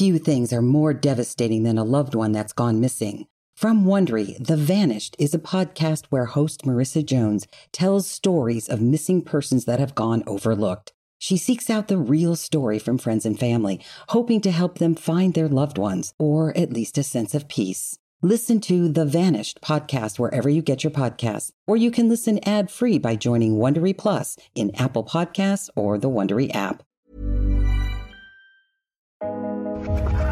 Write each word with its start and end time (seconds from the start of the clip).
Few 0.00 0.16
things 0.16 0.50
are 0.50 0.62
more 0.62 0.94
devastating 0.94 1.64
than 1.64 1.76
a 1.76 1.84
loved 1.84 2.14
one 2.14 2.32
that's 2.32 2.54
gone 2.54 2.80
missing. 2.80 3.26
From 3.54 3.84
Wondery, 3.84 4.42
The 4.42 4.56
Vanished 4.56 5.14
is 5.18 5.34
a 5.34 5.38
podcast 5.38 6.06
where 6.06 6.24
host 6.24 6.62
Marissa 6.62 7.04
Jones 7.04 7.46
tells 7.70 8.06
stories 8.06 8.66
of 8.66 8.80
missing 8.80 9.20
persons 9.20 9.66
that 9.66 9.78
have 9.78 9.94
gone 9.94 10.24
overlooked. 10.26 10.94
She 11.18 11.36
seeks 11.36 11.68
out 11.68 11.88
the 11.88 11.98
real 11.98 12.34
story 12.34 12.78
from 12.78 12.96
friends 12.96 13.26
and 13.26 13.38
family, 13.38 13.78
hoping 14.08 14.40
to 14.40 14.50
help 14.50 14.78
them 14.78 14.94
find 14.94 15.34
their 15.34 15.48
loved 15.48 15.76
ones, 15.76 16.14
or 16.18 16.56
at 16.56 16.72
least 16.72 16.96
a 16.96 17.02
sense 17.02 17.34
of 17.34 17.46
peace. 17.46 17.98
Listen 18.22 18.58
to 18.62 18.88
The 18.88 19.04
Vanished 19.04 19.60
podcast 19.60 20.18
wherever 20.18 20.48
you 20.48 20.62
get 20.62 20.82
your 20.82 20.92
podcasts, 20.92 21.50
or 21.66 21.76
you 21.76 21.90
can 21.90 22.08
listen 22.08 22.40
ad-free 22.48 23.00
by 23.00 23.16
joining 23.16 23.56
Wondery 23.56 23.98
Plus 23.98 24.38
in 24.54 24.74
Apple 24.76 25.04
Podcasts 25.04 25.68
or 25.76 25.98
the 25.98 26.08
Wondery 26.08 26.54
app. 26.54 26.84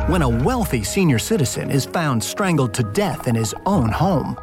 When 0.09 0.23
a 0.23 0.29
wealthy 0.29 0.85
senior 0.85 1.19
citizen 1.19 1.71
is 1.71 1.85
found 1.85 2.25
strangled 2.25 2.73
to 2.75 2.83
death 2.83 3.29
in 3.29 3.35
his 3.35 3.55
own 3.67 3.91
home, 3.91 4.39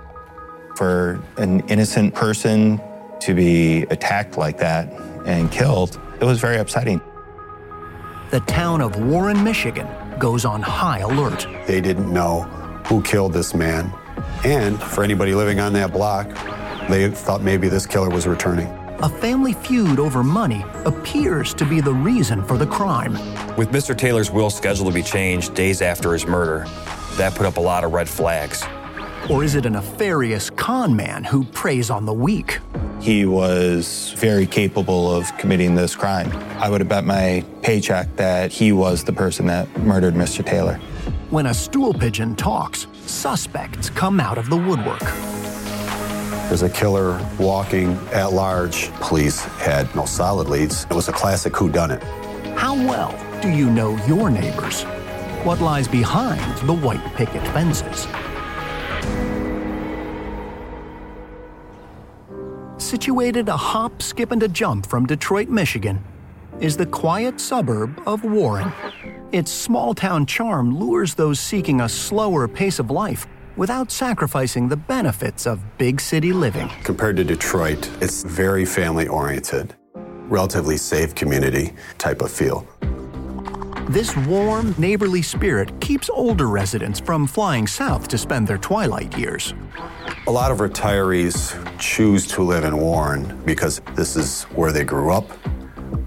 For 0.75 1.19
an 1.37 1.61
innocent 1.69 2.13
person 2.13 2.79
to 3.21 3.33
be 3.33 3.83
attacked 3.89 4.37
like 4.37 4.57
that 4.59 4.91
and 5.25 5.51
killed, 5.51 5.99
it 6.19 6.25
was 6.25 6.39
very 6.39 6.57
upsetting. 6.57 7.01
the 8.31 8.41
town 8.41 8.81
of 8.81 8.95
Warren, 8.99 9.43
Michigan 9.43 9.87
goes 10.19 10.45
on 10.45 10.61
high 10.61 10.99
alert. 10.99 11.47
They 11.65 11.81
didn't 11.81 12.11
know 12.13 12.41
who 12.87 13.01
killed 13.01 13.33
this 13.33 13.53
man. 13.55 13.91
And 14.43 14.81
for 14.81 15.03
anybody 15.03 15.33
living 15.33 15.59
on 15.59 15.73
that 15.73 15.91
block, 15.91 16.27
they 16.89 17.09
thought 17.09 17.41
maybe 17.41 17.69
this 17.69 17.85
killer 17.85 18.09
was 18.09 18.27
returning. 18.27 18.67
A 18.99 19.09
family 19.09 19.51
feud 19.51 19.99
over 19.99 20.23
money 20.23 20.63
appears 20.85 21.53
to 21.55 21.65
be 21.65 21.81
the 21.81 21.93
reason 21.93 22.41
for 22.41 22.57
the 22.57 22.65
crime. 22.65 23.11
With 23.57 23.71
Mr. 23.71 23.95
Taylor's 23.97 24.31
will 24.31 24.49
scheduled 24.49 24.87
to 24.87 24.93
be 24.93 25.03
changed 25.03 25.53
days 25.53 25.81
after 25.81 26.13
his 26.13 26.25
murder, 26.25 26.65
that 27.17 27.35
put 27.35 27.45
up 27.45 27.57
a 27.57 27.61
lot 27.61 27.83
of 27.83 27.91
red 27.91 28.07
flags. 28.07 28.63
Or 29.29 29.43
is 29.43 29.55
it 29.55 29.65
a 29.65 29.69
nefarious 29.69 30.49
con 30.49 30.95
man 30.95 31.25
who 31.25 31.43
preys 31.43 31.89
on 31.89 32.05
the 32.05 32.13
weak? 32.13 32.59
He 33.01 33.25
was 33.25 34.13
very 34.15 34.45
capable 34.45 35.13
of 35.13 35.35
committing 35.37 35.75
this 35.75 35.93
crime. 35.93 36.31
I 36.61 36.69
would 36.69 36.79
have 36.79 36.87
bet 36.87 37.03
my 37.03 37.43
paycheck 37.63 38.15
that 38.15 38.53
he 38.53 38.71
was 38.71 39.03
the 39.03 39.13
person 39.13 39.45
that 39.47 39.67
murdered 39.79 40.13
Mr. 40.13 40.45
Taylor. 40.45 40.75
When 41.31 41.47
a 41.47 41.53
stool 41.53 41.93
pigeon 41.93 42.33
talks, 42.33 42.87
suspects 43.07 43.89
come 43.89 44.21
out 44.21 44.37
of 44.37 44.49
the 44.49 44.57
woodwork. 44.57 45.34
There's 46.47 46.61
a 46.61 46.69
killer 46.69 47.19
walking 47.39 47.97
at 48.13 48.31
large. 48.31 48.91
Police 49.01 49.43
had 49.43 49.93
no 49.95 50.05
solid 50.05 50.47
leads. 50.47 50.85
It 50.85 50.93
was 50.93 51.09
a 51.09 51.11
classic 51.11 51.53
whodunit. 51.53 52.03
How 52.55 52.75
well 52.75 53.13
do 53.41 53.49
you 53.49 53.67
know 53.69 53.97
your 54.05 54.29
neighbors? 54.29 54.83
What 55.43 55.59
lies 55.59 55.87
behind 55.87 56.39
the 56.67 56.73
white 56.73 57.03
picket 57.15 57.41
fences? 57.47 58.07
Situated 62.77 63.49
a 63.49 63.57
hop, 63.57 64.03
skip, 64.03 64.31
and 64.31 64.43
a 64.43 64.47
jump 64.47 64.85
from 64.85 65.07
Detroit, 65.07 65.49
Michigan, 65.49 66.03
is 66.59 66.77
the 66.77 66.85
quiet 66.85 67.41
suburb 67.41 67.99
of 68.05 68.23
Warren. 68.23 68.71
Its 69.31 69.51
small 69.51 69.95
town 69.95 70.27
charm 70.27 70.77
lures 70.77 71.15
those 71.15 71.39
seeking 71.39 71.81
a 71.81 71.89
slower 71.89 72.47
pace 72.47 72.77
of 72.77 72.91
life 72.91 73.25
without 73.55 73.91
sacrificing 73.91 74.67
the 74.67 74.77
benefits 74.77 75.45
of 75.45 75.61
big 75.77 76.01
city 76.01 76.33
living. 76.33 76.69
Compared 76.83 77.17
to 77.17 77.23
Detroit, 77.23 77.89
it's 78.01 78.23
very 78.23 78.65
family 78.65 79.07
oriented, 79.07 79.75
relatively 79.93 80.77
safe 80.77 81.15
community 81.15 81.73
type 81.97 82.21
of 82.21 82.31
feel. 82.31 82.67
This 83.89 84.17
warm, 84.17 84.73
neighborly 84.79 85.21
spirit 85.21 85.79
keeps 85.79 86.09
older 86.09 86.47
residents 86.47 86.99
from 86.99 87.27
flying 87.27 87.67
south 87.67 88.07
to 88.07 88.17
spend 88.17 88.47
their 88.47 88.57
twilight 88.57 89.15
years. 89.15 89.53
A 90.25 90.31
lot 90.31 90.51
of 90.51 90.57
retirees 90.57 91.53
choose 91.77 92.25
to 92.29 92.41
live 92.41 92.63
in 92.63 92.75
Warren 92.77 93.39
because 93.45 93.81
this 93.93 94.15
is 94.15 94.43
where 94.55 94.71
they 94.71 94.83
grew 94.83 95.11
up, 95.11 95.29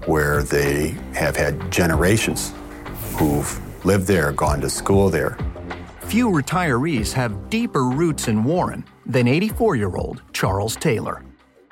where 0.07 0.43
they 0.43 0.89
have 1.13 1.37
had 1.37 1.71
generations 1.71 2.53
who've 3.17 3.85
lived 3.85 4.07
there, 4.07 4.33
gone 4.33 4.59
to 4.59 4.69
school 4.69 5.09
there. 5.09 5.37
Few 6.09 6.27
retirees 6.31 7.13
have 7.13 7.51
deeper 7.51 7.83
roots 7.83 8.27
in 8.29 8.43
Warren 8.43 8.83
than 9.05 9.27
84 9.27 9.75
year 9.75 9.95
old 9.95 10.23
Charles 10.33 10.75
Taylor. 10.75 11.23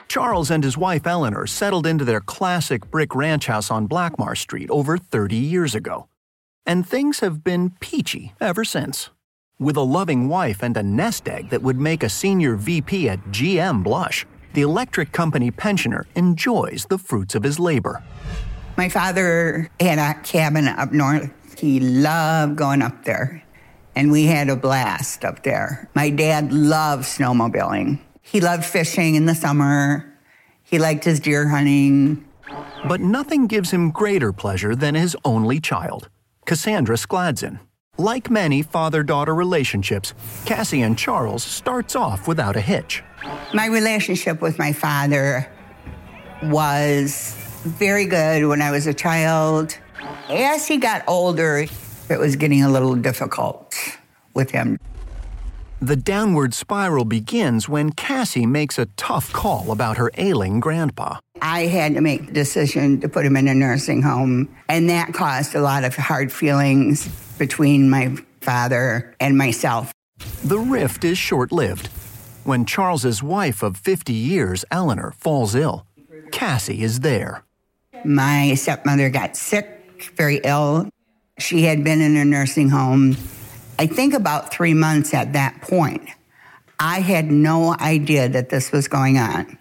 Charles 0.07 0.51
and 0.51 0.63
his 0.63 0.77
wife 0.77 1.07
Eleanor 1.07 1.47
settled 1.47 1.87
into 1.87 2.05
their 2.05 2.21
classic 2.21 2.91
brick 2.91 3.15
ranch 3.15 3.47
house 3.47 3.71
on 3.71 3.87
Blackmar 3.87 4.37
Street 4.37 4.69
over 4.69 4.95
30 4.95 5.35
years 5.35 5.73
ago. 5.73 6.07
And 6.67 6.87
things 6.87 7.21
have 7.21 7.43
been 7.43 7.71
peachy 7.79 8.35
ever 8.39 8.63
since. 8.63 9.09
With 9.57 9.75
a 9.75 9.81
loving 9.81 10.29
wife 10.29 10.61
and 10.61 10.77
a 10.77 10.83
nest 10.83 11.27
egg 11.27 11.49
that 11.49 11.63
would 11.63 11.79
make 11.79 12.03
a 12.03 12.09
senior 12.09 12.55
VP 12.55 13.09
at 13.09 13.31
GM 13.31 13.83
blush, 13.83 14.23
the 14.53 14.61
electric 14.61 15.13
company 15.13 15.49
pensioner 15.49 16.05
enjoys 16.13 16.85
the 16.85 16.99
fruits 16.99 17.33
of 17.33 17.41
his 17.41 17.59
labor. 17.59 18.03
My 18.77 18.87
father 18.87 19.71
had 19.79 19.97
a 19.97 20.21
cabin 20.21 20.67
up 20.67 20.91
north. 20.91 21.31
He 21.57 21.79
loved 21.79 22.55
going 22.55 22.83
up 22.83 23.03
there, 23.03 23.41
and 23.97 24.11
we 24.11 24.27
had 24.27 24.47
a 24.47 24.55
blast 24.55 25.25
up 25.25 25.41
there. 25.41 25.89
My 25.95 26.11
dad 26.11 26.53
loved 26.53 27.03
snowmobiling. 27.03 27.99
He 28.21 28.39
loved 28.39 28.63
fishing 28.63 29.15
in 29.15 29.25
the 29.25 29.33
summer. 29.33 30.13
He 30.61 30.77
liked 30.77 31.03
his 31.03 31.19
deer 31.19 31.47
hunting. 31.47 32.23
But 32.87 33.01
nothing 33.01 33.47
gives 33.47 33.71
him 33.71 33.89
greater 33.89 34.31
pleasure 34.31 34.75
than 34.75 34.93
his 34.93 35.17
only 35.25 35.59
child, 35.59 36.09
Cassandra 36.45 36.95
Skladzen. 36.95 37.59
Like 37.97 38.29
many 38.29 38.61
father 38.61 39.01
daughter 39.01 39.33
relationships, 39.33 40.13
Cassie 40.45 40.83
and 40.83 40.95
Charles 40.95 41.43
starts 41.43 41.95
off 41.95 42.27
without 42.27 42.55
a 42.55 42.61
hitch. 42.61 43.03
My 43.51 43.65
relationship 43.65 44.43
with 44.43 44.59
my 44.59 44.73
father 44.73 45.49
was 46.43 47.33
very 47.63 48.05
good 48.05 48.45
when 48.45 48.61
I 48.61 48.69
was 48.69 48.85
a 48.85 48.93
child. 48.93 49.75
As 50.29 50.67
he 50.67 50.77
got 50.77 51.03
older, 51.07 51.65
it 52.09 52.19
was 52.19 52.35
getting 52.35 52.63
a 52.63 52.69
little 52.69 52.95
difficult 52.95 53.75
with 54.33 54.51
him. 54.51 54.77
The 55.79 55.95
downward 55.95 56.55
spiral 56.55 57.05
begins 57.05 57.69
when 57.69 57.91
Cassie 57.91 58.47
makes 58.47 58.79
a 58.79 58.87
tough 58.97 59.31
call 59.31 59.71
about 59.71 59.97
her 59.97 60.11
ailing 60.17 60.59
grandpa. 60.59 61.19
I 61.39 61.67
had 61.67 61.93
to 61.93 62.01
make 62.01 62.25
the 62.25 62.33
decision 62.33 62.99
to 63.01 63.09
put 63.09 63.25
him 63.25 63.37
in 63.37 63.47
a 63.47 63.53
nursing 63.53 64.01
home, 64.01 64.49
and 64.67 64.89
that 64.89 65.13
caused 65.13 65.53
a 65.53 65.61
lot 65.61 65.83
of 65.83 65.95
hard 65.95 66.31
feelings 66.31 67.07
between 67.37 67.91
my 67.91 68.15
father 68.41 69.15
and 69.19 69.37
myself. 69.37 69.91
The 70.43 70.57
rift 70.57 71.03
is 71.03 71.17
short 71.19 71.51
lived. 71.51 71.87
When 72.43 72.65
Charles's 72.65 73.21
wife 73.21 73.61
of 73.61 73.77
50 73.77 74.13
years, 74.13 74.65
Eleanor, 74.71 75.13
falls 75.17 75.53
ill, 75.53 75.85
Cassie 76.31 76.81
is 76.81 77.01
there. 77.01 77.43
My 78.03 78.55
stepmother 78.55 79.09
got 79.09 79.35
sick, 79.37 80.11
very 80.15 80.39
ill. 80.43 80.89
She 81.39 81.63
had 81.63 81.83
been 81.83 82.01
in 82.01 82.15
a 82.15 82.25
nursing 82.25 82.69
home, 82.69 83.15
I 83.79 83.85
think 83.85 84.13
about 84.13 84.51
three 84.51 84.73
months 84.73 85.13
at 85.13 85.33
that 85.33 85.61
point. 85.61 86.09
I 86.79 86.99
had 87.01 87.31
no 87.31 87.75
idea 87.79 88.27
that 88.29 88.49
this 88.49 88.71
was 88.71 88.87
going 88.87 89.17
on. 89.17 89.57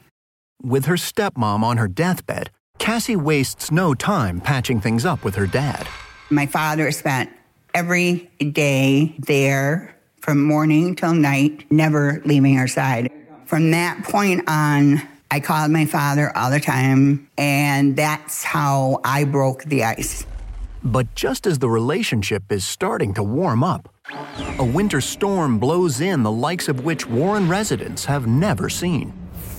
With 0.62 0.86
her 0.86 0.94
stepmom 0.94 1.62
on 1.62 1.76
her 1.76 1.88
deathbed, 1.88 2.50
Cassie 2.78 3.16
wastes 3.16 3.70
no 3.70 3.94
time 3.94 4.40
patching 4.40 4.80
things 4.80 5.04
up 5.04 5.22
with 5.22 5.34
her 5.34 5.46
dad. 5.46 5.86
My 6.30 6.46
father 6.46 6.90
spent 6.92 7.30
every 7.74 8.30
day 8.38 9.14
there 9.18 9.94
from 10.20 10.42
morning 10.42 10.96
till 10.96 11.14
night, 11.14 11.70
never 11.70 12.22
leaving 12.24 12.56
her 12.56 12.68
side. 12.68 13.10
From 13.44 13.70
that 13.70 14.02
point 14.04 14.48
on, 14.48 15.00
I 15.30 15.40
called 15.40 15.70
my 15.70 15.84
father 15.84 16.36
all 16.36 16.50
the 16.50 16.60
time, 16.60 17.28
and 17.36 17.96
that's 17.96 18.42
how 18.42 19.00
I 19.04 19.24
broke 19.24 19.64
the 19.64 19.84
ice. 19.84 20.26
But 20.86 21.16
just 21.16 21.48
as 21.48 21.58
the 21.58 21.68
relationship 21.68 22.52
is 22.52 22.64
starting 22.64 23.12
to 23.14 23.22
warm 23.24 23.64
up, 23.64 23.92
a 24.60 24.64
winter 24.64 25.00
storm 25.00 25.58
blows 25.58 26.00
in 26.00 26.22
the 26.22 26.30
likes 26.30 26.68
of 26.68 26.84
which 26.84 27.08
Warren 27.08 27.48
residents 27.48 28.04
have 28.04 28.28
never 28.28 28.68
seen. 28.68 29.12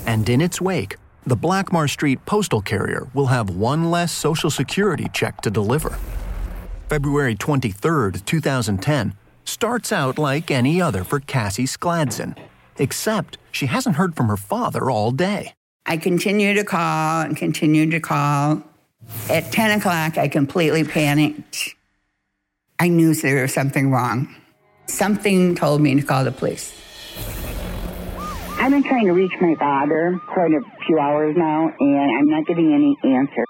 And 0.06 0.30
in 0.30 0.40
its 0.40 0.62
wake, 0.62 0.96
the 1.26 1.36
Blackmar 1.36 1.90
Street 1.90 2.26
postal 2.26 2.62
carrier 2.62 3.08
will 3.14 3.26
have 3.26 3.50
one 3.50 3.92
less 3.92 4.14
Social 4.14 4.50
Security 4.50 5.08
check 5.12 5.42
to 5.42 5.52
deliver. 5.52 5.98
February 6.88 7.36
23, 7.36 8.22
2010, 8.26 9.14
starts 9.44 9.92
out 9.92 10.18
like 10.18 10.50
any 10.50 10.82
other 10.82 11.04
for 11.04 11.20
Cassie 11.20 11.66
Skladson, 11.66 12.38
except 12.78 13.38
she 13.52 13.66
hasn't 13.66 13.98
heard 13.98 14.16
from 14.16 14.30
her 14.30 14.38
father 14.38 14.90
all 14.90 15.12
day. 15.12 15.54
I 15.86 15.98
continue 15.98 16.54
to 16.54 16.64
call 16.64 17.24
and 17.24 17.36
continue 17.36 17.90
to 17.92 18.00
call. 18.00 18.64
At 19.30 19.52
10 19.52 19.80
o'clock, 19.80 20.18
I 20.18 20.28
completely 20.28 20.84
panicked. 20.84 21.76
I 22.80 22.88
knew 22.88 23.14
there 23.14 23.42
was 23.42 23.54
something 23.54 23.92
wrong. 23.92 24.34
Something 24.86 25.56
told 25.56 25.82
me 25.82 25.96
to 25.96 26.02
call 26.02 26.24
the 26.24 26.32
police. 26.32 26.74
I've 28.60 28.72
been 28.72 28.84
trying 28.84 29.06
to 29.06 29.14
reach 29.14 29.34
my 29.40 29.56
father 29.56 30.20
quite 30.34 30.52
a 30.52 30.62
few 30.86 31.00
hours 31.00 31.36
now, 31.38 31.72
and 31.80 32.18
I'm 32.18 32.30
not 32.30 32.46
getting 32.48 32.74
any 32.74 32.98
answer. 33.16 33.46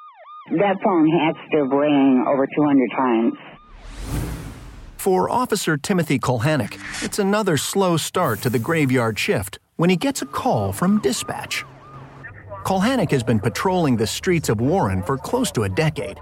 That 0.51 0.77
phone 0.83 1.09
has 1.09 1.35
to 1.51 1.57
have 1.57 1.71
rang 1.71 2.25
over 2.27 2.47
200 2.47 2.89
times. 2.95 3.33
For 4.97 5.29
Officer 5.29 5.77
Timothy 5.77 6.19
Kolhanek, 6.19 6.79
it's 7.03 7.19
another 7.19 7.57
slow 7.57 7.97
start 7.97 8.41
to 8.41 8.49
the 8.49 8.59
graveyard 8.59 9.19
shift 9.19 9.59
when 9.75 9.89
he 9.89 9.95
gets 9.95 10.21
a 10.21 10.25
call 10.25 10.73
from 10.73 10.99
dispatch. 11.01 11.63
Kolhanek 12.67 13.11
has 13.11 13.23
been 13.23 13.39
patrolling 13.39 13.95
the 13.95 14.05
streets 14.05 14.49
of 14.49 14.59
Warren 14.59 15.01
for 15.01 15.17
close 15.17 15.51
to 15.53 15.63
a 15.63 15.69
decade 15.69 16.19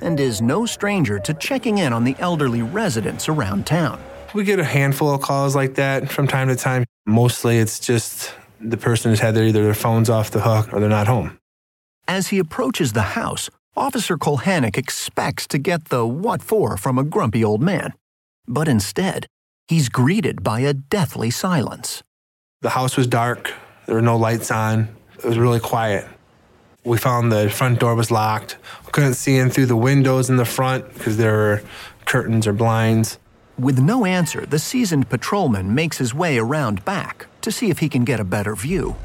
and 0.00 0.18
is 0.18 0.42
no 0.42 0.66
stranger 0.66 1.20
to 1.20 1.32
checking 1.32 1.78
in 1.78 1.92
on 1.92 2.02
the 2.02 2.16
elderly 2.18 2.62
residents 2.62 3.28
around 3.28 3.64
town. 3.64 4.02
We 4.34 4.42
get 4.42 4.58
a 4.58 4.64
handful 4.64 5.14
of 5.14 5.20
calls 5.20 5.54
like 5.54 5.76
that 5.76 6.10
from 6.10 6.26
time 6.26 6.48
to 6.48 6.56
time. 6.56 6.84
Mostly 7.06 7.58
it's 7.58 7.78
just 7.78 8.34
the 8.60 8.76
person 8.76 9.12
has 9.12 9.20
had 9.20 9.36
their, 9.36 9.44
either 9.44 9.62
their 9.62 9.74
phones 9.74 10.10
off 10.10 10.32
the 10.32 10.40
hook 10.40 10.72
or 10.72 10.80
they're 10.80 10.88
not 10.88 11.06
home. 11.06 11.38
As 12.08 12.28
he 12.28 12.40
approaches 12.40 12.92
the 12.92 13.14
house, 13.14 13.48
Officer 13.76 14.18
Kolhanek 14.18 14.76
expects 14.76 15.46
to 15.46 15.58
get 15.58 15.84
the 15.84 16.04
what 16.04 16.42
for 16.42 16.76
from 16.76 16.98
a 16.98 17.04
grumpy 17.04 17.44
old 17.44 17.62
man. 17.62 17.92
But 18.48 18.66
instead, 18.66 19.28
he's 19.68 19.88
greeted 19.88 20.42
by 20.42 20.60
a 20.60 20.74
deathly 20.74 21.30
silence. 21.30 22.02
The 22.62 22.70
house 22.70 22.96
was 22.96 23.06
dark, 23.06 23.52
there 23.86 23.94
were 23.94 24.02
no 24.02 24.16
lights 24.16 24.50
on, 24.50 24.88
it 25.24 25.28
was 25.28 25.38
really 25.38 25.60
quiet. 25.60 26.06
We 26.84 26.98
found 26.98 27.32
the 27.32 27.48
front 27.48 27.80
door 27.80 27.94
was 27.94 28.10
locked. 28.10 28.58
We 28.84 28.92
couldn't 28.92 29.14
see 29.14 29.36
in 29.36 29.48
through 29.48 29.66
the 29.66 29.76
windows 29.76 30.28
in 30.28 30.36
the 30.36 30.44
front 30.44 30.92
because 30.92 31.16
there 31.16 31.32
were 31.32 31.62
curtains 32.04 32.46
or 32.46 32.52
blinds. 32.52 33.18
With 33.58 33.78
no 33.78 34.04
answer, 34.04 34.44
the 34.44 34.58
seasoned 34.58 35.08
patrolman 35.08 35.74
makes 35.74 35.96
his 35.96 36.12
way 36.12 36.38
around 36.38 36.84
back 36.84 37.26
to 37.40 37.50
see 37.50 37.70
if 37.70 37.78
he 37.78 37.88
can 37.88 38.04
get 38.04 38.20
a 38.20 38.24
better 38.24 38.54
view. 38.54 38.96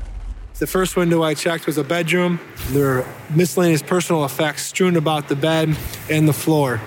The 0.57 0.67
first 0.67 0.97
window 0.97 1.23
I 1.23 1.35
checked 1.35 1.67
was 1.67 1.77
a 1.77 1.83
bedroom. 1.85 2.39
There 2.71 2.83
were 2.83 3.05
miscellaneous 3.33 3.81
personal 3.81 4.25
effects 4.25 4.65
strewn 4.65 4.97
about 4.97 5.29
the 5.29 5.35
bed 5.37 5.77
and 6.09 6.27
the 6.27 6.33
floor. 6.33 6.81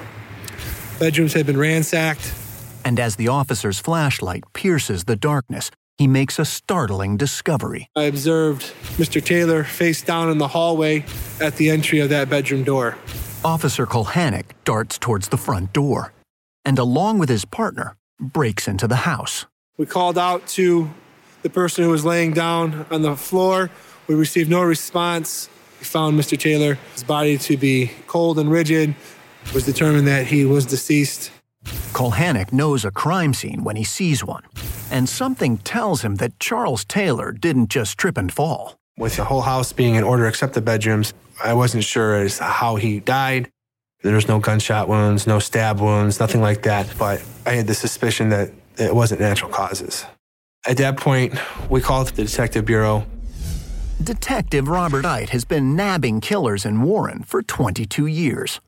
Bedrooms 0.98 1.32
had 1.32 1.46
been 1.46 1.56
ransacked. 1.56 2.34
And 2.84 3.00
as 3.00 3.16
the 3.16 3.28
officer's 3.28 3.78
flashlight 3.78 4.44
pierces 4.52 5.04
the 5.04 5.16
darkness, 5.16 5.70
he 6.02 6.08
makes 6.08 6.40
a 6.40 6.44
startling 6.44 7.16
discovery. 7.16 7.88
I 7.94 8.02
observed 8.04 8.62
Mr. 8.98 9.24
Taylor 9.24 9.62
face 9.62 10.02
down 10.02 10.30
in 10.30 10.38
the 10.38 10.48
hallway 10.48 11.04
at 11.40 11.54
the 11.58 11.70
entry 11.70 12.00
of 12.00 12.08
that 12.08 12.28
bedroom 12.28 12.64
door. 12.64 12.98
Officer 13.44 13.86
Kolhanek 13.86 14.46
darts 14.64 14.98
towards 14.98 15.28
the 15.28 15.36
front 15.36 15.72
door 15.72 16.12
and, 16.64 16.76
along 16.76 17.20
with 17.20 17.28
his 17.28 17.44
partner, 17.44 17.96
breaks 18.18 18.66
into 18.66 18.88
the 18.88 18.96
house. 18.96 19.46
We 19.78 19.86
called 19.86 20.18
out 20.18 20.44
to 20.58 20.90
the 21.42 21.50
person 21.50 21.84
who 21.84 21.90
was 21.90 22.04
laying 22.04 22.32
down 22.32 22.84
on 22.90 23.02
the 23.02 23.14
floor. 23.14 23.70
We 24.08 24.16
received 24.16 24.50
no 24.50 24.62
response. 24.62 25.48
We 25.78 25.84
found 25.84 26.18
Mr. 26.18 26.36
Taylor, 26.36 26.78
his 26.94 27.04
body 27.04 27.38
to 27.38 27.56
be 27.56 27.92
cold 28.08 28.40
and 28.40 28.50
rigid. 28.50 28.96
It 29.46 29.54
was 29.54 29.66
determined 29.66 30.08
that 30.08 30.26
he 30.26 30.44
was 30.44 30.66
deceased. 30.66 31.30
Kolhanek 31.92 32.52
knows 32.52 32.84
a 32.84 32.90
crime 32.90 33.34
scene 33.34 33.64
when 33.64 33.76
he 33.76 33.84
sees 33.84 34.24
one, 34.24 34.42
and 34.90 35.08
something 35.08 35.58
tells 35.58 36.02
him 36.02 36.16
that 36.16 36.38
Charles 36.40 36.84
Taylor 36.84 37.32
didn't 37.32 37.68
just 37.68 37.98
trip 37.98 38.16
and 38.16 38.32
fall. 38.32 38.76
With 38.98 39.16
the 39.16 39.24
whole 39.24 39.42
house 39.42 39.72
being 39.72 39.94
in 39.94 40.04
order 40.04 40.26
except 40.26 40.54
the 40.54 40.60
bedrooms, 40.60 41.14
I 41.42 41.54
wasn't 41.54 41.84
sure 41.84 42.16
as 42.16 42.38
how 42.38 42.76
he 42.76 43.00
died. 43.00 43.50
There 44.02 44.14
was 44.14 44.28
no 44.28 44.38
gunshot 44.38 44.88
wounds, 44.88 45.26
no 45.26 45.38
stab 45.38 45.80
wounds, 45.80 46.18
nothing 46.18 46.40
like 46.40 46.62
that, 46.62 46.92
but 46.98 47.22
I 47.46 47.52
had 47.52 47.66
the 47.66 47.74
suspicion 47.74 48.30
that 48.30 48.50
it 48.78 48.94
wasn't 48.94 49.20
natural 49.20 49.50
causes. 49.50 50.04
At 50.66 50.76
that 50.78 50.96
point, 50.96 51.34
we 51.70 51.80
called 51.80 52.08
the 52.08 52.24
Detective 52.24 52.64
Bureau. 52.64 53.06
Detective 54.02 54.68
Robert 54.68 55.04
Ite 55.04 55.30
has 55.30 55.44
been 55.44 55.76
nabbing 55.76 56.20
killers 56.20 56.64
in 56.64 56.82
Warren 56.82 57.22
for 57.22 57.42
22 57.42 58.06
years. 58.06 58.60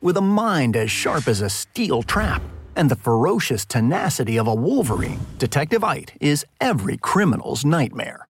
With 0.00 0.16
a 0.16 0.20
mind 0.20 0.76
as 0.76 0.92
sharp 0.92 1.26
as 1.26 1.40
a 1.40 1.50
steel 1.50 2.04
trap 2.04 2.40
and 2.76 2.88
the 2.88 2.94
ferocious 2.94 3.64
tenacity 3.64 4.38
of 4.38 4.46
a 4.46 4.54
wolverine, 4.54 5.18
Detective 5.38 5.82
Ite 5.82 6.12
is 6.20 6.46
every 6.60 6.96
criminal's 6.98 7.64
nightmare. 7.64 8.28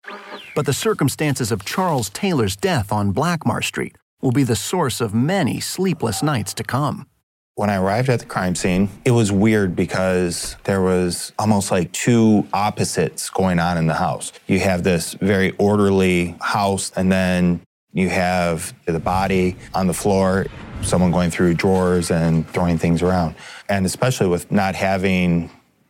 But 0.56 0.66
the 0.66 0.74
circumstances 0.74 1.52
of 1.52 1.63
Charles 1.63 2.10
Taylor's 2.10 2.56
death 2.56 2.92
on 2.92 3.13
Blackmar 3.13 3.63
Street 3.63 3.96
will 4.24 4.31
be 4.31 4.42
the 4.42 4.56
source 4.56 5.02
of 5.02 5.13
many 5.13 5.60
sleepless 5.60 6.24
nights 6.24 6.56
to 6.56 6.63
come. 6.63 7.06
When 7.54 7.69
I 7.69 7.75
arrived 7.75 8.10
at 8.10 8.22
the 8.22 8.25
crime 8.25 8.56
scene, 8.56 8.90
it 9.06 9.12
was 9.12 9.31
weird 9.31 9.75
because 9.75 10.56
there 10.63 10.81
was 10.81 11.31
almost 11.38 11.69
like 11.69 11.92
two 11.92 12.48
opposites 12.54 13.30
going 13.30 13.60
on 13.60 13.78
in 13.78 13.86
the 13.86 13.94
house. 13.94 14.31
You 14.48 14.62
have 14.62 14.81
this 14.81 15.13
very 15.13 15.52
orderly 15.60 16.36
house, 16.42 16.92
and 16.96 17.12
then 17.12 17.62
you 17.93 18.09
have 18.09 18.73
the 18.85 18.99
body 18.99 19.57
on 19.73 19.88
the 19.88 19.93
floor, 19.93 20.45
someone 20.81 21.11
going 21.11 21.29
through 21.29 21.53
drawers 21.55 22.11
and 22.11 22.47
throwing 22.49 22.77
things 22.77 23.01
around. 23.01 23.35
And 23.69 23.85
especially 23.85 24.27
with 24.27 24.51
not 24.51 24.75
having 24.75 25.49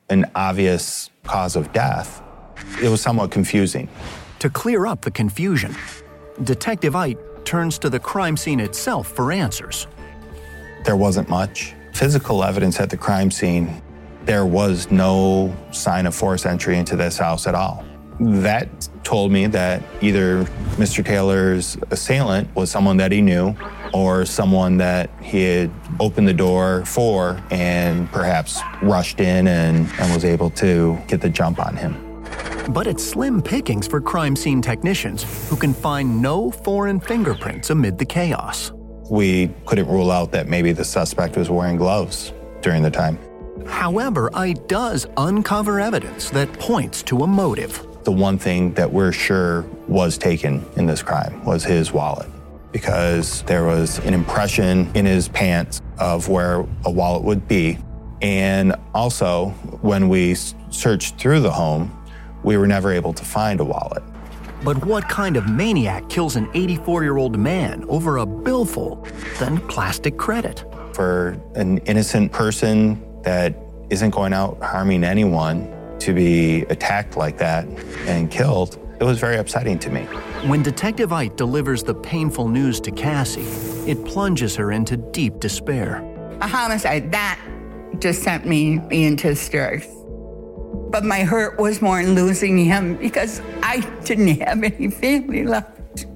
an 0.09 0.25
obvious 0.35 1.09
cause 1.23 1.55
of 1.55 1.71
death, 1.73 2.21
it 2.81 2.89
was 2.89 3.01
somewhat 3.01 3.31
confusing. 3.31 3.87
To 4.39 4.49
clear 4.49 4.87
up 4.87 5.01
the 5.01 5.11
confusion, 5.11 5.75
Detective 6.43 6.95
Ite 6.95 7.19
turns 7.45 7.77
to 7.79 7.89
the 7.89 7.99
crime 7.99 8.35
scene 8.35 8.59
itself 8.59 9.07
for 9.07 9.31
answers. 9.31 9.87
There 10.85 10.95
wasn't 10.95 11.29
much 11.29 11.73
physical 11.93 12.43
evidence 12.43 12.79
at 12.79 12.89
the 12.89 12.97
crime 12.97 13.29
scene. 13.29 13.81
There 14.25 14.45
was 14.45 14.89
no 14.89 15.55
sign 15.71 16.05
of 16.07 16.15
forced 16.15 16.45
entry 16.45 16.77
into 16.77 16.95
this 16.95 17.17
house 17.17 17.45
at 17.45 17.55
all. 17.55 17.85
That 18.21 18.87
told 19.03 19.31
me 19.31 19.47
that 19.47 19.81
either 19.99 20.43
Mr. 20.77 21.03
Taylor's 21.03 21.75
assailant 21.89 22.55
was 22.55 22.69
someone 22.69 22.97
that 22.97 23.11
he 23.11 23.19
knew 23.19 23.55
or 23.95 24.25
someone 24.25 24.77
that 24.77 25.09
he 25.23 25.43
had 25.43 25.71
opened 25.99 26.27
the 26.27 26.33
door 26.33 26.85
for 26.85 27.41
and 27.49 28.07
perhaps 28.11 28.59
rushed 28.83 29.19
in 29.19 29.47
and, 29.47 29.89
and 29.99 30.13
was 30.13 30.23
able 30.23 30.51
to 30.51 30.99
get 31.07 31.19
the 31.19 31.29
jump 31.29 31.57
on 31.59 31.75
him. 31.75 32.23
But 32.69 32.85
it's 32.85 33.03
slim 33.03 33.41
pickings 33.41 33.87
for 33.87 33.99
crime 33.99 34.35
scene 34.35 34.61
technicians 34.61 35.49
who 35.49 35.55
can 35.55 35.73
find 35.73 36.21
no 36.21 36.51
foreign 36.51 36.99
fingerprints 36.99 37.71
amid 37.71 37.97
the 37.97 38.05
chaos. 38.05 38.71
We 39.09 39.47
couldn't 39.65 39.87
rule 39.87 40.11
out 40.11 40.31
that 40.33 40.47
maybe 40.47 40.73
the 40.73 40.85
suspect 40.85 41.37
was 41.37 41.49
wearing 41.49 41.75
gloves 41.75 42.33
during 42.61 42.83
the 42.83 42.91
time. 42.91 43.17
However, 43.65 44.29
Ite 44.35 44.67
does 44.67 45.07
uncover 45.17 45.79
evidence 45.79 46.29
that 46.29 46.53
points 46.53 47.01
to 47.03 47.23
a 47.23 47.27
motive. 47.27 47.87
The 48.03 48.11
one 48.11 48.37
thing 48.39 48.73
that 48.73 48.91
we're 48.91 49.11
sure 49.11 49.61
was 49.87 50.17
taken 50.17 50.65
in 50.75 50.87
this 50.87 51.03
crime 51.03 51.43
was 51.45 51.63
his 51.63 51.91
wallet 51.91 52.27
because 52.71 53.43
there 53.43 53.65
was 53.65 53.99
an 53.99 54.13
impression 54.13 54.89
in 54.95 55.05
his 55.05 55.27
pants 55.27 55.81
of 55.99 56.29
where 56.29 56.65
a 56.85 56.91
wallet 56.91 57.23
would 57.23 57.47
be. 57.47 57.77
And 58.21 58.75
also, 58.93 59.49
when 59.81 60.09
we 60.09 60.35
searched 60.69 61.17
through 61.17 61.41
the 61.41 61.51
home, 61.51 61.95
we 62.43 62.57
were 62.57 62.67
never 62.67 62.91
able 62.91 63.13
to 63.13 63.23
find 63.23 63.59
a 63.59 63.65
wallet. 63.65 64.03
But 64.63 64.83
what 64.85 65.09
kind 65.09 65.37
of 65.37 65.49
maniac 65.49 66.07
kills 66.09 66.35
an 66.35 66.49
84 66.53 67.03
year 67.03 67.17
old 67.17 67.37
man 67.37 67.83
over 67.87 68.17
a 68.17 68.25
billfold, 68.25 69.07
then 69.39 69.59
plastic 69.67 70.17
credit? 70.17 70.63
For 70.93 71.37
an 71.55 71.79
innocent 71.79 72.31
person 72.31 73.01
that 73.23 73.55
isn't 73.89 74.11
going 74.11 74.33
out 74.33 74.61
harming 74.61 75.03
anyone 75.03 75.67
to 76.01 76.13
be 76.13 76.61
attacked 76.63 77.15
like 77.15 77.37
that 77.37 77.65
and 78.07 78.29
killed, 78.29 78.77
it 78.99 79.03
was 79.03 79.19
very 79.19 79.37
upsetting 79.37 79.79
to 79.79 79.89
me. 79.89 80.01
When 80.47 80.61
Detective 80.63 81.13
Ite 81.13 81.37
delivers 81.37 81.83
the 81.83 81.93
painful 81.93 82.47
news 82.47 82.79
to 82.81 82.91
Cassie, 82.91 83.41
it 83.89 84.03
plunges 84.05 84.55
her 84.55 84.71
into 84.71 84.97
deep 84.97 85.39
despair. 85.39 86.03
A 86.41 86.47
homicide, 86.47 87.11
that 87.11 87.39
just 87.99 88.23
sent 88.23 88.45
me 88.45 88.79
into 88.89 89.29
hysterics. 89.29 89.87
But 90.89 91.03
my 91.05 91.23
hurt 91.23 91.59
was 91.59 91.81
more 91.81 92.01
in 92.01 92.15
losing 92.15 92.57
him 92.57 92.95
because 92.95 93.41
I 93.63 93.79
didn't 94.03 94.41
have 94.41 94.63
any 94.63 94.89
family 94.89 95.43
left. 95.43 96.07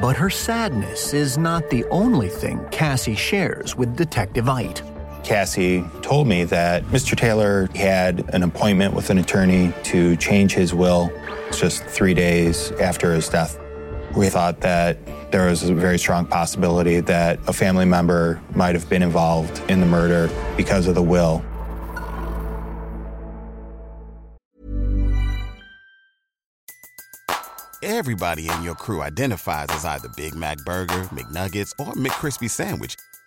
But 0.00 0.16
her 0.16 0.30
sadness 0.30 1.14
is 1.14 1.38
not 1.38 1.70
the 1.70 1.84
only 1.86 2.28
thing 2.28 2.60
Cassie 2.70 3.14
shares 3.14 3.76
with 3.76 3.96
Detective 3.96 4.48
Ite. 4.48 4.82
Cassie 5.26 5.84
told 6.02 6.28
me 6.28 6.44
that 6.44 6.84
Mr. 6.84 7.16
Taylor 7.16 7.68
had 7.74 8.32
an 8.32 8.44
appointment 8.44 8.94
with 8.94 9.10
an 9.10 9.18
attorney 9.18 9.72
to 9.82 10.14
change 10.16 10.52
his 10.52 10.72
will 10.72 11.10
just 11.52 11.82
three 11.82 12.14
days 12.14 12.70
after 12.80 13.12
his 13.12 13.28
death. 13.28 13.58
We 14.16 14.28
thought 14.28 14.60
that 14.60 14.98
there 15.32 15.46
was 15.46 15.64
a 15.64 15.74
very 15.74 15.98
strong 15.98 16.26
possibility 16.26 17.00
that 17.00 17.40
a 17.48 17.52
family 17.52 17.84
member 17.84 18.40
might 18.54 18.76
have 18.76 18.88
been 18.88 19.02
involved 19.02 19.60
in 19.68 19.80
the 19.80 19.86
murder 19.86 20.30
because 20.56 20.86
of 20.86 20.94
the 20.94 21.02
will. 21.02 21.44
Everybody 27.82 28.48
in 28.48 28.62
your 28.62 28.74
crew 28.76 29.02
identifies 29.02 29.66
as 29.70 29.84
either 29.84 30.08
Big 30.16 30.34
Mac 30.34 30.58
Burger, 30.64 31.02
McNuggets, 31.12 31.72
or 31.78 31.92
McCrispy 31.94 32.48
Sandwich, 32.48 32.94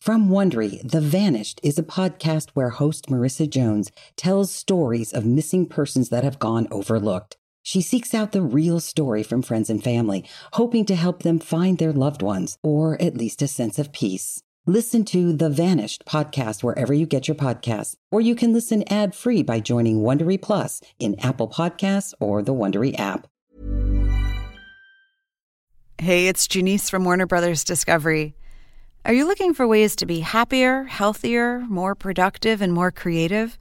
From 0.00 0.28
Wondery, 0.28 0.80
The 0.88 1.00
Vanished 1.00 1.60
is 1.64 1.76
a 1.76 1.82
podcast 1.82 2.50
where 2.54 2.70
host 2.70 3.06
Marissa 3.06 3.50
Jones 3.50 3.90
tells 4.16 4.52
stories 4.52 5.12
of 5.12 5.26
missing 5.26 5.66
persons 5.66 6.08
that 6.10 6.22
have 6.22 6.38
gone 6.38 6.68
overlooked. 6.70 7.36
She 7.64 7.82
seeks 7.82 8.14
out 8.14 8.30
the 8.30 8.40
real 8.40 8.78
story 8.78 9.24
from 9.24 9.42
friends 9.42 9.68
and 9.68 9.82
family, 9.82 10.24
hoping 10.52 10.86
to 10.86 10.94
help 10.94 11.24
them 11.24 11.40
find 11.40 11.78
their 11.78 11.92
loved 11.92 12.22
ones, 12.22 12.58
or 12.62 13.00
at 13.02 13.16
least 13.16 13.42
a 13.42 13.48
sense 13.48 13.78
of 13.78 13.92
peace. 13.92 14.40
Listen 14.66 15.04
to 15.06 15.32
The 15.32 15.50
Vanished 15.50 16.04
podcast 16.06 16.62
wherever 16.62 16.94
you 16.94 17.04
get 17.04 17.26
your 17.26 17.34
podcasts, 17.34 17.96
or 18.12 18.20
you 18.20 18.36
can 18.36 18.52
listen 18.52 18.84
ad-free 18.90 19.42
by 19.42 19.58
joining 19.58 19.98
Wondery 19.98 20.40
Plus 20.40 20.80
in 21.00 21.18
Apple 21.18 21.48
Podcasts 21.48 22.14
or 22.20 22.40
the 22.40 22.54
Wondery 22.54 22.98
app. 22.98 23.26
Hey, 25.98 26.28
it's 26.28 26.46
Janice 26.46 26.88
from 26.88 27.04
Warner 27.04 27.26
Brothers 27.26 27.64
Discovery. 27.64 28.36
Are 29.08 29.14
you 29.14 29.26
looking 29.26 29.54
for 29.54 29.66
ways 29.66 29.96
to 29.96 30.04
be 30.04 30.20
happier, 30.20 30.84
healthier, 30.84 31.60
more 31.60 31.94
productive, 31.94 32.60
and 32.60 32.74
more 32.74 32.90
creative? 32.90 33.56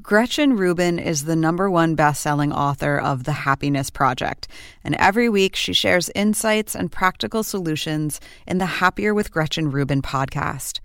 Gretchen 0.00 0.54
Rubin 0.54 1.00
is 1.00 1.24
the 1.24 1.34
number 1.34 1.68
one 1.68 1.96
best-selling 1.96 2.52
author 2.52 2.96
of 2.96 3.24
The 3.24 3.32
Happiness 3.32 3.90
Project, 3.90 4.46
and 4.84 4.94
every 4.94 5.28
week 5.28 5.56
she 5.56 5.72
shares 5.72 6.12
insights 6.14 6.76
and 6.76 6.92
practical 6.92 7.42
solutions 7.42 8.20
in 8.46 8.58
the 8.58 8.66
Happier 8.66 9.12
with 9.12 9.32
Gretchen 9.32 9.68
Rubin 9.68 10.00
podcast. 10.00 10.78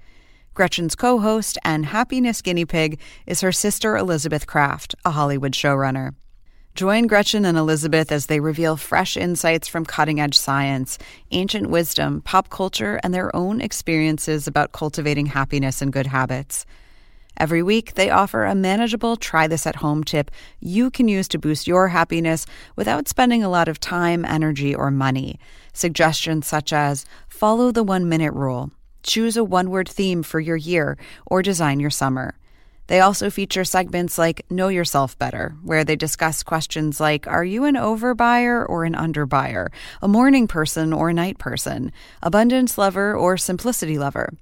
Gretchen's 0.55 0.95
co-host 0.95 1.59
and 1.63 1.85
happiness 1.85 2.41
guinea 2.41 2.65
pig 2.65 2.99
is 3.27 3.41
her 3.41 3.51
sister 3.51 3.95
Elizabeth 3.95 4.47
Craft, 4.47 4.95
a 5.05 5.11
Hollywood 5.11 5.51
showrunner. 5.51 6.15
Join 6.75 7.07
Gretchen 7.07 7.43
and 7.45 7.57
Elizabeth 7.57 8.11
as 8.11 8.27
they 8.27 8.39
reveal 8.39 8.77
fresh 8.77 9.17
insights 9.17 9.67
from 9.67 9.85
cutting-edge 9.85 10.37
science, 10.37 10.97
ancient 11.31 11.69
wisdom, 11.69 12.21
pop 12.21 12.49
culture, 12.49 12.99
and 13.03 13.13
their 13.13 13.35
own 13.35 13.59
experiences 13.59 14.47
about 14.47 14.71
cultivating 14.71 15.25
happiness 15.25 15.81
and 15.81 15.91
good 15.91 16.07
habits. 16.07 16.65
Every 17.35 17.63
week, 17.63 17.95
they 17.95 18.09
offer 18.09 18.45
a 18.45 18.55
manageable 18.55 19.17
try 19.17 19.47
this 19.47 19.67
at 19.67 19.77
home 19.77 20.03
tip 20.03 20.31
you 20.59 20.89
can 20.89 21.07
use 21.07 21.27
to 21.29 21.39
boost 21.39 21.67
your 21.67 21.89
happiness 21.89 22.45
without 22.75 23.07
spending 23.07 23.43
a 23.43 23.49
lot 23.49 23.67
of 23.67 23.79
time, 23.79 24.23
energy, 24.23 24.73
or 24.73 24.91
money. 24.91 25.39
Suggestions 25.73 26.47
such 26.47 26.71
as 26.71 27.05
follow 27.27 27.71
the 27.71 27.83
one 27.83 28.07
minute 28.07 28.33
rule, 28.33 28.71
choose 29.03 29.35
a 29.35 29.43
one 29.43 29.69
word 29.69 29.89
theme 29.89 30.23
for 30.23 30.39
your 30.39 30.57
year, 30.57 30.97
or 31.25 31.41
design 31.41 31.79
your 31.79 31.89
summer. 31.89 32.38
They 32.89 33.01
also 33.01 33.29
feature 33.29 33.65
segments 33.65 34.17
like 34.17 34.49
Know 34.49 34.67
Yourself 34.67 35.15
Better, 35.19 35.55
where 35.61 35.83
they 35.83 35.95
discuss 35.95 36.41
questions 36.41 36.99
like 36.99 37.27
Are 37.27 37.43
you 37.43 37.65
an 37.65 37.75
overbuyer 37.75 38.67
or 38.67 38.83
an 38.83 38.95
underbuyer? 38.95 39.67
A 40.01 40.07
morning 40.07 40.47
person 40.47 40.91
or 40.91 41.09
a 41.09 41.13
night 41.13 41.37
person? 41.37 41.91
Abundance 42.23 42.79
lover 42.79 43.15
or 43.15 43.37
simplicity 43.37 43.99
lover? 43.99 44.33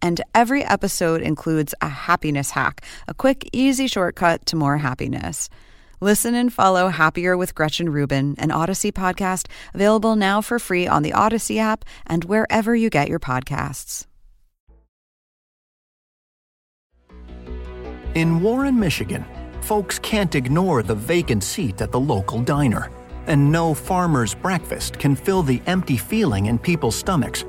And 0.00 0.20
every 0.32 0.62
episode 0.62 1.22
includes 1.22 1.74
a 1.80 1.88
happiness 1.88 2.52
hack, 2.52 2.84
a 3.08 3.14
quick, 3.14 3.50
easy 3.52 3.88
shortcut 3.88 4.46
to 4.46 4.54
more 4.54 4.78
happiness. 4.78 5.50
Listen 6.00 6.36
and 6.36 6.52
follow 6.52 6.90
Happier 6.90 7.36
with 7.36 7.56
Gretchen 7.56 7.90
Rubin, 7.90 8.36
an 8.38 8.52
Odyssey 8.52 8.92
podcast, 8.92 9.48
available 9.74 10.14
now 10.14 10.40
for 10.40 10.60
free 10.60 10.86
on 10.86 11.02
the 11.02 11.14
Odyssey 11.14 11.58
app 11.58 11.84
and 12.06 12.24
wherever 12.26 12.76
you 12.76 12.90
get 12.90 13.08
your 13.08 13.18
podcasts. 13.18 14.07
In 18.14 18.40
Warren, 18.40 18.78
Michigan, 18.80 19.24
folks 19.60 19.98
can't 19.98 20.34
ignore 20.34 20.82
the 20.82 20.94
vacant 20.94 21.44
seat 21.44 21.82
at 21.82 21.92
the 21.92 22.00
local 22.00 22.40
diner. 22.40 22.90
And 23.26 23.52
no 23.52 23.74
farmer's 23.74 24.34
breakfast 24.34 24.98
can 24.98 25.14
fill 25.14 25.42
the 25.42 25.60
empty 25.66 25.98
feeling 25.98 26.46
in 26.46 26.58
people's 26.58 26.96
stomachs 26.96 27.44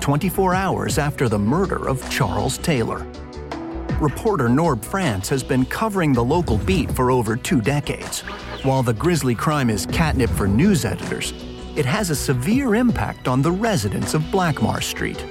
24 0.00 0.54
hours 0.54 0.98
after 0.98 1.28
the 1.28 1.38
murder 1.38 1.88
of 1.88 2.08
Charles 2.10 2.58
Taylor. 2.58 3.06
Reporter 4.00 4.48
Norb 4.48 4.84
France 4.84 5.28
has 5.28 5.44
been 5.44 5.64
covering 5.66 6.12
the 6.12 6.24
local 6.24 6.58
beat 6.58 6.90
for 6.90 7.10
over 7.10 7.36
two 7.36 7.60
decades. 7.60 8.20
While 8.64 8.82
the 8.82 8.94
grisly 8.94 9.34
crime 9.34 9.70
is 9.70 9.86
catnip 9.86 10.30
for 10.30 10.48
news 10.48 10.84
editors, 10.84 11.32
it 11.76 11.84
has 11.84 12.10
a 12.10 12.16
severe 12.16 12.74
impact 12.74 13.28
on 13.28 13.42
the 13.42 13.52
residents 13.52 14.14
of 14.14 14.22
Blackmar 14.22 14.82
Street. 14.82 15.24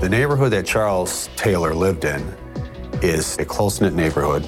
The 0.00 0.08
neighborhood 0.08 0.52
that 0.52 0.66
Charles 0.66 1.28
Taylor 1.34 1.74
lived 1.74 2.04
in 2.04 2.22
is 3.02 3.38
a 3.38 3.44
close 3.44 3.80
knit 3.80 3.94
neighborhood 3.94 4.44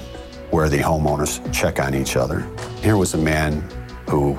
where 0.50 0.68
the 0.68 0.78
homeowners 0.78 1.40
check 1.52 1.80
on 1.80 1.94
each 1.94 2.16
other. 2.16 2.46
Here 2.80 2.96
was 2.96 3.14
a 3.14 3.18
man 3.18 3.62
who 4.08 4.38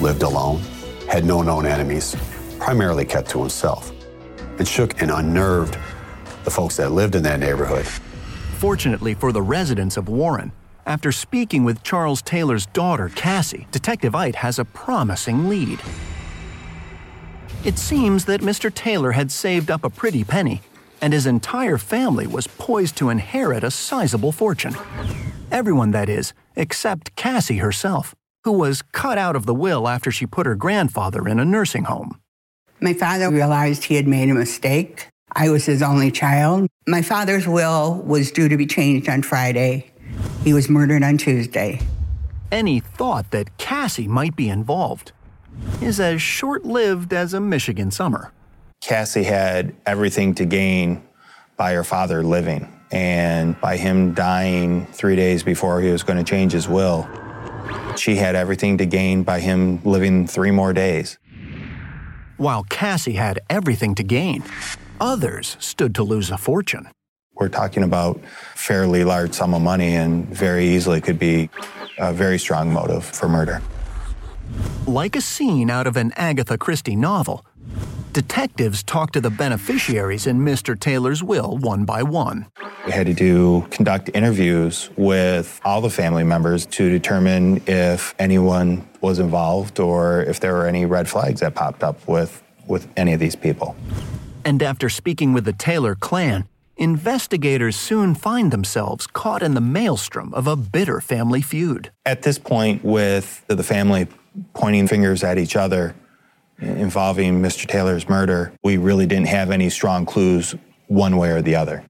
lived 0.00 0.22
alone, 0.22 0.60
had 1.08 1.24
no 1.24 1.42
known 1.42 1.66
enemies, 1.66 2.16
primarily 2.58 3.04
kept 3.04 3.30
to 3.30 3.40
himself. 3.40 3.92
It 4.58 4.66
shook 4.66 5.00
and 5.00 5.10
unnerved 5.10 5.78
the 6.44 6.50
folks 6.50 6.76
that 6.76 6.92
lived 6.92 7.14
in 7.14 7.22
that 7.22 7.40
neighborhood. 7.40 7.86
Fortunately 8.58 9.14
for 9.14 9.32
the 9.32 9.42
residents 9.42 9.96
of 9.96 10.08
Warren, 10.08 10.52
after 10.86 11.12
speaking 11.12 11.64
with 11.64 11.82
Charles 11.82 12.20
Taylor's 12.20 12.66
daughter, 12.66 13.08
Cassie, 13.14 13.66
Detective 13.70 14.14
Ite 14.14 14.36
has 14.36 14.58
a 14.58 14.64
promising 14.64 15.48
lead. 15.48 15.80
It 17.64 17.78
seems 17.78 18.26
that 18.26 18.42
Mr. 18.42 18.72
Taylor 18.72 19.12
had 19.12 19.32
saved 19.32 19.70
up 19.70 19.84
a 19.84 19.90
pretty 19.90 20.24
penny, 20.24 20.60
and 21.04 21.12
his 21.12 21.26
entire 21.26 21.76
family 21.76 22.26
was 22.26 22.46
poised 22.46 22.96
to 22.96 23.10
inherit 23.10 23.62
a 23.62 23.70
sizable 23.70 24.32
fortune. 24.32 24.74
Everyone, 25.50 25.90
that 25.90 26.08
is, 26.08 26.32
except 26.56 27.14
Cassie 27.14 27.58
herself, 27.58 28.14
who 28.44 28.52
was 28.52 28.80
cut 28.80 29.18
out 29.18 29.36
of 29.36 29.44
the 29.44 29.52
will 29.52 29.86
after 29.86 30.10
she 30.10 30.24
put 30.24 30.46
her 30.46 30.54
grandfather 30.54 31.28
in 31.28 31.38
a 31.38 31.44
nursing 31.44 31.84
home. 31.84 32.18
My 32.80 32.94
father 32.94 33.28
realized 33.30 33.84
he 33.84 33.96
had 33.96 34.08
made 34.08 34.30
a 34.30 34.34
mistake. 34.34 35.08
I 35.30 35.50
was 35.50 35.66
his 35.66 35.82
only 35.82 36.10
child. 36.10 36.68
My 36.86 37.02
father's 37.02 37.46
will 37.46 38.02
was 38.06 38.30
due 38.30 38.48
to 38.48 38.56
be 38.56 38.64
changed 38.66 39.06
on 39.06 39.20
Friday. 39.20 39.92
He 40.42 40.54
was 40.54 40.70
murdered 40.70 41.02
on 41.02 41.18
Tuesday. 41.18 41.80
Any 42.50 42.80
thought 42.80 43.30
that 43.30 43.58
Cassie 43.58 44.08
might 44.08 44.36
be 44.36 44.48
involved 44.48 45.12
is 45.82 46.00
as 46.00 46.22
short 46.22 46.64
lived 46.64 47.12
as 47.12 47.34
a 47.34 47.40
Michigan 47.40 47.90
summer. 47.90 48.32
Cassie 48.84 49.22
had 49.22 49.74
everything 49.86 50.34
to 50.34 50.44
gain 50.44 51.02
by 51.56 51.72
her 51.72 51.84
father 51.84 52.22
living. 52.22 52.70
And 52.92 53.58
by 53.58 53.78
him 53.78 54.12
dying 54.12 54.84
three 54.92 55.16
days 55.16 55.42
before 55.42 55.80
he 55.80 55.90
was 55.90 56.02
going 56.02 56.18
to 56.18 56.22
change 56.22 56.52
his 56.52 56.68
will, 56.68 57.08
she 57.96 58.16
had 58.16 58.34
everything 58.36 58.76
to 58.76 58.84
gain 58.84 59.22
by 59.22 59.40
him 59.40 59.82
living 59.84 60.26
three 60.26 60.50
more 60.50 60.74
days. 60.74 61.16
While 62.36 62.64
Cassie 62.64 63.14
had 63.14 63.40
everything 63.48 63.94
to 63.94 64.02
gain, 64.02 64.44
others 65.00 65.56
stood 65.60 65.94
to 65.94 66.02
lose 66.02 66.30
a 66.30 66.36
fortune. 66.36 66.88
We're 67.32 67.48
talking 67.48 67.84
about 67.84 68.20
fairly 68.54 69.02
large 69.02 69.32
sum 69.32 69.54
of 69.54 69.62
money 69.62 69.94
and 69.94 70.26
very 70.28 70.66
easily 70.66 71.00
could 71.00 71.18
be 71.18 71.48
a 71.96 72.12
very 72.12 72.38
strong 72.38 72.70
motive 72.70 73.02
for 73.02 73.30
murder. 73.30 73.62
Like 74.86 75.16
a 75.16 75.22
scene 75.22 75.70
out 75.70 75.86
of 75.86 75.96
an 75.96 76.12
Agatha 76.16 76.58
Christie 76.58 76.96
novel, 76.96 77.46
detectives 78.14 78.82
talked 78.82 79.12
to 79.14 79.20
the 79.20 79.28
beneficiaries 79.28 80.26
in 80.26 80.38
Mr. 80.38 80.78
Taylor's 80.78 81.22
will 81.22 81.58
one 81.58 81.84
by 81.84 82.02
one. 82.02 82.46
We 82.86 82.92
had 82.92 83.06
to 83.06 83.12
do 83.12 83.66
conduct 83.70 84.08
interviews 84.14 84.88
with 84.96 85.60
all 85.64 85.80
the 85.80 85.90
family 85.90 86.24
members 86.24 86.64
to 86.66 86.88
determine 86.88 87.62
if 87.66 88.14
anyone 88.18 88.88
was 89.00 89.18
involved 89.18 89.80
or 89.80 90.22
if 90.22 90.40
there 90.40 90.54
were 90.54 90.66
any 90.66 90.86
red 90.86 91.08
flags 91.08 91.40
that 91.40 91.54
popped 91.54 91.82
up 91.82 92.06
with, 92.06 92.42
with 92.66 92.88
any 92.96 93.12
of 93.12 93.20
these 93.20 93.34
people. 93.34 93.76
And 94.44 94.62
after 94.62 94.88
speaking 94.88 95.32
with 95.32 95.44
the 95.44 95.52
Taylor 95.52 95.94
clan, 95.94 96.46
investigators 96.76 97.76
soon 97.76 98.14
find 98.14 98.50
themselves 98.50 99.06
caught 99.06 99.42
in 99.42 99.54
the 99.54 99.60
maelstrom 99.60 100.32
of 100.34 100.46
a 100.46 100.56
bitter 100.56 101.00
family 101.00 101.40
feud. 101.40 101.90
At 102.06 102.22
this 102.22 102.38
point, 102.38 102.84
with 102.84 103.44
the 103.48 103.62
family 103.62 104.06
pointing 104.52 104.86
fingers 104.86 105.24
at 105.24 105.38
each 105.38 105.56
other, 105.56 105.94
involving 106.64 107.40
Mr. 107.40 107.66
Taylor's 107.66 108.08
murder, 108.08 108.52
we 108.62 108.76
really 108.76 109.06
didn't 109.06 109.28
have 109.28 109.50
any 109.50 109.70
strong 109.70 110.06
clues 110.06 110.54
one 110.88 111.16
way 111.16 111.30
or 111.30 111.42
the 111.42 111.56
other. 111.56 111.84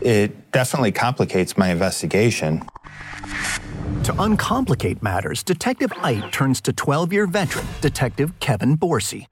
It 0.00 0.52
definitely 0.52 0.92
complicates 0.92 1.56
my 1.56 1.68
investigation. 1.68 2.62
To 4.04 4.12
uncomplicate 4.18 5.02
matters, 5.02 5.42
Detective 5.42 5.92
Ite 6.02 6.30
turns 6.30 6.60
to 6.62 6.72
12 6.72 7.12
year 7.12 7.26
veteran, 7.26 7.66
Detective 7.80 8.38
Kevin 8.38 8.76
Borsey. 8.76 9.26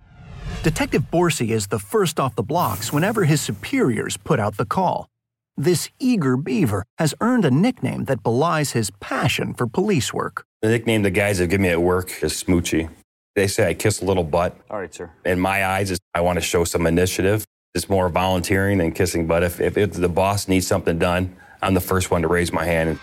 Detective 0.62 1.11
Borsey 1.11 1.50
is 1.50 1.67
the 1.67 1.79
first 1.79 2.19
off 2.19 2.37
the 2.37 2.43
blocks 2.43 2.93
whenever 2.93 3.25
his 3.25 3.41
superiors 3.41 4.17
put 4.17 4.41
out 4.41 4.57
the 4.57 4.64
call. 4.64 5.09
This 5.57 5.91
eager 5.99 6.37
beaver 6.38 6.85
has 6.99 7.14
earned 7.21 7.45
a 7.45 7.50
nickname 7.50 8.05
that 8.05 8.23
belies 8.23 8.73
his 8.73 8.91
passion 9.00 9.52
for 9.52 9.67
police 9.67 10.14
work. 10.14 10.47
The 10.62 10.69
nickname 10.69 11.02
the 11.02 11.11
guys 11.11 11.38
have 11.41 11.50
given 11.50 11.64
me 11.64 11.69
at 11.69 11.83
work 11.83 12.23
is 12.23 12.33
Smoochy. 12.43 12.88
They 13.34 13.46
say 13.46 13.68
I 13.68 13.74
kiss 13.74 14.02
a 14.02 14.04
little 14.04 14.24
butt. 14.24 14.56
All 14.70 14.78
right, 14.78 14.92
sir. 14.92 15.10
In 15.24 15.40
my 15.40 15.64
eyes, 15.64 15.98
I 16.14 16.20
want 16.20 16.36
to 16.36 16.42
show 16.42 16.64
some 16.64 16.86
initiative. 16.86 17.44
It's 17.74 17.88
more 17.88 18.10
volunteering 18.10 18.78
than 18.78 18.92
kissing 18.92 19.26
butt. 19.26 19.42
If, 19.42 19.60
if, 19.60 19.78
if 19.78 19.92
the 19.94 20.08
boss 20.08 20.48
needs 20.48 20.66
something 20.66 20.98
done, 20.98 21.34
I'm 21.62 21.72
the 21.72 21.80
first 21.80 22.10
one 22.10 22.20
to 22.22 22.28
raise 22.28 22.52
my 22.52 22.66
hand. 22.66 22.98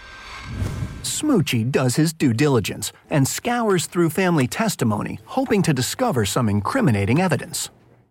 Smoochy 1.02 1.72
does 1.72 1.96
his 1.96 2.14
due 2.14 2.34
diligence 2.34 2.92
and 3.10 3.28
scours 3.28 3.88
through 3.88 4.12
family 4.12 4.48
testimony, 4.48 5.20
hoping 5.26 5.64
to 5.64 5.74
discover 5.74 6.26
some 6.26 6.48
incriminating 6.48 7.20
evidence. 7.20 7.70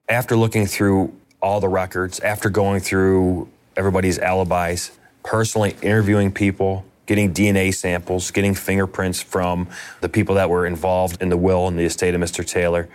After 0.09 0.35
looking 0.35 0.67
through 0.67 1.15
all 1.41 1.61
the 1.61 1.69
records, 1.69 2.19
after 2.21 2.51
going 2.51 2.81
through 2.81 3.49
everybody's 3.77 4.19
alibis, 4.19 4.99
personally 5.23 5.77
interviewing 5.83 6.33
people, 6.33 6.85
getting 7.09 7.33
DNA 7.33 7.75
samples, 7.75 8.31
getting 8.31 8.55
fingerprints 8.55 9.21
from 9.21 9.67
the 10.03 10.09
people 10.09 10.37
that 10.37 10.49
were 10.49 10.67
involved 10.67 11.21
in 11.23 11.31
the 11.31 11.37
will 11.37 11.67
and 11.67 11.77
the 11.79 11.85
estate 11.85 12.15
of 12.15 12.21
Mr. 12.21 12.47
Taylor, 12.47 12.89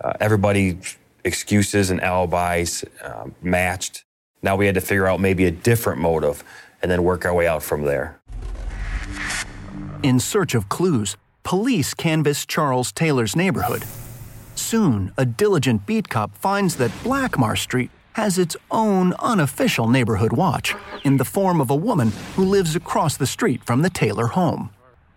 uh, 0.00 0.14
everybody's 0.18 0.96
excuses 1.22 1.90
and 1.90 2.00
alibis 2.02 2.82
uh, 3.04 3.26
matched. 3.42 4.04
Now 4.42 4.56
we 4.56 4.64
had 4.64 4.74
to 4.74 4.80
figure 4.80 5.06
out 5.06 5.20
maybe 5.20 5.44
a 5.44 5.50
different 5.50 6.00
motive 6.00 6.42
and 6.82 6.90
then 6.90 7.04
work 7.04 7.26
our 7.26 7.34
way 7.34 7.46
out 7.46 7.62
from 7.62 7.84
there. 7.84 8.18
In 10.02 10.18
search 10.18 10.54
of 10.54 10.70
clues, 10.70 11.18
police 11.42 11.92
canvass 11.92 12.46
Charles 12.46 12.90
Taylor's 12.90 13.36
neighborhood. 13.36 13.84
Soon, 14.54 15.12
a 15.18 15.26
diligent 15.26 15.84
beat 15.84 16.08
cop 16.08 16.34
finds 16.34 16.76
that 16.76 16.90
Blackmar 17.04 17.58
Street 17.58 17.90
has 18.20 18.36
its 18.36 18.54
own 18.70 19.14
unofficial 19.14 19.88
neighborhood 19.88 20.30
watch 20.30 20.74
in 21.04 21.16
the 21.16 21.24
form 21.24 21.58
of 21.58 21.70
a 21.70 21.74
woman 21.74 22.12
who 22.36 22.44
lives 22.44 22.76
across 22.76 23.16
the 23.16 23.26
street 23.26 23.64
from 23.64 23.80
the 23.80 23.88
Taylor 23.88 24.26
home. 24.26 24.68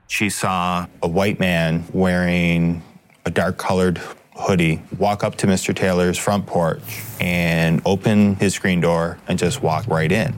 She 0.07 0.29
saw 0.29 0.87
a 1.01 1.07
white 1.09 1.37
man 1.37 1.83
wearing 1.91 2.81
a 3.25 3.29
dark 3.29 3.57
colored 3.57 3.97
hoodie 4.35 4.81
walk 4.97 5.21
up 5.21 5.35
to 5.35 5.47
Mr. 5.47 5.75
Taylor's 5.75 6.17
front 6.17 6.45
porch 6.45 7.01
and 7.19 7.81
open 7.85 8.35
his 8.35 8.53
screen 8.53 8.79
door 8.79 9.17
and 9.27 9.37
just 9.37 9.61
walk 9.61 9.85
right 9.87 10.11
in. 10.11 10.33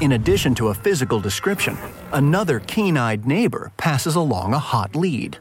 In 0.00 0.12
addition 0.12 0.54
to 0.54 0.68
a 0.68 0.74
physical 0.74 1.20
description, 1.20 1.76
another 2.14 2.60
keen 2.60 2.96
eyed 2.96 3.26
neighbor 3.26 3.70
passes 3.76 4.14
along 4.14 4.54
a 4.54 4.58
hot 4.58 4.96
lead. 4.96 5.36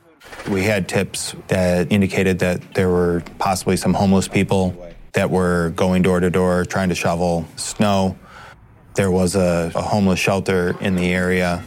We 0.49 0.63
had 0.63 0.89
tips 0.89 1.33
that 1.47 1.89
indicated 1.89 2.39
that 2.39 2.73
there 2.73 2.89
were 2.89 3.23
possibly 3.39 3.77
some 3.77 3.93
homeless 3.93 4.27
people 4.27 4.75
that 5.13 5.29
were 5.29 5.71
going 5.75 6.01
door 6.01 6.19
to 6.19 6.29
door 6.29 6.65
trying 6.65 6.89
to 6.89 6.95
shovel 6.95 7.45
snow. 7.55 8.17
There 8.95 9.11
was 9.11 9.35
a, 9.35 9.71
a 9.75 9.81
homeless 9.81 10.19
shelter 10.19 10.75
in 10.81 10.95
the 10.95 11.13
area. 11.13 11.63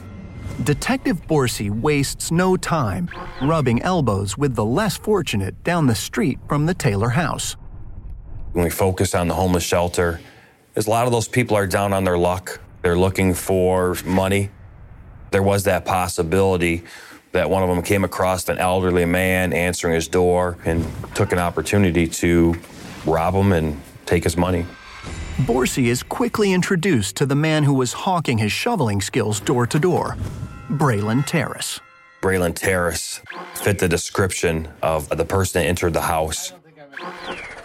Detective 0.63 1.27
Borsey 1.27 1.71
wastes 1.71 2.31
no 2.31 2.57
time 2.57 3.11
rubbing 3.43 3.83
elbows 3.83 4.39
with 4.39 4.55
the 4.55 4.65
less 4.65 4.97
fortunate 4.97 5.63
down 5.65 5.87
the 5.87 5.95
street 5.95 6.39
from 6.49 6.67
the 6.67 6.75
Taylor 6.75 7.11
house. 7.11 7.57
When 8.53 8.65
we 8.65 8.71
focus 8.71 9.15
on 9.15 9.29
the 9.29 9.35
homeless 9.35 9.65
shelter, 9.65 10.21
as 10.75 10.87
a 10.87 10.91
lot 10.91 11.07
of 11.07 11.13
those 11.13 11.29
people 11.29 11.57
are 11.57 11.67
down 11.67 11.93
on 11.93 12.05
their 12.05 12.19
luck. 12.19 12.61
They're 12.83 12.99
looking 12.99 13.35
for 13.35 13.97
money. 14.05 14.51
There 15.31 15.43
was 15.43 15.65
that 15.65 15.85
possibility 15.85 16.85
that 17.33 17.51
one 17.51 17.63
of 17.63 17.69
them 17.69 17.83
came 17.83 18.05
across 18.05 18.49
an 18.49 18.59
elderly 18.59 19.05
man 19.05 19.53
answering 19.53 19.95
his 19.95 20.09
door 20.09 20.57
and 20.65 20.87
took 21.15 21.33
an 21.33 21.39
opportunity 21.39 22.07
to 22.07 22.57
rob 23.07 23.35
him 23.35 23.53
and 23.53 23.81
take 24.05 24.25
his 24.25 24.37
money. 24.37 24.67
Borsey 25.41 25.89
is 25.89 26.03
quickly 26.03 26.53
introduced 26.53 27.17
to 27.17 27.27
the 27.27 27.35
man 27.35 27.63
who 27.65 27.75
was 27.75 27.93
hawking 27.93 28.39
his 28.39 28.53
shoveling 28.53 29.01
skills 29.01 29.41
door 29.41 29.67
to 29.67 29.79
door, 29.79 30.17
Braylon 30.71 31.25
Terrace. 31.27 31.81
Braylon 32.23 32.55
Terrace 32.55 33.21
fit 33.55 33.79
the 33.79 33.89
description 33.89 34.69
of 34.83 35.09
the 35.09 35.25
person 35.25 35.63
that 35.63 35.69
entered 35.69 35.93
the 35.93 36.01
house. 36.01 36.53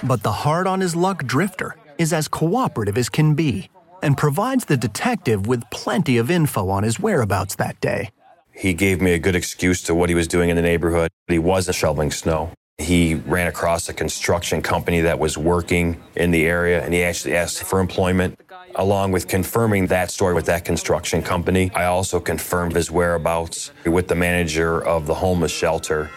But 0.03 0.23
the 0.23 0.31
hard 0.31 0.67
on 0.67 0.81
his 0.81 0.95
luck 0.95 1.25
drifter 1.25 1.75
is 1.97 2.11
as 2.13 2.27
cooperative 2.27 2.97
as 2.97 3.09
can 3.09 3.33
be 3.33 3.69
and 4.03 4.17
provides 4.17 4.65
the 4.65 4.77
detective 4.77 5.47
with 5.47 5.63
plenty 5.71 6.17
of 6.17 6.29
info 6.29 6.69
on 6.69 6.83
his 6.83 6.99
whereabouts 6.99 7.55
that 7.55 7.79
day. 7.79 8.09
He 8.53 8.73
gave 8.73 9.01
me 9.01 9.13
a 9.13 9.19
good 9.19 9.35
excuse 9.35 9.81
to 9.83 9.95
what 9.95 10.09
he 10.09 10.15
was 10.15 10.27
doing 10.27 10.49
in 10.49 10.55
the 10.55 10.61
neighborhood. 10.61 11.09
He 11.27 11.39
wasn't 11.39 11.75
shoveling 11.75 12.11
snow. 12.11 12.51
He 12.81 13.15
ran 13.15 13.47
across 13.47 13.89
a 13.89 13.93
construction 13.93 14.61
company 14.61 15.01
that 15.01 15.19
was 15.19 15.37
working 15.37 16.01
in 16.15 16.31
the 16.31 16.45
area 16.45 16.83
and 16.83 16.93
he 16.93 17.03
actually 17.03 17.35
asked 17.35 17.63
for 17.63 17.79
employment. 17.79 18.39
Along 18.75 19.11
with 19.11 19.27
confirming 19.27 19.87
that 19.87 20.09
story 20.09 20.33
with 20.33 20.45
that 20.47 20.65
construction 20.65 21.21
company, 21.21 21.71
I 21.75 21.85
also 21.85 22.19
confirmed 22.19 22.75
his 22.75 22.89
whereabouts 22.89 23.71
with 23.85 24.07
the 24.07 24.15
manager 24.15 24.83
of 24.83 25.05
the 25.05 25.13
homeless 25.13 25.51
shelter. 25.51 26.09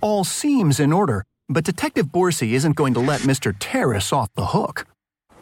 All 0.00 0.24
seems 0.24 0.78
in 0.78 0.92
order, 0.92 1.24
but 1.48 1.64
Detective 1.64 2.06
Borsey 2.06 2.54
isn't 2.54 2.76
going 2.76 2.94
to 2.94 3.00
let 3.00 3.22
Mr. 3.22 3.54
Terrace 3.58 4.12
off 4.12 4.28
the 4.34 4.46
hook. 4.46 4.86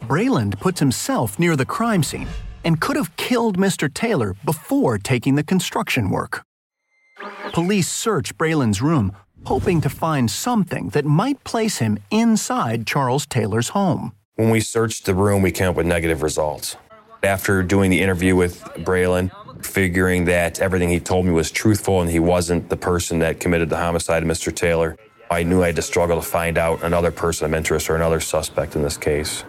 Braylon 0.03 0.59
puts 0.59 0.79
himself 0.79 1.37
near 1.37 1.55
the 1.55 1.65
crime 1.65 2.03
scene 2.03 2.27
and 2.63 2.79
could 2.79 2.95
have 2.95 3.15
killed 3.17 3.57
Mr. 3.57 3.91
Taylor 3.91 4.35
before 4.45 4.97
taking 4.97 5.35
the 5.35 5.43
construction 5.43 6.09
work. 6.09 6.43
Police 7.53 7.89
search 7.89 8.37
Braylon's 8.37 8.81
room, 8.81 9.15
hoping 9.45 9.81
to 9.81 9.89
find 9.89 10.29
something 10.29 10.89
that 10.89 11.05
might 11.05 11.43
place 11.43 11.79
him 11.79 11.97
inside 12.09 12.87
Charles 12.87 13.25
Taylor's 13.25 13.69
home. 13.69 14.13
When 14.35 14.49
we 14.49 14.59
searched 14.59 15.05
the 15.05 15.15
room, 15.15 15.41
we 15.41 15.51
came 15.51 15.69
up 15.69 15.75
with 15.75 15.85
negative 15.85 16.21
results. 16.23 16.75
After 17.23 17.61
doing 17.61 17.91
the 17.91 18.01
interview 18.01 18.35
with 18.35 18.63
Braylon, 18.77 19.31
figuring 19.63 20.25
that 20.25 20.59
everything 20.59 20.89
he 20.89 20.99
told 20.99 21.25
me 21.25 21.31
was 21.31 21.51
truthful 21.51 22.01
and 22.01 22.09
he 22.09 22.19
wasn't 22.19 22.69
the 22.69 22.77
person 22.77 23.19
that 23.19 23.39
committed 23.39 23.69
the 23.69 23.77
homicide 23.77 24.23
of 24.23 24.29
Mr. 24.29 24.53
Taylor, 24.53 24.97
I 25.29 25.43
knew 25.43 25.63
I 25.63 25.67
had 25.67 25.75
to 25.77 25.81
struggle 25.81 26.17
to 26.17 26.27
find 26.27 26.57
out 26.57 26.83
another 26.83 27.11
person 27.11 27.45
of 27.45 27.53
interest 27.53 27.89
or 27.89 27.95
another 27.95 28.19
suspect 28.19 28.75
in 28.75 28.81
this 28.81 28.97
case. 28.97 29.43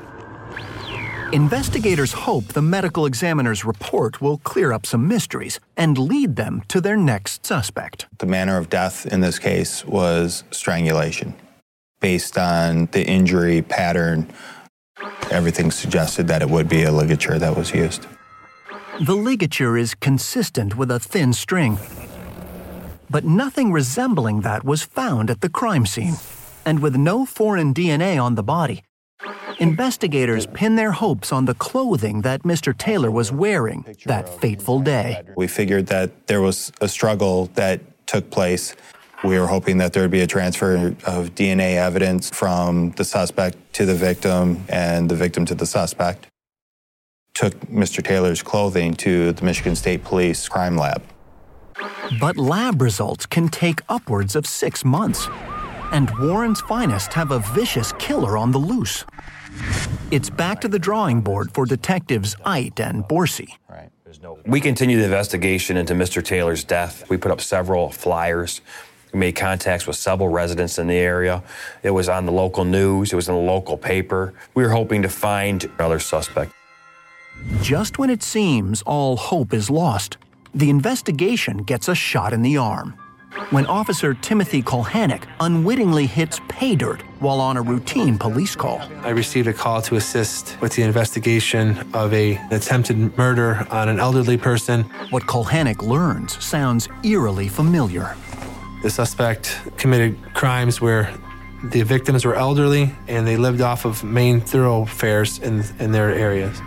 Investigators 1.32 2.12
hope 2.12 2.48
the 2.48 2.60
medical 2.60 3.06
examiner's 3.06 3.64
report 3.64 4.20
will 4.20 4.36
clear 4.36 4.70
up 4.70 4.84
some 4.84 5.08
mysteries 5.08 5.58
and 5.78 5.96
lead 5.96 6.36
them 6.36 6.62
to 6.68 6.78
their 6.78 6.94
next 6.94 7.46
suspect. 7.46 8.04
The 8.18 8.26
manner 8.26 8.58
of 8.58 8.68
death 8.68 9.06
in 9.06 9.20
this 9.20 9.38
case 9.38 9.82
was 9.86 10.44
strangulation. 10.50 11.34
Based 12.00 12.36
on 12.36 12.84
the 12.92 13.06
injury 13.06 13.62
pattern, 13.62 14.30
everything 15.30 15.70
suggested 15.70 16.28
that 16.28 16.42
it 16.42 16.50
would 16.50 16.68
be 16.68 16.82
a 16.82 16.92
ligature 16.92 17.38
that 17.38 17.56
was 17.56 17.72
used. 17.72 18.06
The 19.00 19.16
ligature 19.16 19.78
is 19.78 19.94
consistent 19.94 20.76
with 20.76 20.90
a 20.90 21.00
thin 21.00 21.32
string, 21.32 21.78
but 23.08 23.24
nothing 23.24 23.72
resembling 23.72 24.42
that 24.42 24.64
was 24.64 24.82
found 24.82 25.30
at 25.30 25.40
the 25.40 25.48
crime 25.48 25.86
scene. 25.86 26.16
And 26.66 26.80
with 26.80 26.94
no 26.94 27.24
foreign 27.24 27.72
DNA 27.72 28.22
on 28.22 28.34
the 28.34 28.42
body, 28.42 28.82
investigators 29.58 30.46
pin 30.46 30.76
their 30.76 30.92
hopes 30.92 31.32
on 31.32 31.44
the 31.44 31.54
clothing 31.54 32.22
that 32.22 32.42
Mr. 32.42 32.76
Taylor 32.76 33.10
was 33.10 33.32
wearing 33.32 33.84
that 34.06 34.28
fateful 34.40 34.80
day. 34.80 35.22
We 35.36 35.46
figured 35.46 35.86
that 35.86 36.26
there 36.26 36.40
was 36.40 36.72
a 36.80 36.88
struggle 36.88 37.46
that 37.54 37.80
took 38.06 38.30
place. 38.30 38.74
We 39.24 39.38
were 39.38 39.46
hoping 39.46 39.78
that 39.78 39.92
there 39.92 40.02
would 40.02 40.10
be 40.10 40.22
a 40.22 40.26
transfer 40.26 40.88
of 41.04 41.34
DNA 41.34 41.76
evidence 41.76 42.30
from 42.30 42.90
the 42.92 43.04
suspect 43.04 43.56
to 43.74 43.86
the 43.86 43.94
victim 43.94 44.64
and 44.68 45.10
the 45.10 45.14
victim 45.14 45.44
to 45.46 45.54
the 45.54 45.66
suspect. 45.66 46.26
Took 47.34 47.54
Mr. 47.66 48.04
Taylor's 48.04 48.42
clothing 48.42 48.94
to 48.94 49.32
the 49.32 49.44
Michigan 49.44 49.76
State 49.76 50.04
Police 50.04 50.48
crime 50.48 50.76
lab. 50.76 51.02
But 52.20 52.36
lab 52.36 52.82
results 52.82 53.26
can 53.26 53.48
take 53.48 53.80
upwards 53.88 54.36
of 54.36 54.46
six 54.46 54.84
months. 54.84 55.28
And 55.92 56.10
Warren's 56.18 56.60
finest 56.62 57.12
have 57.12 57.30
a 57.30 57.38
vicious 57.54 57.92
killer 57.98 58.36
on 58.36 58.50
the 58.50 58.58
loose. 58.58 59.04
It's 60.10 60.28
back 60.28 60.60
to 60.60 60.68
the 60.68 60.78
drawing 60.78 61.20
board 61.22 61.52
for 61.52 61.64
detectives 61.64 62.36
Ite 62.44 62.80
and 62.80 63.04
Borsey. 63.04 63.48
We 64.44 64.60
continue 64.60 64.98
the 64.98 65.04
investigation 65.04 65.76
into 65.78 65.94
Mr. 65.94 66.22
Taylor's 66.22 66.64
death. 66.64 67.08
We 67.08 67.16
put 67.16 67.32
up 67.32 67.40
several 67.40 67.90
flyers. 67.90 68.60
We 69.12 69.18
made 69.20 69.36
contacts 69.36 69.86
with 69.86 69.96
several 69.96 70.28
residents 70.28 70.78
in 70.78 70.86
the 70.86 70.96
area. 70.96 71.42
It 71.82 71.90
was 71.90 72.08
on 72.08 72.26
the 72.26 72.32
local 72.32 72.64
news, 72.64 73.12
it 73.12 73.16
was 73.16 73.28
in 73.28 73.34
the 73.34 73.40
local 73.40 73.76
paper. 73.78 74.34
We 74.54 74.62
were 74.62 74.70
hoping 74.70 75.02
to 75.02 75.08
find 75.08 75.64
another 75.78 75.98
suspect. 75.98 76.52
Just 77.62 77.98
when 77.98 78.10
it 78.10 78.22
seems 78.22 78.82
all 78.82 79.16
hope 79.16 79.54
is 79.54 79.70
lost, 79.70 80.18
the 80.54 80.68
investigation 80.68 81.58
gets 81.58 81.88
a 81.88 81.94
shot 81.94 82.32
in 82.32 82.42
the 82.42 82.56
arm. 82.58 82.94
when 83.48 83.64
Officer 83.64 84.12
Timothy 84.12 84.62
Kolhanek 84.62 85.24
unwittingly 85.40 86.04
hits 86.04 86.38
pay 86.48 86.76
dirt 86.76 87.02
while 87.22 87.40
on 87.40 87.56
a 87.56 87.62
routine 87.62 88.18
police 88.18 88.56
call. 88.56 88.82
I 89.02 89.10
received 89.10 89.46
a 89.46 89.52
call 89.52 89.80
to 89.82 89.94
assist 89.94 90.60
with 90.60 90.74
the 90.74 90.82
investigation 90.82 91.78
of 91.94 92.12
a 92.12 92.36
attempted 92.50 93.16
murder 93.16 93.64
on 93.70 93.88
an 93.88 94.00
elderly 94.00 94.36
person. 94.36 94.82
What 95.10 95.22
Kolhanek 95.24 95.82
learns 95.82 96.42
sounds 96.44 96.88
eerily 97.04 97.48
familiar. 97.48 98.16
The 98.82 98.90
suspect 98.90 99.56
committed 99.76 100.18
crimes 100.34 100.80
where 100.80 101.14
the 101.62 101.82
victims 101.82 102.24
were 102.24 102.34
elderly 102.34 102.92
and 103.06 103.24
they 103.24 103.36
lived 103.36 103.60
off 103.60 103.84
of 103.84 104.02
main 104.02 104.40
thoroughfares 104.40 105.38
in, 105.38 105.62
in 105.78 105.92
their 105.92 106.12
areas. 106.12 106.58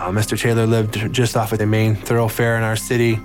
Uh, 0.00 0.10
Mr. 0.10 0.36
Taylor 0.36 0.66
lived 0.66 1.12
just 1.12 1.36
off 1.36 1.52
of 1.52 1.58
the 1.58 1.66
main 1.66 1.94
thoroughfare 1.94 2.56
in 2.56 2.64
our 2.64 2.74
city. 2.74 3.16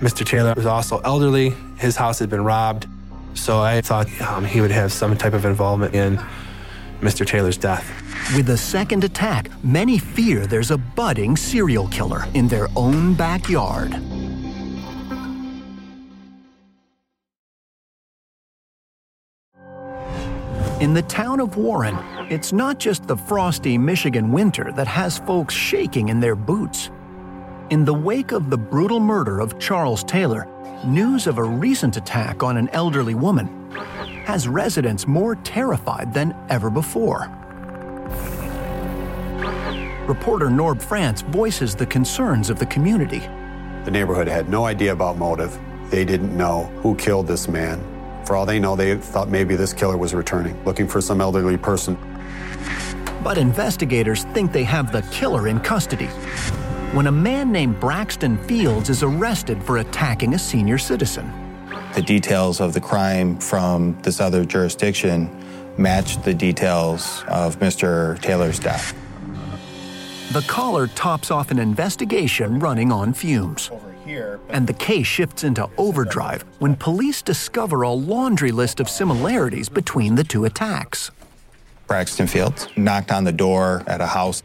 Mr. 0.00 0.24
Taylor 0.24 0.54
was 0.56 0.66
also 0.66 0.98
elderly. 1.00 1.50
His 1.76 1.94
house 1.94 2.18
had 2.18 2.30
been 2.30 2.42
robbed. 2.42 2.88
So 3.34 3.60
I 3.60 3.80
thought 3.80 4.08
um, 4.20 4.44
he 4.44 4.60
would 4.60 4.70
have 4.70 4.92
some 4.92 5.16
type 5.16 5.32
of 5.32 5.44
involvement 5.44 5.94
in 5.94 6.18
Mr. 7.00 7.26
Taylor's 7.26 7.56
death. 7.56 7.88
With 8.36 8.46
the 8.46 8.56
second 8.56 9.04
attack, 9.04 9.50
many 9.64 9.98
fear 9.98 10.46
there's 10.46 10.70
a 10.70 10.78
budding 10.78 11.36
serial 11.36 11.88
killer 11.88 12.26
in 12.34 12.48
their 12.48 12.68
own 12.76 13.14
backyard. 13.14 13.94
In 20.80 20.94
the 20.94 21.02
town 21.02 21.40
of 21.40 21.58
Warren, 21.58 21.98
it's 22.30 22.54
not 22.54 22.78
just 22.78 23.06
the 23.06 23.16
frosty 23.16 23.76
Michigan 23.76 24.32
winter 24.32 24.72
that 24.76 24.86
has 24.86 25.18
folks 25.18 25.52
shaking 25.52 26.08
in 26.08 26.20
their 26.20 26.34
boots. 26.34 26.90
In 27.68 27.84
the 27.84 27.92
wake 27.92 28.32
of 28.32 28.48
the 28.48 28.56
brutal 28.56 28.98
murder 28.98 29.40
of 29.40 29.58
Charles 29.58 30.02
Taylor, 30.04 30.48
news 30.84 31.26
of 31.26 31.38
a 31.38 31.44
recent 31.44 31.96
attack 31.96 32.42
on 32.42 32.56
an 32.56 32.68
elderly 32.70 33.14
woman 33.14 33.70
has 34.24 34.48
residents 34.48 35.06
more 35.06 35.36
terrified 35.36 36.12
than 36.14 36.34
ever 36.48 36.70
before. 36.70 37.30
Reporter 40.06 40.46
Norb 40.46 40.80
France 40.80 41.22
voices 41.22 41.74
the 41.74 41.86
concerns 41.86 42.50
of 42.50 42.58
the 42.58 42.66
community. 42.66 43.20
The 43.84 43.90
neighborhood 43.90 44.26
had 44.26 44.48
no 44.48 44.64
idea 44.64 44.92
about 44.92 45.18
motive. 45.18 45.58
They 45.90 46.04
didn't 46.04 46.36
know 46.36 46.64
who 46.82 46.94
killed 46.96 47.26
this 47.26 47.48
man. 47.48 47.80
For 48.24 48.36
all 48.36 48.46
they 48.46 48.58
know, 48.58 48.76
they 48.76 48.96
thought 48.96 49.28
maybe 49.28 49.56
this 49.56 49.72
killer 49.72 49.96
was 49.96 50.14
returning, 50.14 50.62
looking 50.64 50.88
for 50.88 51.00
some 51.00 51.20
elderly 51.20 51.56
person. 51.56 51.96
But 53.22 53.38
investigators 53.38 54.24
think 54.24 54.52
they 54.52 54.64
have 54.64 54.92
the 54.92 55.02
killer 55.12 55.48
in 55.48 55.60
custody 55.60 56.08
when 56.92 57.06
a 57.06 57.12
man 57.12 57.52
named 57.52 57.78
Braxton 57.78 58.36
Fields 58.36 58.90
is 58.90 59.04
arrested 59.04 59.62
for 59.62 59.78
attacking 59.78 60.34
a 60.34 60.38
senior 60.38 60.76
citizen. 60.76 61.32
The 61.94 62.02
details 62.02 62.60
of 62.60 62.72
the 62.72 62.80
crime 62.80 63.38
from 63.38 63.96
this 64.02 64.20
other 64.20 64.44
jurisdiction 64.44 65.30
matched 65.78 66.24
the 66.24 66.34
details 66.34 67.22
of 67.28 67.60
Mr. 67.60 68.20
Taylor's 68.20 68.58
death. 68.58 68.94
The 70.32 70.42
caller 70.42 70.88
tops 70.88 71.30
off 71.30 71.52
an 71.52 71.60
investigation 71.60 72.58
running 72.58 72.90
on 72.90 73.12
fumes. 73.12 73.70
And 74.48 74.66
the 74.66 74.72
case 74.72 75.06
shifts 75.06 75.44
into 75.44 75.70
overdrive 75.76 76.42
when 76.58 76.74
police 76.74 77.22
discover 77.22 77.82
a 77.82 77.90
laundry 77.90 78.50
list 78.50 78.80
of 78.80 78.88
similarities 78.88 79.68
between 79.68 80.16
the 80.16 80.24
two 80.24 80.44
attacks. 80.44 81.12
Braxton 81.86 82.26
Fields 82.26 82.66
knocked 82.76 83.12
on 83.12 83.22
the 83.22 83.32
door 83.32 83.84
at 83.86 84.00
a 84.00 84.06
house. 84.06 84.42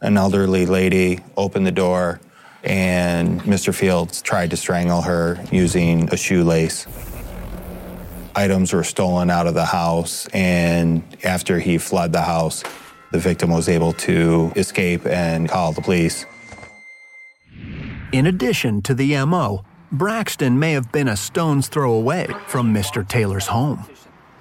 An 0.00 0.16
elderly 0.16 0.64
lady 0.64 1.18
opened 1.36 1.66
the 1.66 1.72
door, 1.72 2.20
and 2.62 3.40
Mr. 3.42 3.74
Fields 3.74 4.22
tried 4.22 4.50
to 4.50 4.56
strangle 4.56 5.02
her 5.02 5.44
using 5.50 6.08
a 6.12 6.16
shoelace. 6.16 6.86
Items 8.36 8.72
were 8.72 8.84
stolen 8.84 9.28
out 9.28 9.48
of 9.48 9.54
the 9.54 9.64
house, 9.64 10.28
and 10.28 11.02
after 11.24 11.58
he 11.58 11.78
fled 11.78 12.12
the 12.12 12.22
house, 12.22 12.62
the 13.10 13.18
victim 13.18 13.50
was 13.50 13.68
able 13.68 13.92
to 13.94 14.52
escape 14.54 15.04
and 15.04 15.48
call 15.48 15.72
the 15.72 15.82
police. 15.82 16.24
In 18.12 18.26
addition 18.26 18.82
to 18.82 18.94
the 18.94 19.24
MO, 19.24 19.64
Braxton 19.90 20.60
may 20.60 20.72
have 20.72 20.92
been 20.92 21.08
a 21.08 21.16
stone's 21.16 21.66
throw 21.66 21.92
away 21.92 22.28
from 22.46 22.72
Mr. 22.72 23.06
Taylor's 23.06 23.48
home. 23.48 23.84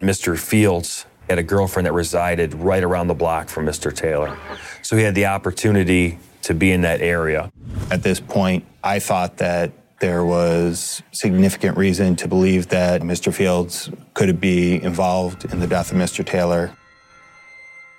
Mr. 0.01 0.37
Fields 0.37 1.07
had 1.29 1.39
a 1.39 1.43
girlfriend 1.43 1.85
that 1.85 1.93
resided 1.93 2.53
right 2.53 2.83
around 2.83 3.07
the 3.07 3.13
block 3.13 3.49
from 3.49 3.65
Mr. 3.65 3.93
Taylor. 3.93 4.37
So 4.81 4.95
he 4.95 5.03
had 5.03 5.15
the 5.15 5.25
opportunity 5.25 6.19
to 6.43 6.53
be 6.53 6.71
in 6.71 6.81
that 6.81 7.01
area. 7.01 7.51
At 7.91 8.03
this 8.03 8.19
point, 8.19 8.65
I 8.83 8.99
thought 8.99 9.37
that 9.37 9.71
there 9.99 10.23
was 10.23 11.01
significant 11.11 11.77
reason 11.77 12.15
to 12.17 12.27
believe 12.27 12.69
that 12.69 13.01
Mr. 13.01 13.33
Fields 13.33 13.89
could 14.13 14.39
be 14.39 14.81
involved 14.81 15.45
in 15.51 15.59
the 15.59 15.67
death 15.67 15.91
of 15.91 15.97
Mr. 15.97 16.25
Taylor. 16.25 16.71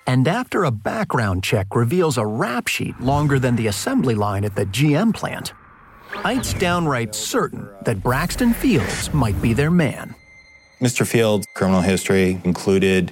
And 0.07 0.27
after 0.27 0.63
a 0.63 0.71
background 0.71 1.43
check 1.43 1.75
reveals 1.75 2.17
a 2.17 2.25
rap 2.25 2.67
sheet 2.67 2.99
longer 2.99 3.37
than 3.37 3.55
the 3.55 3.67
assembly 3.67 4.15
line 4.15 4.43
at 4.43 4.55
the 4.55 4.65
GM 4.65 5.13
plant, 5.13 5.53
Ite's 6.23 6.53
downright 6.55 7.13
certain 7.13 7.69
that 7.83 8.01
Braxton 8.01 8.53
Fields 8.53 9.13
might 9.13 9.39
be 9.41 9.53
their 9.53 9.69
man. 9.69 10.15
Mr. 10.81 11.05
Fields' 11.05 11.45
criminal 11.53 11.81
history 11.81 12.39
included 12.45 13.11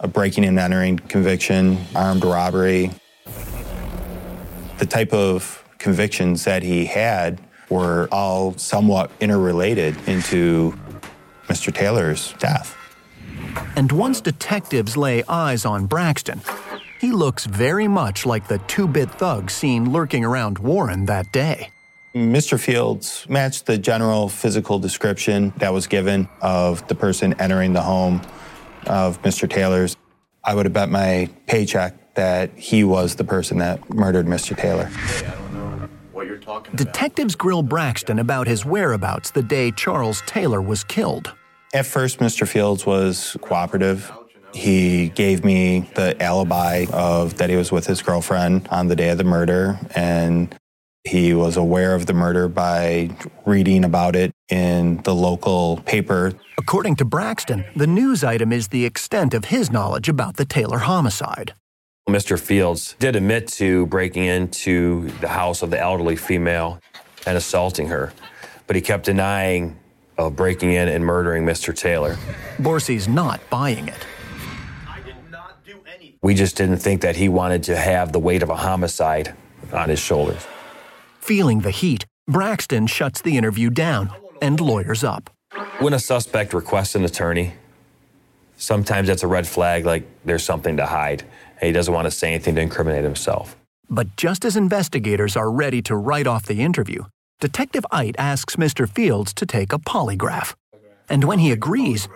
a 0.00 0.08
breaking 0.08 0.44
and 0.44 0.58
entering 0.58 0.98
conviction, 0.98 1.78
armed 1.94 2.24
robbery. 2.24 2.90
The 4.78 4.86
type 4.86 5.12
of 5.12 5.62
convictions 5.78 6.44
that 6.44 6.62
he 6.62 6.86
had 6.86 7.40
were 7.68 8.08
all 8.10 8.56
somewhat 8.56 9.10
interrelated 9.20 9.96
into 10.08 10.74
Mr. 11.48 11.72
Taylor's 11.72 12.32
death. 12.38 12.76
And 13.76 13.92
once 13.92 14.20
detectives 14.20 14.96
lay 14.96 15.22
eyes 15.28 15.64
on 15.66 15.86
Braxton, 15.86 16.40
he 16.98 17.12
looks 17.12 17.44
very 17.44 17.88
much 17.88 18.24
like 18.24 18.48
the 18.48 18.58
two 18.58 18.88
bit 18.88 19.10
thug 19.10 19.50
seen 19.50 19.92
lurking 19.92 20.24
around 20.24 20.58
Warren 20.58 21.04
that 21.06 21.30
day. 21.32 21.71
Mr. 22.14 22.60
Fields 22.60 23.26
matched 23.28 23.66
the 23.66 23.78
general 23.78 24.28
physical 24.28 24.78
description 24.78 25.52
that 25.56 25.72
was 25.72 25.86
given 25.86 26.28
of 26.42 26.86
the 26.88 26.94
person 26.94 27.34
entering 27.40 27.72
the 27.72 27.80
home 27.80 28.20
of 28.86 29.20
Mr. 29.22 29.48
Taylor's. 29.48 29.96
I 30.44 30.54
would 30.54 30.66
have 30.66 30.72
bet 30.72 30.90
my 30.90 31.30
paycheck 31.46 32.14
that 32.14 32.50
he 32.56 32.84
was 32.84 33.14
the 33.14 33.24
person 33.24 33.58
that 33.58 33.88
murdered 33.94 34.26
Mr. 34.26 34.56
Taylor. 34.56 34.90
Detectives 36.74 37.34
grill 37.34 37.62
Braxton 37.62 38.18
about 38.18 38.46
his 38.46 38.64
whereabouts 38.64 39.30
the 39.30 39.42
day 39.42 39.70
Charles 39.70 40.22
Taylor 40.26 40.60
was 40.60 40.84
killed. 40.84 41.32
At 41.72 41.86
first, 41.86 42.18
Mr. 42.18 42.46
Fields 42.46 42.84
was 42.84 43.36
cooperative. 43.40 44.12
He 44.52 45.08
gave 45.10 45.44
me 45.44 45.90
the 45.94 46.20
alibi 46.22 46.84
of 46.92 47.38
that 47.38 47.48
he 47.48 47.56
was 47.56 47.72
with 47.72 47.86
his 47.86 48.02
girlfriend 48.02 48.68
on 48.70 48.88
the 48.88 48.96
day 48.96 49.08
of 49.08 49.16
the 49.16 49.24
murder, 49.24 49.78
and 49.94 50.54
he 51.04 51.34
was 51.34 51.56
aware 51.56 51.94
of 51.94 52.06
the 52.06 52.12
murder 52.12 52.48
by 52.48 53.10
reading 53.44 53.84
about 53.84 54.14
it 54.14 54.32
in 54.48 55.02
the 55.02 55.14
local 55.14 55.78
paper. 55.78 56.32
According 56.58 56.96
to 56.96 57.04
Braxton, 57.04 57.64
the 57.74 57.86
news 57.86 58.22
item 58.22 58.52
is 58.52 58.68
the 58.68 58.84
extent 58.84 59.34
of 59.34 59.46
his 59.46 59.70
knowledge 59.70 60.08
about 60.08 60.36
the 60.36 60.44
Taylor 60.44 60.78
homicide. 60.78 61.54
Mr. 62.08 62.38
Fields 62.38 62.94
did 62.98 63.16
admit 63.16 63.48
to 63.48 63.86
breaking 63.86 64.24
into 64.24 65.08
the 65.20 65.28
house 65.28 65.62
of 65.62 65.70
the 65.70 65.78
elderly 65.78 66.16
female 66.16 66.80
and 67.26 67.36
assaulting 67.36 67.88
her, 67.88 68.12
but 68.66 68.76
he 68.76 68.82
kept 68.82 69.04
denying 69.04 69.76
of 70.18 70.36
breaking 70.36 70.72
in 70.72 70.88
and 70.88 71.04
murdering 71.04 71.44
Mr. 71.44 71.74
Taylor. 71.76 72.16
Borsey's 72.58 73.08
not 73.08 73.40
buying 73.50 73.88
it. 73.88 74.06
We 76.22 76.34
just 76.34 76.56
didn't 76.56 76.76
think 76.78 77.00
that 77.02 77.16
he 77.16 77.28
wanted 77.28 77.64
to 77.64 77.76
have 77.76 78.12
the 78.12 78.20
weight 78.20 78.44
of 78.44 78.50
a 78.50 78.56
homicide 78.56 79.34
on 79.72 79.88
his 79.88 79.98
shoulders. 79.98 80.46
Feeling 81.22 81.60
the 81.60 81.70
heat, 81.70 82.04
Braxton 82.26 82.88
shuts 82.88 83.22
the 83.22 83.36
interview 83.36 83.70
down 83.70 84.12
and 84.40 84.60
lawyers 84.60 85.04
up. 85.04 85.30
When 85.78 85.94
a 85.94 85.98
suspect 86.00 86.52
requests 86.52 86.96
an 86.96 87.04
attorney, 87.04 87.54
sometimes 88.56 89.06
that's 89.06 89.22
a 89.22 89.28
red 89.28 89.46
flag, 89.46 89.86
like 89.86 90.04
there's 90.24 90.42
something 90.42 90.76
to 90.78 90.86
hide. 90.86 91.22
And 91.60 91.68
he 91.68 91.72
doesn't 91.72 91.94
want 91.94 92.06
to 92.06 92.10
say 92.10 92.30
anything 92.30 92.56
to 92.56 92.60
incriminate 92.60 93.04
himself. 93.04 93.56
But 93.88 94.16
just 94.16 94.44
as 94.44 94.56
investigators 94.56 95.36
are 95.36 95.48
ready 95.48 95.80
to 95.82 95.94
write 95.94 96.26
off 96.26 96.46
the 96.46 96.60
interview, 96.60 97.04
Detective 97.38 97.86
Ite 97.92 98.16
asks 98.18 98.56
Mr. 98.56 98.88
Fields 98.88 99.32
to 99.34 99.46
take 99.46 99.72
a 99.72 99.78
polygraph. 99.78 100.54
And 101.08 101.22
when 101.22 101.38
he 101.38 101.52
agrees, 101.52 102.08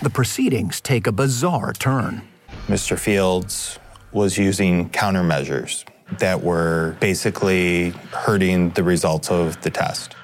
the 0.00 0.08
proceedings 0.08 0.80
take 0.80 1.06
a 1.06 1.12
bizarre 1.12 1.74
turn. 1.74 2.22
Mr. 2.66 2.98
Fields 2.98 3.78
was 4.10 4.38
using 4.38 4.88
countermeasures 4.88 5.84
that 6.18 6.42
were 6.42 6.96
basically 7.00 7.90
hurting 8.12 8.70
the 8.70 8.82
results 8.82 9.30
of 9.30 9.60
the 9.62 9.70
test. 9.70 10.16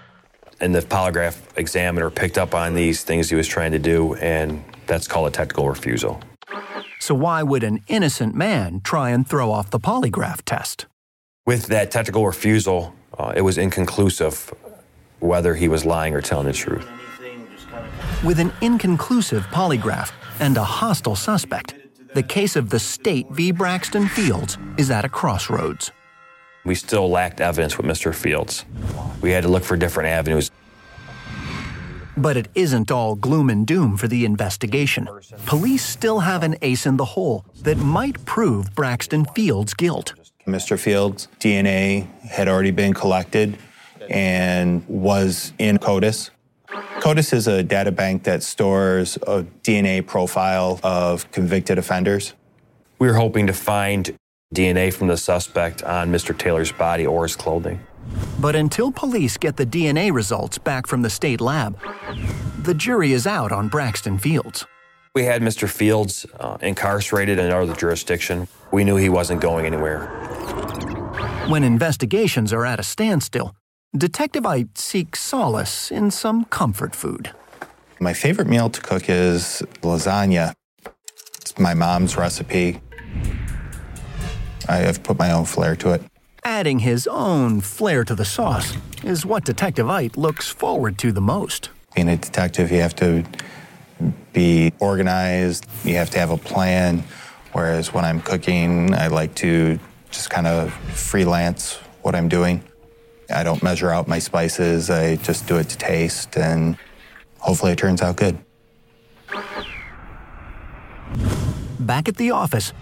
And 0.61 0.75
the 0.75 0.81
polygraph 0.81 1.39
examiner 1.57 2.11
picked 2.11 2.39
up 2.39 2.55
on 2.55 2.75
these 2.75 3.05
things 3.05 3.29
he 3.29 3.37
was 3.37 3.47
trying 3.47 3.73
to 3.73 3.79
do, 3.79 4.15
and 4.15 4.65
that's 4.87 5.07
called 5.07 5.29
a 5.29 5.31
technical 5.31 5.69
refusal. 5.69 6.21
So, 6.99 7.15
why 7.15 7.43
would 7.43 7.63
an 7.63 7.83
innocent 7.89 8.35
man 8.35 8.81
try 8.81 9.11
and 9.11 9.29
throw 9.29 9.51
off 9.51 9.71
the 9.71 9.79
polygraph 9.79 10.43
test? 10.45 10.87
With 11.45 11.67
that 11.67 11.91
technical 11.91 12.27
refusal, 12.27 12.95
uh, 13.19 13.33
it 13.37 13.43
was 13.43 13.59
inconclusive 13.59 14.53
whether 15.21 15.55
he 15.55 15.69
was 15.69 15.85
lying 15.85 16.15
or 16.15 16.21
telling 16.21 16.47
the 16.47 16.53
truth. 16.53 16.89
With 18.25 18.41
an 18.41 18.53
inconclusive 18.61 19.45
polygraph 19.47 20.11
and 20.41 20.57
a 20.57 20.65
hostile 20.65 21.17
suspect, 21.17 21.75
the 22.17 22.23
case 22.23 22.57
of 22.57 22.71
the 22.71 22.79
state 22.79 23.29
v. 23.29 23.53
Braxton 23.53 24.09
Fields 24.09 24.57
is 24.79 24.91
at 24.91 25.05
a 25.05 25.09
crossroads. 25.09 25.93
We 26.65 26.75
still 26.75 27.11
lacked 27.11 27.43
evidence 27.43 27.77
with 27.77 27.85
Mr. 27.85 28.15
Fields. 28.15 28.65
We 29.21 29.33
had 29.33 29.43
to 29.43 29.51
look 29.51 29.65
for 29.65 29.77
different 29.77 30.09
avenues. 30.09 30.51
But 32.17 32.39
it 32.39 32.49
isn't 32.55 32.91
all 32.91 33.17
gloom 33.17 33.51
and 33.51 33.67
doom 33.67 33.99
for 33.99 34.09
the 34.09 34.25
investigation. 34.25 35.07
Police 35.45 35.85
still 35.85 36.21
have 36.21 36.43
an 36.43 36.57
ace 36.63 36.87
in 36.87 36.97
the 36.97 37.05
hole 37.05 37.45
that 37.61 37.77
might 37.77 38.25
prove 38.25 38.75
Braxton 38.75 39.27
Fields' 39.27 39.75
guilt. 39.75 40.15
Mr. 40.47 40.79
Fields' 40.79 41.29
DNA 41.39 42.07
had 42.23 42.49
already 42.49 42.71
been 42.71 42.95
collected 42.95 43.59
and 44.09 44.83
was 44.89 45.53
in 45.59 45.77
CODIS. 45.77 46.31
CODIS 47.01 47.33
is 47.33 47.47
a 47.47 47.63
data 47.63 47.93
bank 47.93 48.25
that 48.25 48.43
stores 48.43 49.17
a 49.27 49.45
DNA 49.63 50.05
profile 50.05 50.81
of 50.83 51.31
convicted 51.31 51.79
offenders. 51.79 52.35
We 52.99 53.07
were 53.07 53.15
hoping 53.15 53.47
to 53.47 53.53
find 53.53 54.17
DNA 54.55 54.93
from 54.93 55.09
the 55.09 55.17
suspect 55.17 55.83
on 55.83 56.11
Mr. 56.11 56.37
Taylor's 56.37 56.73
body 56.73 57.07
or 57.07 57.25
his 57.25 57.37
clothing. 57.37 57.81
But 58.41 58.57
until 58.57 58.93
police 58.93 59.37
get 59.37 59.57
the 59.57 59.67
DNA 59.67 60.13
results 60.13 60.59
back 60.59 60.87
from 60.87 61.03
the 61.03 61.11
state 61.11 61.41
lab, 61.41 61.79
the 62.63 62.75
jury 62.75 63.13
is 63.13 63.27
out 63.27 63.53
on 63.53 63.69
Braxton 63.69 64.19
Fields. 64.19 64.67
We 65.15 65.25
had 65.25 65.43
Mr. 65.43 65.69
Fields 65.69 66.27
uh, 66.39 66.59
incarcerated 66.61 67.39
in 67.39 67.47
another 67.47 67.75
jurisdiction. 67.75 68.49
We 68.71 68.85
knew 68.85 68.97
he 68.97 69.09
wasn't 69.09 69.41
going 69.41 69.65
anywhere. 69.65 70.07
When 71.49 71.65
investigations 71.65 72.53
are 72.53 72.67
at 72.67 72.79
a 72.79 72.83
standstill, 72.83 73.55
Detective 73.97 74.45
Ite 74.45 74.77
seeks 74.77 75.21
solace 75.21 75.91
in 75.91 76.11
some 76.11 76.45
comfort 76.47 76.95
food. 76.95 77.31
My 77.99 78.13
favorite 78.13 78.47
meal 78.47 78.69
to 78.69 78.81
cook 78.81 79.09
is 79.09 79.63
lasagna. 79.81 80.53
It's 81.41 81.59
my 81.59 81.73
mom's 81.73 82.15
recipe. 82.15 82.81
I 84.69 84.77
have 84.77 85.03
put 85.03 85.19
my 85.19 85.31
own 85.33 85.47
flair 85.47 85.77
to 85.77 85.93
it. 85.95 86.03
Adding 86.45 86.81
his 86.81 87.07
own 87.07 87.63
flair 87.63 88.05
to 88.05 88.15
the 88.15 88.25
sauce 88.25 88.77
is 89.03 89.25
what 89.25 89.45
Detective 89.47 89.89
Ite 89.89 90.19
looks 90.19 90.51
forward 90.51 90.99
to 90.99 91.11
the 91.11 91.23
most. 91.23 91.71
Being 91.95 92.09
a 92.09 92.17
detective, 92.17 92.71
you 92.71 92.81
have 92.81 92.97
to 92.97 93.25
be 94.35 94.73
organized, 94.79 95.67
you 95.85 95.95
have 95.95 96.11
to 96.11 96.19
have 96.19 96.31
a 96.31 96.37
plan. 96.37 97.03
Whereas 97.53 97.95
when 97.95 98.05
I'm 98.05 98.21
cooking, 98.21 98.93
I 98.93 99.07
like 99.07 99.35
to 99.37 99.79
just 100.11 100.29
kind 100.29 100.47
of 100.47 100.75
freelance 100.75 101.77
what 102.03 102.15
I'm 102.15 102.29
doing. 102.29 102.63
I 103.31 103.43
don't 103.43 103.63
measure 103.63 103.91
out 103.91 104.09
my 104.09 104.19
spices, 104.19 104.91
I 104.91 105.17
just 105.17 105.47
do 105.47 105.57
it 105.57 105.69
to 105.71 105.79
taste, 105.79 106.37
and 106.37 106.77
hopefully 107.39 107.73
it 107.73 107.79
turns 107.79 108.03
out 108.03 108.17
good. 108.17 108.39
Back 111.81 112.09
at 112.09 112.17
the 112.17 112.31
office, 112.31 112.73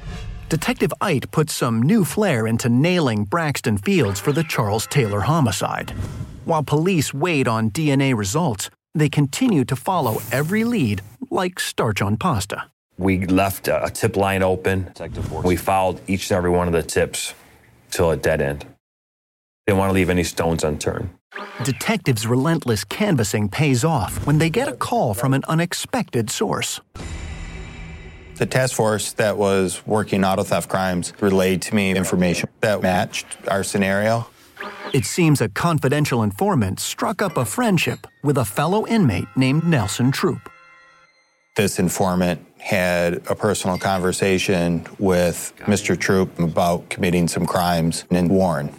Detective 0.48 0.92
Ite 1.00 1.30
puts 1.30 1.52
some 1.54 1.82
new 1.82 2.04
flair 2.04 2.46
into 2.46 2.68
nailing 2.68 3.24
Braxton 3.24 3.78
Fields 3.78 4.20
for 4.20 4.32
the 4.32 4.44
Charles 4.44 4.86
Taylor 4.86 5.20
homicide. 5.20 5.90
While 6.44 6.62
police 6.62 7.14
wait 7.14 7.48
on 7.48 7.70
DNA 7.70 8.14
results, 8.14 8.70
they 8.94 9.08
continue 9.08 9.64
to 9.64 9.76
follow 9.76 10.20
every 10.30 10.64
lead 10.64 11.02
like 11.30 11.58
starch 11.58 12.00
on 12.02 12.16
pasta. 12.16 12.64
We 12.96 13.26
left 13.26 13.66
a 13.66 13.90
tip 13.92 14.16
line 14.16 14.42
open. 14.42 14.92
We 15.42 15.56
followed 15.56 16.00
each 16.06 16.30
and 16.30 16.36
every 16.36 16.50
one 16.50 16.68
of 16.68 16.72
the 16.72 16.82
tips 16.82 17.34
till 17.90 18.10
a 18.10 18.16
dead 18.16 18.40
end. 18.40 18.66
They 19.66 19.70
didn't 19.72 19.78
want 19.78 19.90
to 19.90 19.94
leave 19.94 20.10
any 20.10 20.24
stones 20.24 20.62
unturned. 20.62 21.08
Detectives' 21.62 22.26
relentless 22.26 22.84
canvassing 22.84 23.48
pays 23.48 23.82
off 23.82 24.26
when 24.26 24.36
they 24.36 24.50
get 24.50 24.68
a 24.68 24.72
call 24.72 25.14
from 25.14 25.32
an 25.32 25.42
unexpected 25.48 26.28
source. 26.28 26.80
The 28.36 28.44
task 28.44 28.74
force 28.74 29.12
that 29.14 29.38
was 29.38 29.86
working 29.86 30.22
auto 30.22 30.42
theft 30.42 30.68
crimes 30.68 31.14
relayed 31.20 31.62
to 31.62 31.74
me 31.74 31.96
information 31.96 32.50
that 32.60 32.82
matched 32.82 33.26
our 33.48 33.64
scenario. 33.64 34.26
It 34.92 35.06
seems 35.06 35.40
a 35.40 35.48
confidential 35.48 36.22
informant 36.22 36.78
struck 36.78 37.22
up 37.22 37.38
a 37.38 37.44
friendship 37.46 38.06
with 38.22 38.36
a 38.36 38.44
fellow 38.44 38.86
inmate 38.86 39.28
named 39.34 39.64
Nelson 39.64 40.12
Troop. 40.12 40.50
This 41.56 41.78
informant 41.78 42.44
had 42.58 43.22
a 43.28 43.34
personal 43.34 43.78
conversation 43.78 44.86
with 44.98 45.54
Mr. 45.60 45.98
Troop 45.98 46.38
about 46.38 46.88
committing 46.90 47.28
some 47.28 47.46
crimes 47.46 48.04
in 48.10 48.28
Warren. 48.28 48.74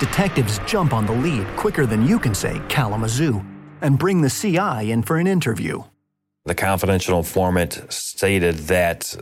Detectives 0.00 0.60
jump 0.66 0.92
on 0.92 1.06
the 1.06 1.12
lead 1.12 1.46
quicker 1.56 1.84
than 1.84 2.06
you 2.06 2.18
can 2.18 2.34
say 2.34 2.60
Kalamazoo 2.68 3.44
and 3.80 3.98
bring 3.98 4.20
the 4.20 4.30
CI 4.30 4.90
in 4.90 5.02
for 5.02 5.16
an 5.16 5.26
interview. 5.26 5.82
The 6.44 6.54
confidential 6.54 7.18
informant 7.18 7.82
stated 7.88 8.56
that 8.68 9.14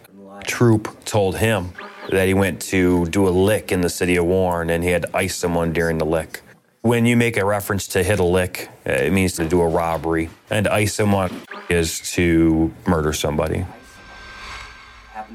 Troop 0.44 1.04
told 1.04 1.36
him 1.38 1.72
that 2.10 2.28
he 2.28 2.34
went 2.34 2.60
to 2.62 3.06
do 3.06 3.26
a 3.26 3.30
lick 3.30 3.72
in 3.72 3.80
the 3.80 3.88
city 3.88 4.16
of 4.16 4.26
Warren 4.26 4.70
and 4.70 4.84
he 4.84 4.90
had 4.90 5.06
iced 5.14 5.38
someone 5.38 5.72
during 5.72 5.98
the 5.98 6.06
lick. 6.06 6.42
When 6.82 7.04
you 7.04 7.16
make 7.16 7.36
a 7.36 7.44
reference 7.44 7.88
to 7.88 8.02
hit 8.04 8.20
a 8.20 8.24
lick, 8.24 8.68
it 8.84 9.12
means 9.12 9.32
to 9.34 9.48
do 9.48 9.60
a 9.60 9.66
robbery, 9.66 10.30
and 10.50 10.68
ice 10.68 10.94
someone 10.94 11.42
is 11.68 11.98
to 12.12 12.72
murder 12.86 13.12
somebody. 13.12 13.66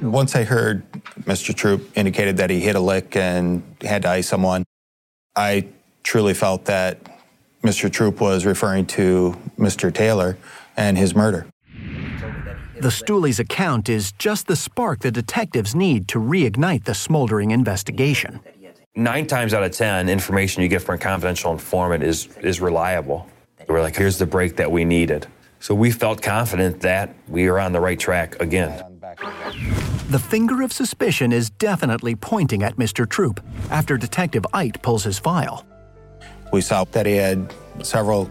Once 0.01 0.35
I 0.35 0.43
heard 0.43 0.89
Mr. 1.21 1.53
Troop 1.53 1.97
indicated 1.97 2.37
that 2.37 2.49
he 2.49 2.59
hit 2.59 2.75
a 2.75 2.79
lick 2.79 3.15
and 3.15 3.63
had 3.81 4.03
to 4.03 4.09
ice 4.09 4.27
someone, 4.27 4.63
I 5.35 5.67
truly 6.03 6.33
felt 6.33 6.65
that 6.65 6.99
Mr. 7.63 7.91
Troop 7.91 8.19
was 8.19 8.45
referring 8.45 8.85
to 8.87 9.37
Mr. 9.57 9.93
Taylor 9.93 10.37
and 10.75 10.97
his 10.97 11.15
murder. 11.15 11.45
The 12.79 12.89
stoolie's 12.89 13.39
account 13.39 13.89
is 13.89 14.11
just 14.13 14.47
the 14.47 14.55
spark 14.55 15.01
the 15.01 15.11
detectives 15.11 15.75
need 15.75 16.07
to 16.09 16.19
reignite 16.19 16.85
the 16.85 16.95
smoldering 16.95 17.51
investigation. 17.51 18.39
Nine 18.95 19.27
times 19.27 19.53
out 19.53 19.63
of 19.63 19.71
ten, 19.71 20.09
information 20.09 20.63
you 20.63 20.67
get 20.67 20.81
from 20.81 20.95
a 20.95 20.97
confidential 20.97 21.51
informant 21.51 22.03
is, 22.03 22.27
is 22.37 22.59
reliable. 22.59 23.27
We're 23.67 23.81
like, 23.81 23.95
here's 23.95 24.17
the 24.17 24.25
break 24.25 24.55
that 24.55 24.71
we 24.71 24.83
needed. 24.83 25.27
So 25.59 25.75
we 25.75 25.91
felt 25.91 26.23
confident 26.23 26.81
that 26.81 27.13
we 27.27 27.47
are 27.47 27.59
on 27.59 27.71
the 27.71 27.79
right 27.79 27.99
track 27.99 28.41
again. 28.41 28.83
The 30.09 30.19
finger 30.19 30.61
of 30.61 30.71
suspicion 30.71 31.31
is 31.31 31.49
definitely 31.49 32.15
pointing 32.15 32.63
at 32.63 32.77
Mr. 32.77 33.07
Troop 33.07 33.41
after 33.69 33.97
Detective 33.97 34.45
Ite 34.53 34.81
pulls 34.81 35.03
his 35.03 35.19
file. 35.19 35.65
We 36.53 36.61
saw 36.61 36.85
that 36.85 37.05
he 37.05 37.15
had 37.15 37.53
several 37.81 38.29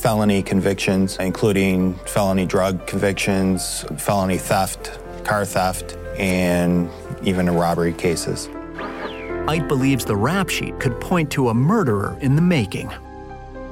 felony 0.00 0.42
convictions, 0.42 1.16
including 1.18 1.94
felony 2.06 2.46
drug 2.46 2.86
convictions, 2.86 3.84
felony 3.98 4.38
theft, 4.38 4.98
car 5.24 5.44
theft, 5.44 5.96
and 6.18 6.90
even 7.22 7.48
robbery 7.50 7.92
cases. 7.92 8.48
Ite 9.48 9.68
believes 9.68 10.04
the 10.04 10.16
rap 10.16 10.48
sheet 10.48 10.78
could 10.80 11.00
point 11.00 11.30
to 11.32 11.48
a 11.48 11.54
murderer 11.54 12.16
in 12.20 12.36
the 12.36 12.42
making. 12.42 12.90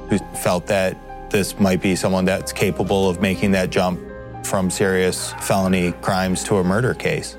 We 0.09 0.17
felt 0.41 0.67
that 0.67 0.97
this 1.29 1.59
might 1.59 1.81
be 1.81 1.95
someone 1.95 2.25
that's 2.25 2.51
capable 2.51 3.07
of 3.07 3.21
making 3.21 3.51
that 3.51 3.69
jump 3.69 3.99
from 4.43 4.69
serious 4.69 5.33
felony 5.41 5.91
crimes 6.01 6.43
to 6.45 6.57
a 6.57 6.63
murder 6.63 6.93
case. 6.93 7.37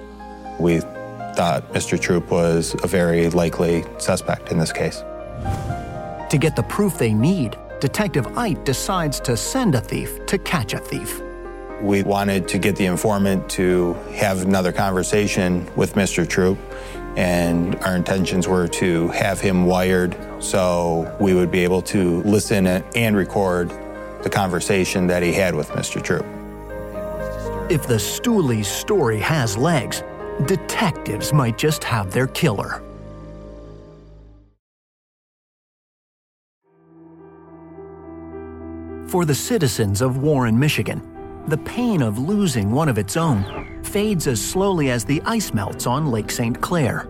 We 0.59 0.81
thought 0.81 1.73
Mr. 1.73 1.99
Troop 1.99 2.31
was 2.31 2.75
a 2.83 2.87
very 2.87 3.29
likely 3.31 3.85
suspect 3.99 4.51
in 4.51 4.59
this 4.59 4.73
case. 4.73 5.03
To 6.31 6.39
get 6.39 6.55
the 6.55 6.63
proof 6.63 6.99
they 6.99 7.13
need, 7.13 7.57
Detective 7.81 8.27
Ite 8.37 8.65
decides 8.65 9.21
to 9.21 9.37
send 9.37 9.75
a 9.75 9.81
thief 9.81 10.25
to 10.27 10.39
catch 10.39 10.75
a 10.75 10.79
thief. 10.79 11.21
We 11.81 12.03
wanted 12.03 12.47
to 12.49 12.59
get 12.59 12.77
the 12.77 12.85
informant 12.85 13.49
to 13.51 13.95
have 14.13 14.43
another 14.43 14.71
conversation 14.71 15.69
with 15.77 15.95
Mr. 15.95 16.29
Troop, 16.29 16.59
and 17.17 17.75
our 17.77 17.97
intentions 17.97 18.47
were 18.47 18.69
to 18.69 19.09
have 19.09 19.41
him 19.41 19.65
wired 19.65 20.15
so 20.41 21.17
we 21.19 21.35
would 21.35 21.51
be 21.51 21.65
able 21.65 21.83
to 21.83 22.23
listen 22.23 22.67
and 22.67 23.17
record 23.17 23.71
the 24.23 24.31
conversation 24.31 25.07
that 25.07 25.23
he 25.23 25.33
had 25.33 25.55
with 25.55 25.71
Mr. 25.71 26.03
Troop. 26.03 26.27
If 27.71 27.87
the 27.87 28.01
stoolie's 28.01 28.67
story 28.67 29.21
has 29.21 29.57
legs, 29.57 30.03
detectives 30.47 31.33
might 31.33 31.57
just 31.57 31.85
have 31.85 32.11
their 32.11 32.27
killer. 32.27 32.83
For 39.07 39.25
the 39.25 39.37
citizens 39.37 40.01
of 40.01 40.17
Warren, 40.17 40.59
Michigan, 40.59 41.01
the 41.47 41.59
pain 41.59 42.03
of 42.03 42.19
losing 42.19 42.73
one 42.73 42.89
of 42.89 42.99
its 42.99 43.17
own 43.17 43.85
fades 43.85 44.27
as 44.27 44.45
slowly 44.45 44.91
as 44.91 45.05
the 45.05 45.23
ice 45.25 45.55
melts 45.55 45.87
on 45.87 46.11
Lake 46.11 46.33
St. 46.33 46.61
Clair. 46.61 47.07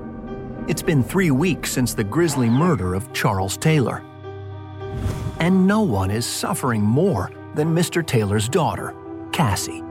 It's 0.68 0.82
been 0.82 1.02
three 1.02 1.30
weeks 1.30 1.72
since 1.72 1.94
the 1.94 2.04
grisly 2.04 2.50
murder 2.50 2.92
of 2.92 3.10
Charles 3.14 3.56
Taylor. 3.56 4.02
And 5.38 5.66
no 5.66 5.80
one 5.80 6.10
is 6.10 6.26
suffering 6.26 6.82
more 6.82 7.30
than 7.54 7.74
Mr. 7.74 8.06
Taylor's 8.06 8.46
daughter, 8.46 8.94
Cassie. 9.32 9.82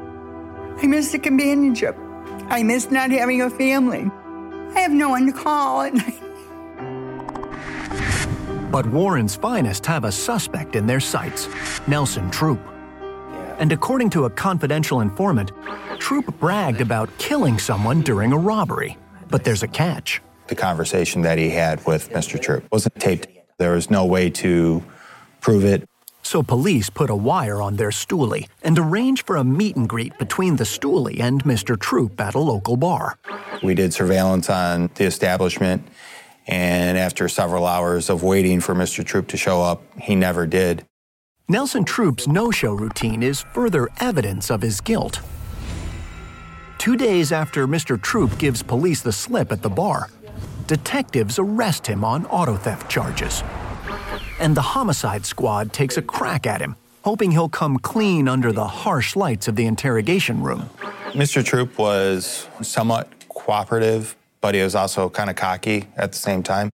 I 0.82 0.88
miss 0.88 1.12
the 1.12 1.20
companionship. 1.20 1.98
I 2.48 2.64
miss 2.64 2.90
not 2.90 3.12
having 3.12 3.42
a 3.42 3.50
family. 3.50 4.10
I 4.76 4.80
have 4.80 4.92
no 4.92 5.10
one 5.10 5.26
to 5.26 5.34
call 5.34 5.82
at 5.82 5.94
night. 5.94 6.22
But 8.72 8.86
Warren's 8.86 9.36
finest 9.36 9.86
have 9.88 10.04
a 10.04 10.12
suspect 10.12 10.76
in 10.76 10.88
their 10.88 11.00
sights 11.00 11.50
Nelson 11.88 12.32
Troop. 12.32 12.60
And 13.58 13.74
according 13.74 14.12
to 14.12 14.24
a 14.24 14.30
confidential 14.30 15.02
informant, 15.02 15.52
Troop 15.98 16.40
bragged 16.40 16.80
about 16.80 17.10
killing 17.18 17.60
someone 17.60 18.02
during 18.02 18.32
a 18.32 18.38
robbery. 18.38 18.96
But 19.30 19.44
there's 19.44 19.64
a 19.64 19.68
catch. 19.68 20.22
The 20.48 20.56
conversation 20.56 21.24
that 21.24 21.38
he 21.38 21.50
had 21.50 21.86
with 21.86 22.10
Mr. 22.12 22.42
Troop 22.42 22.64
wasn't 22.72 22.96
taped. 22.96 23.28
There 23.58 23.74
was 23.74 23.90
no 23.90 24.06
way 24.06 24.30
to 24.30 24.82
prove 25.42 25.66
it. 25.66 25.89
So 26.24 26.44
police 26.44 26.90
put 26.90 27.10
a 27.10 27.16
wire 27.16 27.62
on 27.62 27.78
their 27.78 27.90
stoolie 27.90 28.48
and 28.62 28.78
arranged 28.78 29.26
for 29.26 29.38
a 29.38 29.44
meet 29.44 29.76
and 29.76 29.90
greet 29.90 30.18
between 30.18 30.58
the 30.58 30.64
stoolie 30.64 31.20
and 31.20 31.44
Mr. 31.44 31.80
Troop 31.80 32.20
at 32.22 32.36
a 32.36 32.40
local 32.40 32.78
bar. 32.78 33.18
We 33.64 33.74
did 33.74 33.94
surveillance 33.94 34.50
on 34.50 34.90
the 34.96 35.06
establishment, 35.06 35.88
and 36.48 36.98
after 36.98 37.28
several 37.28 37.66
hours 37.66 38.10
of 38.10 38.24
waiting 38.24 38.60
for 38.60 38.76
Mr. 38.76 39.04
Troop 39.04 39.28
to 39.30 39.38
show 39.38 39.62
up, 39.62 39.84
he 40.00 40.16
never 40.16 40.46
did. 40.46 40.86
Nelson 41.48 41.84
Troop's 41.84 42.28
no 42.28 42.52
show 42.52 42.74
routine 42.74 43.24
is 43.24 43.42
further 43.54 43.90
evidence 44.00 44.52
of 44.52 44.62
his 44.62 44.82
guilt. 44.82 45.20
Two 46.78 46.96
days 46.96 47.32
after 47.32 47.68
Mr. 47.68 48.02
Troop 48.02 48.38
gives 48.38 48.62
police 48.62 49.02
the 49.02 49.12
slip 49.12 49.52
at 49.52 49.62
the 49.62 49.70
bar, 49.70 50.10
detectives 50.68 51.40
arrest 51.40 51.88
him 51.88 52.04
on 52.04 52.26
auto 52.28 52.56
theft 52.56 52.90
charges. 52.90 53.44
And 54.40 54.56
the 54.56 54.62
homicide 54.62 55.26
squad 55.26 55.74
takes 55.74 55.98
a 55.98 56.02
crack 56.02 56.48
at 56.48 56.62
him, 56.62 56.76
hoping 57.04 57.32
he'll 57.32 57.50
come 57.50 57.78
clean 57.78 58.28
under 58.28 58.52
the 58.52 58.68
harsh 58.68 59.16
lights 59.16 59.48
of 59.48 59.56
the 59.56 59.66
interrogation 59.66 60.42
room. 60.42 60.70
Mr. 61.12 61.44
Troop 61.44 61.78
was 61.78 62.48
somewhat 62.62 63.10
cooperative, 63.30 64.16
but 64.42 64.56
he 64.56 64.62
was 64.62 64.76
also 64.76 65.10
kind 65.10 65.30
of 65.30 65.36
cocky 65.36 65.88
at 65.98 66.12
the 66.12 66.18
same 66.18 66.44
time. 66.44 66.70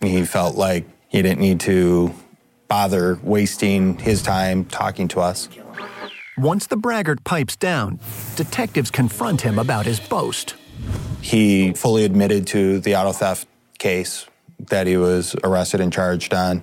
He 0.00 0.24
felt 0.24 0.56
like 0.56 0.86
he 1.08 1.22
didn't 1.22 1.40
need 1.40 1.60
to 1.60 2.14
bother 2.68 3.18
wasting 3.22 3.98
his 3.98 4.22
time 4.22 4.64
talking 4.64 5.08
to 5.08 5.20
us. 5.20 5.48
Once 6.36 6.66
the 6.66 6.76
braggart 6.76 7.22
pipes 7.24 7.56
down, 7.56 8.00
detectives 8.34 8.90
confront 8.90 9.40
him 9.40 9.58
about 9.58 9.86
his 9.86 10.00
boast. 10.00 10.56
He 11.20 11.72
fully 11.72 12.04
admitted 12.04 12.46
to 12.48 12.80
the 12.80 12.96
auto 12.96 13.12
theft 13.12 13.46
case 13.78 14.26
that 14.58 14.86
he 14.86 14.96
was 14.96 15.34
arrested 15.44 15.80
and 15.80 15.92
charged 15.92 16.32
on, 16.34 16.62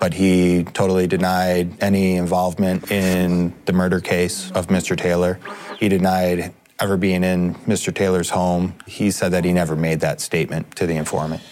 but 0.00 0.14
he 0.14 0.64
totally 0.64 1.06
denied 1.06 1.82
any 1.82 2.16
involvement 2.16 2.90
in 2.90 3.54
the 3.66 3.72
murder 3.72 4.00
case 4.00 4.50
of 4.52 4.68
Mr. 4.68 4.96
Taylor. 4.96 5.38
He 5.78 5.88
denied 5.88 6.52
ever 6.78 6.96
being 6.96 7.22
in 7.24 7.54
Mr. 7.66 7.94
Taylor's 7.94 8.30
home. 8.30 8.74
He 8.86 9.10
said 9.10 9.30
that 9.32 9.44
he 9.44 9.52
never 9.52 9.76
made 9.76 10.00
that 10.00 10.20
statement 10.20 10.74
to 10.76 10.86
the 10.86 10.96
informant. 10.96 11.42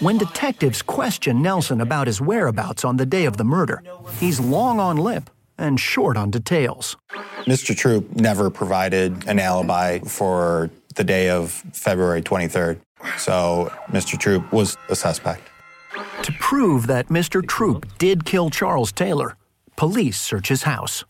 When 0.00 0.16
detectives 0.16 0.80
question 0.82 1.42
Nelson 1.42 1.80
about 1.80 2.06
his 2.06 2.20
whereabouts 2.20 2.84
on 2.84 2.96
the 2.96 3.06
day 3.06 3.26
of 3.26 3.36
the 3.36 3.44
murder, 3.44 3.82
he's 4.18 4.40
long 4.40 4.80
on 4.80 4.96
lip 4.96 5.28
and 5.58 5.78
short 5.78 6.16
on 6.16 6.30
details. 6.30 6.96
Mr. 7.44 7.76
Troop 7.76 8.16
never 8.16 8.48
provided 8.48 9.26
an 9.28 9.38
alibi 9.38 9.98
for 10.00 10.70
the 10.96 11.04
day 11.04 11.28
of 11.28 11.50
February 11.72 12.22
23rd, 12.22 12.80
so 13.16 13.72
Mr. 13.88 14.18
Troop 14.18 14.52
was 14.52 14.76
a 14.88 14.96
suspect. 14.96 15.42
To 16.22 16.32
prove 16.38 16.86
that 16.86 17.08
Mr. 17.08 17.46
Troop 17.46 17.86
did 17.98 18.24
kill 18.24 18.50
Charles 18.50 18.92
Taylor, 18.92 19.36
police 19.76 20.20
search 20.20 20.48
his 20.48 20.64
house. 20.64 21.04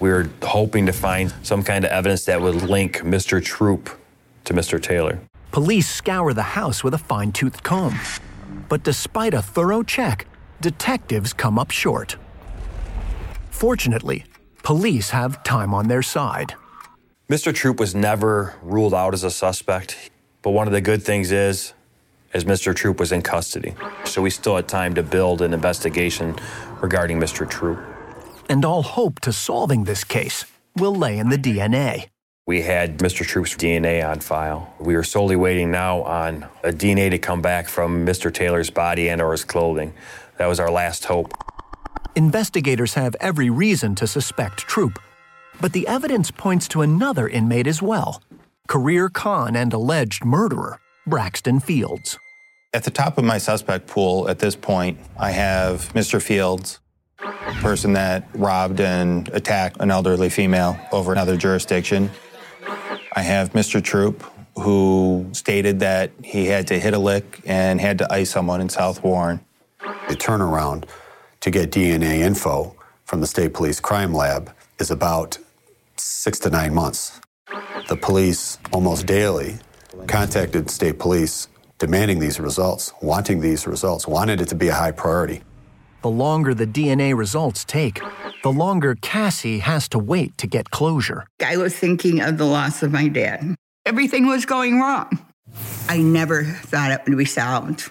We 0.00 0.10
were 0.10 0.28
hoping 0.42 0.86
to 0.86 0.92
find 0.92 1.32
some 1.42 1.62
kind 1.62 1.84
of 1.84 1.90
evidence 1.90 2.24
that 2.26 2.40
would 2.40 2.62
link 2.62 2.98
Mr. 2.98 3.42
Troop 3.42 3.90
to 4.44 4.54
Mr. 4.54 4.82
Taylor. 4.82 5.18
Police 5.52 5.88
scour 5.88 6.34
the 6.34 6.42
house 6.42 6.84
with 6.84 6.92
a 6.92 6.98
fine 6.98 7.32
toothed 7.32 7.62
comb. 7.62 7.98
But 8.68 8.82
despite 8.82 9.32
a 9.32 9.40
thorough 9.40 9.82
check, 9.82 10.26
detectives 10.60 11.32
come 11.32 11.58
up 11.58 11.70
short. 11.70 12.16
Fortunately, 13.50 14.24
police 14.62 15.10
have 15.10 15.42
time 15.44 15.72
on 15.72 15.88
their 15.88 16.02
side. 16.02 16.54
Mr. 17.30 17.54
Troop 17.54 17.80
was 17.80 17.94
never 17.94 18.54
ruled 18.62 18.94
out 18.94 19.14
as 19.14 19.24
a 19.24 19.30
suspect, 19.30 20.10
but 20.46 20.52
one 20.52 20.68
of 20.68 20.72
the 20.72 20.80
good 20.80 21.02
things 21.02 21.32
is 21.32 21.72
is 22.32 22.44
Mr. 22.44 22.72
Troop 22.72 23.00
was 23.00 23.10
in 23.10 23.20
custody. 23.20 23.74
So 24.04 24.22
we 24.22 24.30
still 24.30 24.54
had 24.54 24.68
time 24.68 24.94
to 24.94 25.02
build 25.02 25.42
an 25.42 25.52
investigation 25.52 26.36
regarding 26.80 27.18
Mr. 27.18 27.50
Troop. 27.50 27.80
And 28.48 28.64
all 28.64 28.84
hope 28.84 29.18
to 29.22 29.32
solving 29.32 29.82
this 29.82 30.04
case 30.04 30.44
will 30.76 30.94
lay 30.94 31.18
in 31.18 31.30
the 31.30 31.36
DNA. 31.36 32.06
We 32.46 32.62
had 32.62 32.98
Mr. 32.98 33.26
Troop's 33.26 33.56
DNA 33.56 34.08
on 34.08 34.20
file. 34.20 34.72
We 34.78 34.94
are 34.94 35.02
solely 35.02 35.34
waiting 35.34 35.72
now 35.72 36.02
on 36.02 36.46
a 36.62 36.70
DNA 36.70 37.10
to 37.10 37.18
come 37.18 37.42
back 37.42 37.66
from 37.66 38.06
Mr. 38.06 38.32
Taylor's 38.32 38.70
body 38.70 39.08
and 39.08 39.20
or 39.20 39.32
his 39.32 39.42
clothing. 39.42 39.94
That 40.38 40.46
was 40.46 40.60
our 40.60 40.70
last 40.70 41.06
hope. 41.06 41.32
Investigators 42.14 42.94
have 42.94 43.16
every 43.18 43.50
reason 43.50 43.96
to 43.96 44.06
suspect 44.06 44.58
Troop, 44.58 45.00
but 45.60 45.72
the 45.72 45.88
evidence 45.88 46.30
points 46.30 46.68
to 46.68 46.82
another 46.82 47.26
inmate 47.26 47.66
as 47.66 47.82
well 47.82 48.22
career 48.66 49.08
con 49.08 49.56
and 49.56 49.72
alleged 49.72 50.24
murderer, 50.24 50.80
Braxton 51.06 51.60
Fields. 51.60 52.18
At 52.74 52.84
the 52.84 52.90
top 52.90 53.16
of 53.16 53.24
my 53.24 53.38
suspect 53.38 53.86
pool 53.86 54.28
at 54.28 54.38
this 54.38 54.54
point, 54.54 54.98
I 55.18 55.30
have 55.30 55.92
Mr. 55.94 56.20
Fields, 56.20 56.80
person 57.60 57.94
that 57.94 58.28
robbed 58.34 58.80
and 58.80 59.28
attacked 59.30 59.80
an 59.80 59.90
elderly 59.90 60.28
female 60.28 60.78
over 60.92 61.12
another 61.12 61.36
jurisdiction. 61.36 62.10
I 63.14 63.22
have 63.22 63.52
Mr. 63.52 63.82
Troop, 63.82 64.22
who 64.56 65.28
stated 65.32 65.80
that 65.80 66.10
he 66.22 66.46
had 66.46 66.66
to 66.68 66.78
hit 66.78 66.92
a 66.92 66.98
lick 66.98 67.40
and 67.46 67.80
had 67.80 67.98
to 67.98 68.12
ice 68.12 68.30
someone 68.30 68.60
in 68.60 68.68
South 68.68 69.02
Warren. 69.02 69.40
The 70.08 70.16
turnaround 70.16 70.84
to 71.40 71.50
get 71.50 71.70
DNA 71.70 72.20
info 72.20 72.76
from 73.04 73.20
the 73.20 73.26
State 73.26 73.54
Police 73.54 73.80
Crime 73.80 74.12
Lab 74.12 74.52
is 74.78 74.90
about 74.90 75.38
six 75.96 76.38
to 76.40 76.50
nine 76.50 76.74
months. 76.74 77.20
The 77.88 77.96
police 77.96 78.58
almost 78.72 79.06
daily 79.06 79.58
contacted 80.08 80.68
state 80.70 80.98
police 80.98 81.48
demanding 81.78 82.18
these 82.18 82.40
results, 82.40 82.92
wanting 83.00 83.40
these 83.40 83.66
results, 83.66 84.08
wanted 84.08 84.40
it 84.40 84.48
to 84.48 84.54
be 84.54 84.68
a 84.68 84.74
high 84.74 84.90
priority. 84.90 85.42
The 86.02 86.10
longer 86.10 86.54
the 86.54 86.66
DNA 86.66 87.16
results 87.16 87.64
take, 87.64 88.00
the 88.42 88.50
longer 88.50 88.96
Cassie 89.00 89.60
has 89.60 89.88
to 89.90 89.98
wait 89.98 90.36
to 90.38 90.46
get 90.46 90.70
closure. 90.70 91.26
I 91.44 91.56
was 91.56 91.76
thinking 91.76 92.20
of 92.20 92.38
the 92.38 92.44
loss 92.44 92.82
of 92.82 92.92
my 92.92 93.08
dad. 93.08 93.54
Everything 93.84 94.26
was 94.26 94.46
going 94.46 94.80
wrong. 94.80 95.18
I 95.88 95.98
never 95.98 96.44
thought 96.44 96.90
it 96.90 97.00
would 97.06 97.16
be 97.16 97.24
solved. 97.24 97.82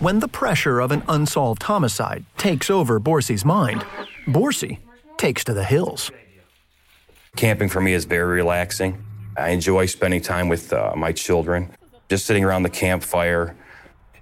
When 0.00 0.20
the 0.20 0.28
pressure 0.28 0.78
of 0.78 0.92
an 0.92 1.02
unsolved 1.08 1.64
homicide 1.64 2.24
takes 2.36 2.70
over 2.70 3.00
Borsey's 3.00 3.44
mind, 3.44 3.84
Borsey 4.28 4.78
takes 5.16 5.42
to 5.44 5.54
the 5.54 5.64
hills. 5.64 6.12
Camping 7.36 7.68
for 7.68 7.80
me 7.80 7.92
is 7.92 8.04
very 8.04 8.36
relaxing. 8.36 9.04
I 9.36 9.50
enjoy 9.50 9.86
spending 9.86 10.20
time 10.20 10.48
with 10.48 10.72
uh, 10.72 10.94
my 10.96 11.12
children. 11.12 11.70
Just 12.08 12.26
sitting 12.26 12.44
around 12.44 12.62
the 12.64 12.70
campfire 12.70 13.54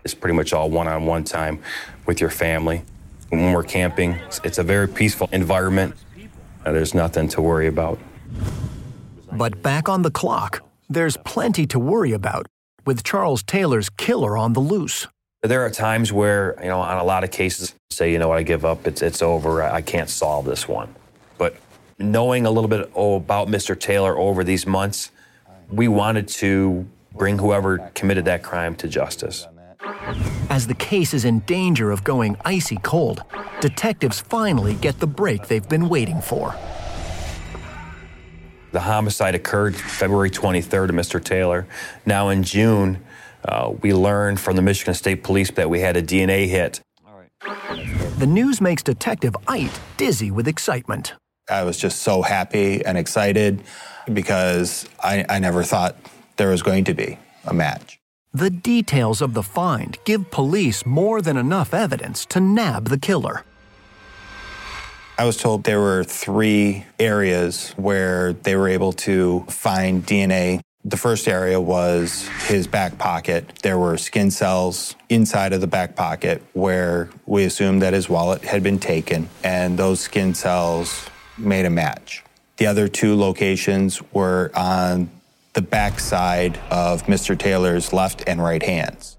is 0.05 0.15
pretty 0.15 0.37
much 0.37 0.53
all 0.53 0.71
one 0.71 0.89
on 0.89 1.07
one 1.07 1.25
time 1.25 1.63
with 2.07 2.21
your 2.21 2.31
family. 2.31 2.83
When 3.31 3.53
we're 3.53 3.63
camping, 3.63 4.19
it's 4.45 4.59
a 4.59 4.63
very 4.63 4.89
peaceful 4.89 5.29
environment. 5.33 5.95
Uh, 6.65 6.73
there's 6.73 6.95
nothing 6.95 7.29
to 7.29 7.43
worry 7.43 7.67
about. 7.67 7.99
But 9.33 9.63
back 9.63 9.89
on 9.89 10.03
the 10.03 10.11
clock, 10.11 10.63
there's 10.89 11.17
plenty 11.19 11.67
to 11.67 11.79
worry 11.79 12.13
about 12.13 12.47
with 12.85 13.03
Charles 13.03 13.43
Taylor's 13.43 13.89
killer 13.89 14.37
on 14.37 14.53
the 14.53 14.61
loose. 14.61 15.07
There 15.43 15.65
are 15.65 15.71
times 15.71 16.13
where, 16.13 16.57
you 16.61 16.69
know, 16.69 16.81
on 16.81 16.99
a 16.99 17.05
lot 17.05 17.25
of 17.25 17.31
cases, 17.31 17.75
say, 17.91 18.13
you 18.13 18.19
know 18.19 18.29
what, 18.29 18.39
I 18.39 18.43
give 18.43 18.65
up, 18.65 18.87
it's, 18.87 19.03
it's 19.03 19.23
over, 19.23 19.63
I 19.63 19.81
can't 19.81 20.09
solve 20.09 20.45
this 20.45 20.67
one. 20.67 20.95
But 21.39 21.57
knowing 21.99 22.47
a 22.47 22.51
little 22.51 22.69
bit 22.69 22.91
about 22.95 23.49
Mr. 23.49 23.79
Taylor 23.79 24.19
over 24.19 24.45
these 24.45 24.67
months, 24.67 25.11
we 25.71 25.89
wanted 25.89 26.29
to 26.29 26.87
bring 27.15 27.39
whoever 27.39 27.79
committed 27.95 28.25
that 28.27 28.43
crime 28.43 28.75
to 28.77 28.89
justice. 28.89 29.47
As 30.51 30.67
the 30.67 30.75
case 30.75 31.15
is 31.15 31.25
in 31.25 31.41
danger 31.41 31.91
of 31.91 32.05
going 32.05 32.37
icy 32.45 32.77
cold, 32.79 33.23
detectives 33.61 34.21
finally 34.21 34.75
get 34.75 35.01
the 35.01 35.07
break 35.07 35.49
they've 35.49 35.69
been 35.69 35.89
waiting 35.89 36.21
for. 36.21 36.55
The 38.73 38.81
homicide 38.81 39.35
occurred 39.35 39.75
February 39.75 40.31
23rd 40.31 40.89
to 40.89 40.93
Mr. 40.93 41.23
Taylor. 41.23 41.67
Now 42.05 42.29
in 42.29 42.43
June, 42.43 43.03
uh, 43.45 43.73
we 43.81 43.95
learned 43.95 44.39
from 44.39 44.57
the 44.57 44.63
Michigan 44.63 44.93
State 44.93 45.23
Police 45.23 45.51
that 45.53 45.71
we 45.71 45.81
had 45.81 45.97
a 45.97 46.03
DNA 46.03 46.49
hit. 46.49 46.81
The 48.19 48.27
news 48.27 48.61
makes 48.61 48.83
Detective 48.83 49.37
Ite 49.47 49.81
dizzy 49.97 50.31
with 50.31 50.49
excitement. 50.49 51.15
I 51.49 51.63
was 51.63 51.79
just 51.79 52.03
so 52.03 52.23
happy 52.23 52.85
and 52.85 52.99
excited 52.99 53.63
because 54.13 54.89
I, 55.03 55.25
I 55.29 55.39
never 55.39 55.63
thought 55.63 55.97
there 56.37 56.51
was 56.51 56.63
going 56.63 56.85
to 56.85 56.95
be 56.95 57.19
a 57.45 57.55
match. 57.55 58.01
The 58.35 58.51
details 58.51 59.23
of 59.23 59.35
the 59.35 59.43
find 59.43 59.97
give 60.05 60.31
police 60.31 60.85
more 60.85 61.23
than 61.23 61.37
enough 61.37 61.73
evidence 61.73 62.27
to 62.27 62.41
nab 62.41 62.89
the 62.89 62.99
killer. 62.99 63.45
I 65.19 65.25
was 65.25 65.39
told 65.39 65.65
there 65.65 65.81
were 65.81 66.05
three 66.05 66.85
areas 66.99 67.71
where 67.77 68.35
they 68.35 68.57
were 68.57 68.69
able 68.69 68.93
to 68.93 69.47
find 69.49 70.05
DNA 70.05 70.61
The 70.85 70.97
first 70.97 71.27
area 71.27 71.61
was 71.61 72.29
his 72.47 72.69
back 72.69 72.97
pocket. 72.97 73.59
There 73.63 73.77
were 73.77 73.99
skin 73.99 74.31
cells 74.31 74.95
inside 75.09 75.53
of 75.53 75.61
the 75.61 75.67
back 75.67 75.97
pocket 75.97 76.43
where 76.53 77.11
we 77.27 77.43
assumed 77.43 77.83
that 77.83 77.93
his 77.93 78.09
wallet 78.09 78.45
had 78.45 78.63
been 78.63 78.79
taken, 78.79 79.29
and 79.43 79.77
those 79.77 79.99
skin 79.99 80.33
cells 80.33 81.09
made 81.39 81.65
a 81.65 81.71
match. 81.71 82.23
The 82.57 82.67
other 82.67 82.89
two 82.89 83.17
locations 83.17 84.03
were 84.13 84.51
on 84.55 85.11
the 85.53 85.63
back 85.63 86.01
side 86.01 86.59
of 86.71 87.05
Mr. 87.05 87.39
Taylor's 87.39 87.93
left 87.93 88.23
and 88.27 88.43
right 88.43 88.63
hands. 88.63 89.17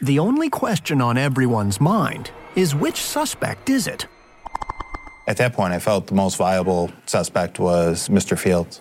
The 0.00 0.18
only 0.18 0.50
question 0.50 1.00
on 1.00 1.16
everyone's 1.16 1.80
mind 1.80 2.30
is 2.56 2.74
which 2.74 3.00
suspect 3.00 3.70
is 3.70 3.86
it? 3.86 4.06
At 5.28 5.36
that 5.36 5.52
point, 5.52 5.72
I 5.72 5.78
felt 5.78 6.08
the 6.08 6.14
most 6.14 6.36
viable 6.36 6.90
suspect 7.06 7.60
was 7.60 8.08
Mr. 8.08 8.36
Fields. 8.36 8.80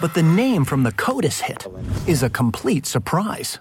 But 0.00 0.14
the 0.14 0.22
name 0.22 0.64
from 0.64 0.82
the 0.82 0.92
CODIS 0.92 1.40
hit 1.40 1.66
is 2.06 2.22
a 2.22 2.30
complete 2.30 2.86
surprise. 2.86 3.58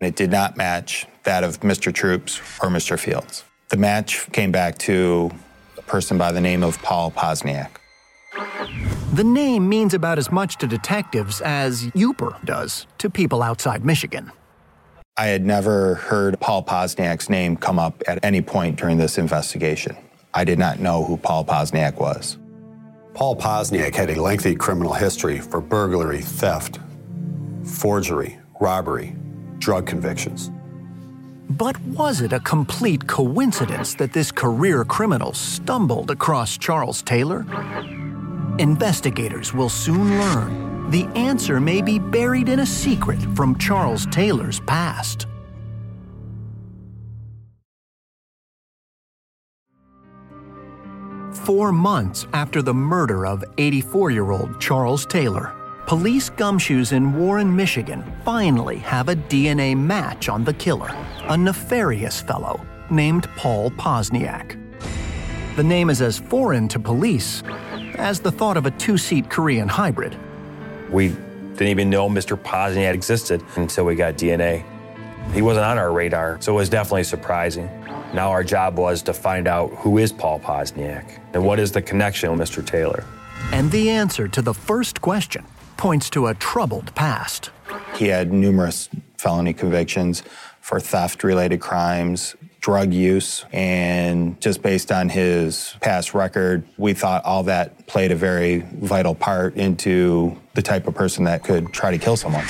It 0.00 0.16
did 0.16 0.30
not 0.30 0.56
match 0.56 1.06
that 1.24 1.44
of 1.44 1.60
Mr. 1.60 1.92
Troops 1.92 2.40
or 2.62 2.68
Mr. 2.68 2.98
Fields. 2.98 3.44
The 3.68 3.76
match 3.76 4.30
came 4.32 4.52
back 4.52 4.78
to 4.78 5.30
person 5.92 6.16
by 6.16 6.32
the 6.32 6.40
name 6.40 6.62
of 6.62 6.80
Paul 6.80 7.10
Posniak. 7.10 7.68
The 9.12 9.22
name 9.22 9.68
means 9.68 9.92
about 9.92 10.16
as 10.16 10.32
much 10.32 10.56
to 10.56 10.66
detectives 10.66 11.42
as 11.42 11.84
Yooper 11.88 12.42
does 12.46 12.86
to 12.96 13.10
people 13.10 13.42
outside 13.42 13.84
Michigan. 13.84 14.32
I 15.18 15.26
had 15.26 15.44
never 15.44 15.96
heard 15.96 16.40
Paul 16.40 16.64
Posniak's 16.64 17.28
name 17.28 17.58
come 17.58 17.78
up 17.78 18.02
at 18.08 18.24
any 18.24 18.40
point 18.40 18.78
during 18.78 18.96
this 18.96 19.18
investigation. 19.18 19.94
I 20.32 20.44
did 20.44 20.58
not 20.58 20.80
know 20.80 21.04
who 21.04 21.18
Paul 21.18 21.44
Posniak 21.44 21.96
was. 21.96 22.38
Paul 23.12 23.36
Posniak 23.36 23.94
had 23.94 24.08
a 24.08 24.22
lengthy 24.22 24.54
criminal 24.54 24.94
history 24.94 25.40
for 25.40 25.60
burglary, 25.60 26.22
theft, 26.22 26.80
forgery, 27.64 28.38
robbery, 28.62 29.14
drug 29.58 29.86
convictions. 29.86 30.50
But 31.58 31.78
was 31.82 32.22
it 32.22 32.32
a 32.32 32.40
complete 32.40 33.06
coincidence 33.06 33.94
that 33.96 34.14
this 34.14 34.32
career 34.32 34.86
criminal 34.86 35.34
stumbled 35.34 36.10
across 36.10 36.56
Charles 36.56 37.02
Taylor? 37.02 37.44
Investigators 38.58 39.52
will 39.52 39.68
soon 39.68 40.18
learn 40.18 40.90
the 40.90 41.04
answer 41.14 41.60
may 41.60 41.82
be 41.82 41.98
buried 41.98 42.48
in 42.48 42.60
a 42.60 42.66
secret 42.66 43.20
from 43.36 43.58
Charles 43.58 44.06
Taylor's 44.06 44.60
past. 44.60 45.26
Four 51.32 51.70
months 51.70 52.26
after 52.32 52.62
the 52.62 52.72
murder 52.72 53.26
of 53.26 53.44
84 53.58 54.10
year 54.10 54.30
old 54.30 54.58
Charles 54.58 55.04
Taylor, 55.04 55.54
police 55.86 56.30
gumshoes 56.30 56.92
in 56.92 57.14
Warren, 57.14 57.54
Michigan 57.54 58.04
finally 58.24 58.78
have 58.78 59.08
a 59.08 59.16
DNA 59.16 59.76
match 59.76 60.28
on 60.28 60.44
the 60.44 60.54
killer, 60.54 60.94
a 61.24 61.36
nefarious 61.36 62.20
fellow 62.20 62.60
named 62.90 63.28
Paul 63.36 63.70
Posniak. 63.72 64.58
The 65.56 65.64
name 65.64 65.90
is 65.90 66.00
as 66.00 66.18
foreign 66.18 66.68
to 66.68 66.78
police 66.78 67.42
as 67.96 68.20
the 68.20 68.32
thought 68.32 68.56
of 68.56 68.66
a 68.66 68.70
two 68.72 68.96
seat 68.96 69.28
Korean 69.28 69.68
hybrid. 69.68 70.16
We 70.90 71.08
didn't 71.08 71.68
even 71.68 71.90
know 71.90 72.08
Mr. 72.08 72.36
Posniak 72.36 72.94
existed 72.94 73.42
until 73.56 73.84
we 73.84 73.94
got 73.94 74.14
DNA. 74.14 74.64
He 75.32 75.42
wasn't 75.42 75.66
on 75.66 75.78
our 75.78 75.92
radar, 75.92 76.38
so 76.40 76.52
it 76.52 76.56
was 76.56 76.68
definitely 76.68 77.04
surprising. 77.04 77.66
Now 78.12 78.30
our 78.30 78.44
job 78.44 78.78
was 78.78 79.02
to 79.02 79.14
find 79.14 79.46
out 79.46 79.70
who 79.76 79.98
is 79.98 80.12
Paul 80.12 80.40
Posniak 80.40 81.18
and 81.32 81.44
what 81.44 81.58
is 81.58 81.72
the 81.72 81.82
connection 81.82 82.30
with 82.30 82.48
Mr. 82.48 82.64
Taylor. 82.64 83.04
And 83.52 83.70
the 83.70 83.90
answer 83.90 84.28
to 84.28 84.42
the 84.42 84.54
first 84.54 85.00
question 85.00 85.44
points 85.82 86.08
to 86.08 86.28
a 86.28 86.34
troubled 86.34 86.94
past. 86.94 87.50
He 87.96 88.06
had 88.06 88.32
numerous 88.32 88.88
felony 89.18 89.52
convictions 89.52 90.22
for 90.60 90.78
theft 90.78 91.24
related 91.24 91.60
crimes, 91.60 92.36
drug 92.60 92.94
use, 92.94 93.44
and 93.52 94.40
just 94.40 94.62
based 94.62 94.92
on 94.92 95.08
his 95.08 95.74
past 95.80 96.14
record, 96.14 96.62
we 96.76 96.94
thought 96.94 97.24
all 97.24 97.42
that 97.42 97.84
played 97.88 98.12
a 98.12 98.14
very 98.14 98.64
vital 98.74 99.12
part 99.12 99.56
into 99.56 100.38
the 100.54 100.62
type 100.62 100.86
of 100.86 100.94
person 100.94 101.24
that 101.24 101.42
could 101.42 101.72
try 101.72 101.90
to 101.90 101.98
kill 101.98 102.16
someone. 102.16 102.46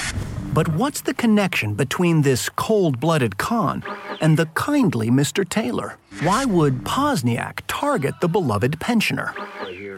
But 0.53 0.69
what's 0.69 1.01
the 1.01 1.15
connection 1.15 1.73
between 1.73 2.21
this 2.21 2.51
cold 2.51 3.01
blooded 3.01 3.39
con 3.39 3.83
and 4.21 4.37
the 4.37 4.45
kindly 4.53 5.09
Mr. 5.09 5.49
Taylor? 5.49 5.97
Why 6.21 6.45
would 6.45 6.85
Posniak 6.85 7.61
target 7.67 8.21
the 8.21 8.29
beloved 8.29 8.79
pensioner? 8.79 9.33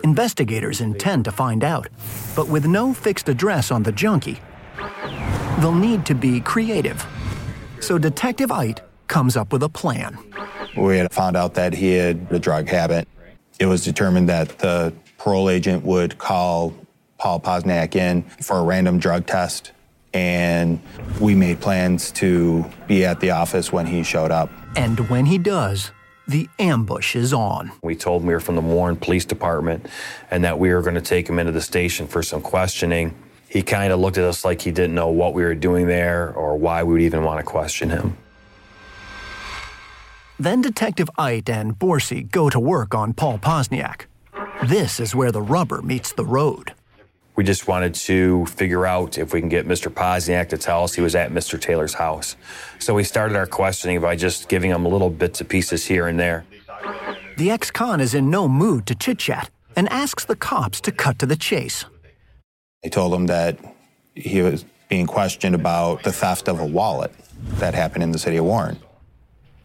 Investigators 0.05 0.83
intend 0.83 1.25
to 1.25 1.33
find 1.33 1.65
out, 1.65 1.89
but 2.37 2.47
with 2.47 2.67
no 2.67 2.93
fixed 2.93 3.31
address 3.31 3.71
on 3.71 3.83
the 3.83 3.91
junkie, 3.91 4.39
they'll 5.61 5.75
need 5.75 6.05
to 6.05 6.15
be 6.15 6.41
creative. 6.41 7.03
So 7.81 7.97
Detective 7.97 8.53
Ite 8.53 8.83
comes 9.09 9.35
up 9.35 9.51
with 9.51 9.63
a 9.63 9.69
plan. 9.71 10.19
We 10.77 10.99
had 10.99 11.11
found 11.11 11.39
out 11.39 11.55
that 11.55 11.73
he 11.73 11.93
had 11.93 12.27
a 12.31 12.39
drug 12.39 12.69
habit. 12.69 13.09
It 13.59 13.65
was 13.65 13.83
determined 13.83 14.29
that 14.29 14.59
the 14.59 14.93
parole 15.17 15.49
agent 15.49 15.83
would 15.87 16.19
call 16.19 16.75
Paul 17.17 17.41
Posniak 17.41 17.97
in 17.97 18.25
for 18.43 18.59
a 18.59 18.63
random 18.63 18.99
drug 18.99 19.25
test 19.25 19.73
and 20.13 20.81
we 21.19 21.35
made 21.35 21.61
plans 21.61 22.13
to 22.13 22.65
be 22.87 23.07
at 23.07 23.21
the 23.21 23.31
office 23.31 23.73
when 23.73 23.87
he 23.87 24.03
showed 24.03 24.31
up. 24.31 24.51
And 24.77 25.09
when 25.09 25.25
he 25.25 25.39
does, 25.39 25.91
the 26.27 26.49
ambush 26.59 27.17
is 27.17 27.33
on. 27.33 27.73
We 27.83 27.95
told 27.95 28.23
him 28.23 28.29
we 28.29 28.35
were 28.35 28.41
from 28.41 28.57
the 28.57 28.63
Warren 28.63 28.97
Police 28.97 29.25
Department 29.25 29.87
and 30.31 30.45
that 30.45 30.59
we 30.59 30.73
were 30.73 30.83
going 30.83 30.95
to 30.95 31.01
take 31.01 31.29
him 31.29 31.39
into 31.39 31.53
the 31.53 31.61
station 31.61 32.07
for 32.07 32.23
some 32.23 32.41
questioning. 32.41 33.15
He 33.49 33.63
kind 33.63 33.93
of 33.93 34.01
looked 34.01 34.19
at 34.19 34.25
us 34.25 34.45
like 34.45 34.63
he 34.63 34.71
didn't 34.71 34.95
know 34.95 35.09
what 35.09 35.35
we 35.35 35.43
were 35.43 35.55
doing 35.55 35.87
there 35.87 36.33
or 36.33 36.57
why 36.57 36.83
we 36.83 36.95
would 36.95 37.03
even 37.03 37.23
want 37.23 37.39
to 37.39 37.45
question 37.45 37.91
him. 37.91 38.17
Then 40.39 40.63
Detective 40.63 41.09
Ite 41.17 41.49
and 41.49 41.79
Borsey 41.79 42.29
go 42.29 42.51
to 42.51 42.59
work 42.59 42.95
on 42.95 43.13
Paul 43.13 43.39
Posniak. 43.39 44.07
This 44.65 44.99
is 44.99 45.15
where 45.15 45.31
the 45.31 45.43
rubber 45.43 45.83
meets 45.83 46.13
the 46.13 46.25
road. 46.25 46.75
We 47.37 47.43
just 47.43 47.67
wanted 47.67 47.95
to 47.95 48.47
figure 48.47 48.87
out 48.87 49.19
if 49.19 49.33
we 49.33 49.41
can 49.41 49.49
get 49.49 49.67
Mr. 49.67 49.93
Posniak 49.93 50.49
to 50.51 50.59
tell 50.59 50.85
us 50.85 50.95
he 50.95 51.01
was 51.01 51.17
at 51.17 51.33
Mr. 51.33 51.61
Taylor's 51.61 51.95
house. 51.95 52.37
So 52.79 52.95
we 52.95 53.03
started 53.03 53.37
our 53.37 53.47
questioning 53.47 54.01
by 54.01 54.15
just 54.15 54.49
giving 54.49 54.71
him 54.71 54.87
a 54.87 54.89
little 54.89 55.11
bits 55.11 55.41
and 55.41 55.49
pieces 55.49 55.85
here 55.85 56.07
and 56.07 56.19
there. 56.19 56.45
The 57.37 57.51
ex 57.51 57.73
con 57.73 58.01
is 58.01 58.15
in 58.15 58.31
no 58.31 58.47
mood 58.47 58.87
to 58.87 58.95
chit 58.95 59.19
chat 59.19 59.51
and 59.75 59.89
asks 59.89 60.25
the 60.25 60.37
cops 60.37 60.81
to 60.83 60.93
cut 60.93 61.19
to 61.19 61.27
the 61.27 61.37
chase. 61.37 61.85
I 62.85 62.89
told 62.89 63.13
him 63.13 63.27
that 63.27 63.59
he 64.15 64.41
was 64.43 64.65
being 64.89 65.07
questioned 65.07 65.57
about 65.57 66.05
the 66.05 66.13
theft 66.13 66.49
of 66.49 66.61
a 66.61 66.67
wallet 66.67 67.13
that 67.55 67.75
happened 67.75 68.05
in 68.05 68.13
the 68.13 68.19
city 68.19 68.37
of 68.37 68.45
Warren. 68.45 68.79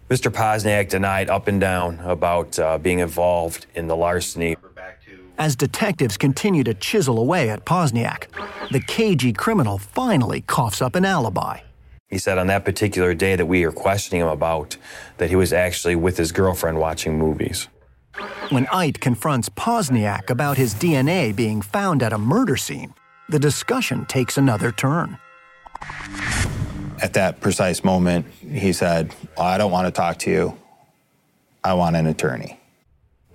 Mr. 0.10 0.32
Posniak 0.32 0.90
denied 0.90 1.30
up 1.30 1.48
and 1.48 1.62
down 1.62 2.00
about 2.00 2.58
uh, 2.58 2.80
being 2.80 2.98
involved 2.98 3.68
in 3.76 3.88
the 3.88 3.96
larceny. 3.96 4.56
As 5.40 5.56
detectives 5.56 6.18
continue 6.18 6.66
to 6.66 6.74
chisel 6.74 7.18
away 7.18 7.50
at 7.50 7.64
Posniak, 7.64 8.28
the 8.72 8.82
cagey 8.82 9.32
criminal 9.32 9.78
finally 9.78 10.42
coughs 10.42 10.82
up 10.82 10.96
an 10.96 11.06
alibi. 11.06 11.62
He 12.10 12.18
said 12.18 12.38
on 12.38 12.48
that 12.48 12.66
particular 12.66 13.14
day 13.14 13.38
that 13.38 13.46
we 13.46 13.64
are 13.64 13.72
questioning 13.72 14.22
him 14.22 14.28
about 14.28 14.76
that 15.18 15.30
he 15.30 15.38
was 15.38 15.54
actually 15.54 15.96
with 15.96 16.18
his 16.18 16.34
girlfriend 16.34 16.78
watching 16.78 17.18
movies. 17.18 17.70
When 18.50 18.68
Ite 18.68 19.00
confronts 19.00 19.48
Posniak 19.48 20.30
about 20.30 20.58
his 20.58 20.74
DNA 20.74 21.34
being 21.34 21.62
found 21.62 22.04
at 22.04 22.12
a 22.12 22.18
murder 22.18 22.58
scene, 22.58 22.94
the 23.30 23.40
discussion 23.40 24.06
takes 24.08 24.38
another 24.38 24.74
turn. 24.74 25.20
At 27.02 27.14
that 27.14 27.40
precise 27.40 27.82
moment, 27.86 28.26
he 28.42 28.74
said, 28.74 29.16
well, 29.38 29.48
I 29.48 29.58
don't 29.58 29.72
want 29.72 29.88
to 29.88 29.92
talk 29.92 30.18
to 30.20 30.32
you. 30.32 30.58
I 31.64 31.76
want 31.76 31.96
an 31.96 32.08
attorney. 32.08 32.60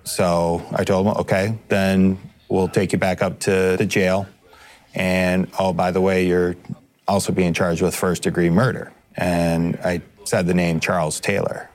So 0.04 0.64
I 0.72 0.84
told 0.84 1.06
him, 1.06 1.14
okay, 1.18 1.58
then 1.68 2.18
we'll 2.48 2.68
take 2.68 2.92
you 2.92 2.98
back 2.98 3.22
up 3.22 3.40
to 3.40 3.76
the 3.78 3.86
jail. 3.86 4.26
And 4.94 5.50
oh, 5.58 5.72
by 5.72 5.90
the 5.90 6.00
way, 6.00 6.26
you're 6.26 6.56
also 7.08 7.32
being 7.32 7.52
charged 7.52 7.82
with 7.82 7.96
first 7.96 8.22
degree 8.22 8.50
murder. 8.50 8.92
And 9.16 9.78
I 9.84 10.02
said 10.24 10.46
the 10.46 10.54
name 10.54 10.80
Charles 10.80 11.20
Taylor. 11.20 11.68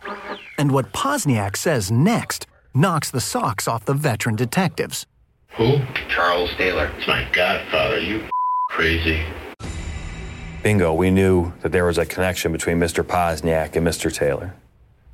And 0.58 0.72
what 0.72 0.94
Posniak 0.94 1.58
says 1.58 1.92
next 1.92 2.48
knocks 2.74 3.12
the 3.12 3.22
socks 3.22 3.68
off 3.68 3.86
the 3.86 3.94
veteran 3.94 4.36
detectives. 4.36 5.06
Who? 5.52 5.80
Charles 6.08 6.52
Taylor. 6.56 6.92
It's 6.98 7.08
my 7.08 7.28
godfather. 7.34 8.00
You 8.00 8.28
crazy. 8.70 9.24
Bingo, 10.62 10.94
we 10.94 11.10
knew 11.10 11.54
that 11.62 11.72
there 11.72 11.86
was 11.86 11.98
a 11.98 12.06
connection 12.06 12.52
between 12.52 12.78
Mr. 12.78 13.04
Posniak 13.04 13.76
and 13.76 13.88
Mr. 13.88 14.14
Taylor. 14.14 14.54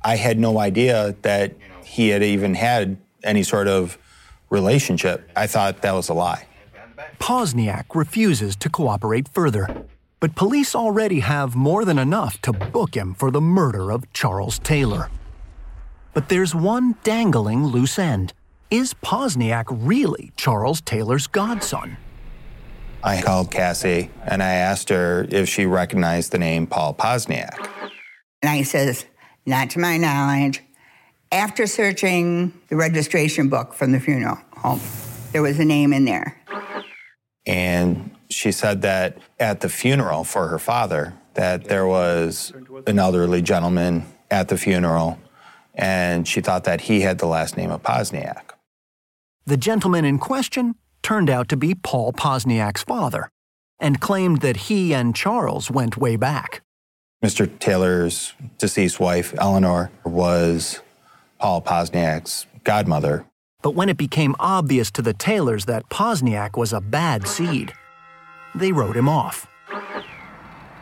I 0.02 0.16
had 0.16 0.38
no 0.38 0.58
idea 0.58 1.16
that 1.22 1.54
he 1.84 2.08
had 2.08 2.22
even 2.22 2.54
had 2.54 2.96
any 3.22 3.42
sort 3.42 3.68
of 3.68 3.98
relationship. 4.50 5.28
I 5.36 5.46
thought 5.46 5.82
that 5.82 5.92
was 5.92 6.08
a 6.08 6.14
lie. 6.14 6.46
Posniak 7.18 7.94
refuses 7.94 8.56
to 8.56 8.68
cooperate 8.68 9.28
further, 9.28 9.84
but 10.20 10.34
police 10.34 10.74
already 10.74 11.20
have 11.20 11.54
more 11.54 11.84
than 11.84 11.98
enough 11.98 12.40
to 12.42 12.52
book 12.52 12.96
him 12.96 13.14
for 13.14 13.30
the 13.30 13.40
murder 13.40 13.90
of 13.90 14.10
Charles 14.12 14.58
Taylor. 14.58 15.10
But 16.14 16.28
there's 16.28 16.54
one 16.54 16.96
dangling 17.02 17.66
loose 17.66 17.98
end. 17.98 18.32
Is 18.70 18.94
Posniak 18.94 19.66
really 19.68 20.32
Charles 20.36 20.80
Taylor's 20.80 21.26
godson? 21.26 21.98
I 23.04 23.22
called 23.22 23.50
Cassie 23.50 24.10
and 24.24 24.42
I 24.42 24.54
asked 24.54 24.88
her 24.88 25.26
if 25.30 25.48
she 25.48 25.66
recognized 25.66 26.32
the 26.32 26.38
name 26.38 26.66
Paul 26.66 26.94
Posniak. 26.94 27.68
And 28.42 28.50
I 28.50 28.62
says, 28.62 29.04
not 29.44 29.70
to 29.70 29.78
my 29.78 29.96
knowledge. 29.96 30.62
After 31.32 31.66
searching 31.66 32.52
the 32.68 32.76
registration 32.76 33.48
book 33.48 33.74
from 33.74 33.92
the 33.92 34.00
funeral 34.00 34.38
home, 34.52 34.80
there 35.32 35.42
was 35.42 35.58
a 35.58 35.64
name 35.64 35.92
in 35.92 36.04
there. 36.04 36.40
And 37.44 38.10
she 38.30 38.52
said 38.52 38.82
that 38.82 39.18
at 39.38 39.60
the 39.60 39.68
funeral 39.68 40.24
for 40.24 40.48
her 40.48 40.58
father, 40.58 41.14
that 41.34 41.64
there 41.64 41.86
was 41.86 42.52
an 42.86 42.98
elderly 42.98 43.42
gentleman 43.42 44.06
at 44.30 44.48
the 44.48 44.56
funeral, 44.56 45.18
and 45.74 46.26
she 46.26 46.40
thought 46.40 46.64
that 46.64 46.82
he 46.82 47.02
had 47.02 47.18
the 47.18 47.26
last 47.26 47.56
name 47.56 47.70
of 47.70 47.82
Posniak. 47.82 48.54
The 49.44 49.56
gentleman 49.56 50.04
in 50.04 50.18
question 50.18 50.74
turned 51.02 51.30
out 51.30 51.48
to 51.50 51.56
be 51.56 51.74
Paul 51.74 52.12
Posniak's 52.12 52.82
father 52.82 53.28
and 53.78 54.00
claimed 54.00 54.40
that 54.40 54.56
he 54.56 54.94
and 54.94 55.14
Charles 55.14 55.70
went 55.70 55.96
way 55.96 56.16
back. 56.16 56.62
Mr. 57.24 57.46
Taylor's 57.58 58.32
deceased 58.58 58.98
wife, 58.98 59.34
Eleanor, 59.38 59.90
was 60.04 60.80
Paul 61.38 61.62
Posniak's 61.62 62.46
godmother. 62.64 63.26
But 63.62 63.74
when 63.74 63.88
it 63.88 63.96
became 63.96 64.36
obvious 64.38 64.90
to 64.92 65.02
the 65.02 65.12
Taylors 65.12 65.64
that 65.64 65.88
Posniak 65.88 66.56
was 66.56 66.72
a 66.72 66.80
bad 66.80 67.26
seed, 67.26 67.72
they 68.54 68.72
wrote 68.72 68.96
him 68.96 69.08
off. 69.08 69.46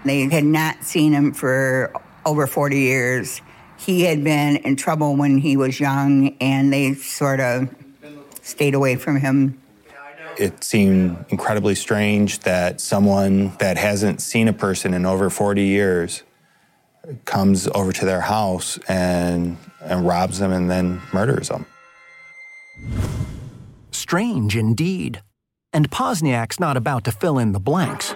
They 0.05 0.29
had 0.29 0.45
not 0.45 0.85
seen 0.85 1.13
him 1.13 1.33
for 1.33 1.93
over 2.27 2.47
40 2.47 2.79
years. 2.79 3.41
He 3.79 4.03
had 4.03 4.23
been 4.23 4.57
in 4.57 4.77
trouble 4.77 5.17
when 5.17 5.39
he 5.39 5.57
was 5.57 5.81
young, 5.81 6.37
and 6.41 6.73
they 6.73 6.95
sort 6.95 7.41
of 7.41 7.75
stayed 8.43 8.75
away 8.75 8.97
from 8.97 9.17
him. 9.17 9.61
It 10.39 10.65
seemed 10.65 11.25
incredibly 11.29 11.75
strange 11.75 12.41
that 12.41 12.81
someone 12.81 13.57
that 13.59 13.79
hasn't 13.79 14.21
seen 14.21 14.49
a 14.49 14.53
person 14.53 14.93
in 14.93 15.07
over 15.07 15.31
40 15.31 15.63
years 15.63 16.23
comes 17.25 17.69
over 17.75 17.93
to 17.93 18.05
their 18.05 18.21
house 18.21 18.79
and, 18.89 19.57
and 19.81 20.07
robs 20.07 20.39
them 20.39 20.53
and 20.53 20.71
then 20.71 21.01
murders 21.13 21.49
them. 21.49 21.67
Strange 23.91 24.57
indeed. 24.57 25.23
And 25.73 25.91
Posniak's 25.91 26.61
not 26.61 26.77
about 26.77 27.05
to 27.05 27.13
fill 27.13 27.39
in 27.39 27.53
the 27.53 27.61
blanks. 27.61 28.15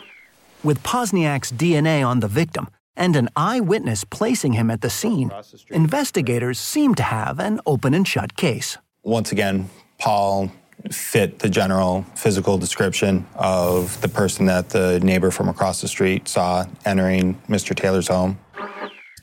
With 0.62 0.82
Posniak's 0.82 1.52
DNA 1.52 2.06
on 2.06 2.20
the 2.20 2.28
victim 2.28 2.68
and 2.96 3.16
an 3.16 3.28
eyewitness 3.36 4.04
placing 4.04 4.52
him 4.52 4.70
at 4.70 4.80
the 4.80 4.90
scene, 4.90 5.30
investigators 5.70 6.58
seem 6.58 6.94
to 6.96 7.02
have 7.02 7.38
an 7.38 7.60
open 7.66 7.94
and 7.94 8.06
shut 8.06 8.36
case. 8.36 8.78
Once 9.02 9.32
again, 9.32 9.68
Paul 9.98 10.50
fit 10.90 11.40
the 11.40 11.48
general 11.48 12.04
physical 12.14 12.58
description 12.58 13.26
of 13.34 14.00
the 14.00 14.08
person 14.08 14.46
that 14.46 14.70
the 14.70 15.00
neighbor 15.00 15.30
from 15.30 15.48
across 15.48 15.80
the 15.80 15.88
street 15.88 16.28
saw 16.28 16.64
entering 16.84 17.34
Mr. 17.48 17.74
Taylor's 17.74 18.08
home. 18.08 18.38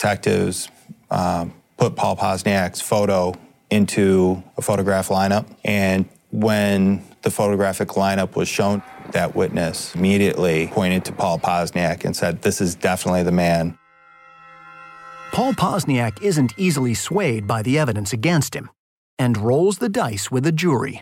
Detectives 0.05 0.69
uh, 1.09 1.47
put 1.77 1.95
Paul 1.95 2.15
Posniak's 2.15 2.79
photo 2.79 3.33
into 3.71 4.43
a 4.55 4.61
photograph 4.61 5.07
lineup, 5.07 5.47
and 5.63 6.07
when 6.29 7.03
the 7.23 7.31
photographic 7.31 7.87
lineup 7.87 8.35
was 8.35 8.47
shown, 8.47 8.83
that 9.13 9.35
witness 9.35 9.95
immediately 9.95 10.67
pointed 10.67 11.05
to 11.05 11.11
Paul 11.11 11.39
Posniak 11.39 12.05
and 12.05 12.15
said, 12.15 12.43
This 12.43 12.61
is 12.61 12.75
definitely 12.75 13.23
the 13.23 13.31
man. 13.31 13.79
Paul 15.31 15.53
Posniak 15.53 16.21
isn't 16.21 16.53
easily 16.55 16.93
swayed 16.93 17.47
by 17.47 17.63
the 17.63 17.79
evidence 17.79 18.13
against 18.13 18.55
him 18.55 18.69
and 19.17 19.35
rolls 19.35 19.79
the 19.79 19.89
dice 19.89 20.29
with 20.29 20.45
a 20.45 20.51
jury. 20.51 21.01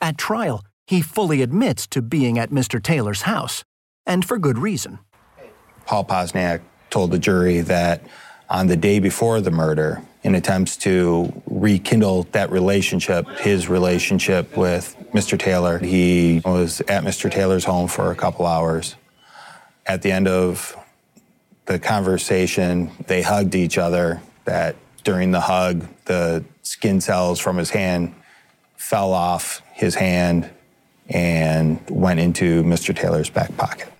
At 0.00 0.16
trial, 0.16 0.62
he 0.86 1.00
fully 1.00 1.42
admits 1.42 1.88
to 1.88 2.00
being 2.00 2.38
at 2.38 2.50
Mr. 2.50 2.80
Taylor's 2.80 3.22
house, 3.22 3.64
and 4.06 4.24
for 4.24 4.38
good 4.38 4.58
reason. 4.58 5.00
Paul 5.86 6.04
Posniak 6.04 6.60
told 6.90 7.10
the 7.10 7.18
jury 7.18 7.60
that 7.60 8.04
on 8.48 8.66
the 8.66 8.76
day 8.76 8.98
before 8.98 9.40
the 9.40 9.50
murder, 9.50 10.02
in 10.22 10.34
attempts 10.34 10.76
to 10.78 11.42
rekindle 11.46 12.24
that 12.32 12.50
relationship, 12.50 13.28
his 13.40 13.68
relationship 13.68 14.56
with 14.56 14.96
Mr. 15.12 15.38
Taylor, 15.38 15.78
he 15.78 16.40
was 16.44 16.80
at 16.82 17.04
Mr. 17.04 17.30
Taylor's 17.30 17.64
home 17.64 17.88
for 17.88 18.10
a 18.10 18.16
couple 18.16 18.46
hours. 18.46 18.96
At 19.86 20.02
the 20.02 20.10
end 20.10 20.26
of 20.26 20.76
the 21.66 21.78
conversation, 21.78 22.90
they 23.06 23.22
hugged 23.22 23.54
each 23.54 23.76
other. 23.76 24.20
That 24.44 24.76
during 25.04 25.30
the 25.30 25.40
hug, 25.40 25.86
the 26.06 26.44
skin 26.62 27.00
cells 27.00 27.38
from 27.38 27.58
his 27.58 27.70
hand 27.70 28.14
fell 28.76 29.12
off 29.12 29.62
his 29.72 29.94
hand 29.94 30.50
and 31.08 31.78
went 31.90 32.20
into 32.20 32.62
Mr. 32.64 32.96
Taylor's 32.96 33.30
back 33.30 33.54
pocket. 33.56 33.93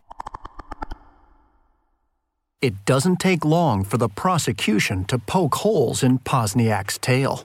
It 2.65 2.87
doesn't 2.87 3.21
take 3.21 3.45
long 3.45 3.85
for 3.85 3.99
the 3.99 4.09
prosecution 4.09 5.05
to 5.13 5.19
poke 5.19 5.57
holes 5.57 6.03
in 6.03 6.19
Posniak's 6.21 6.97
tale. 6.97 7.45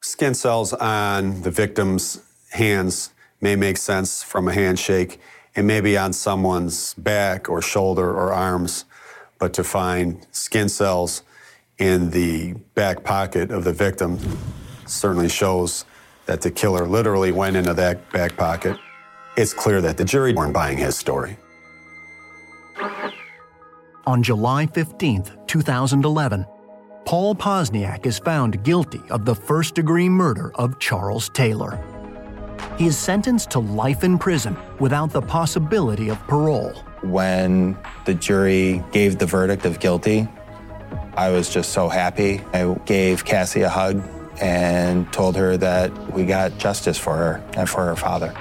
Skin 0.00 0.32
cells 0.32 0.72
on 0.74 1.42
the 1.42 1.50
victim's 1.50 2.22
hands 2.52 3.12
may 3.40 3.56
make 3.56 3.76
sense 3.76 4.22
from 4.22 4.46
a 4.46 4.52
handshake 4.52 5.18
and 5.56 5.66
maybe 5.66 5.98
on 5.98 6.12
someone's 6.12 6.94
back 6.94 7.48
or 7.48 7.60
shoulder 7.60 8.12
or 8.12 8.32
arms, 8.32 8.84
but 9.40 9.52
to 9.54 9.64
find 9.64 10.24
skin 10.30 10.68
cells 10.68 11.24
in 11.78 12.10
the 12.10 12.52
back 12.76 13.02
pocket 13.02 13.50
of 13.50 13.64
the 13.64 13.72
victim 13.72 14.20
certainly 14.86 15.28
shows 15.28 15.84
that 16.26 16.42
the 16.42 16.50
killer 16.52 16.86
literally 16.86 17.32
went 17.32 17.56
into 17.56 17.74
that 17.74 18.08
back 18.12 18.36
pocket. 18.36 18.78
It's 19.36 19.52
clear 19.52 19.80
that 19.80 19.96
the 19.96 20.04
jury 20.04 20.32
weren't 20.32 20.54
buying 20.54 20.78
his 20.78 20.96
story. 20.96 21.38
On 24.06 24.22
July 24.22 24.66
15, 24.66 25.24
2011, 25.46 26.46
Paul 27.04 27.34
Posniak 27.34 28.06
is 28.06 28.18
found 28.18 28.62
guilty 28.64 29.02
of 29.10 29.26
the 29.26 29.34
first 29.34 29.74
degree 29.74 30.08
murder 30.08 30.52
of 30.54 30.78
Charles 30.78 31.28
Taylor. 31.28 31.78
He 32.78 32.86
is 32.86 32.96
sentenced 32.96 33.50
to 33.50 33.58
life 33.58 34.02
in 34.02 34.18
prison 34.18 34.56
without 34.78 35.10
the 35.10 35.20
possibility 35.20 36.08
of 36.08 36.18
parole. 36.26 36.72
When 37.02 37.76
the 38.06 38.14
jury 38.14 38.82
gave 38.90 39.18
the 39.18 39.26
verdict 39.26 39.66
of 39.66 39.80
guilty, 39.80 40.26
I 41.14 41.28
was 41.30 41.50
just 41.50 41.72
so 41.72 41.90
happy. 41.90 42.40
I 42.54 42.74
gave 42.86 43.26
Cassie 43.26 43.62
a 43.62 43.68
hug 43.68 44.02
and 44.40 45.12
told 45.12 45.36
her 45.36 45.58
that 45.58 46.14
we 46.14 46.24
got 46.24 46.56
justice 46.56 46.98
for 46.98 47.16
her 47.16 47.44
and 47.54 47.68
for 47.68 47.84
her 47.84 47.96
father. 47.96 48.34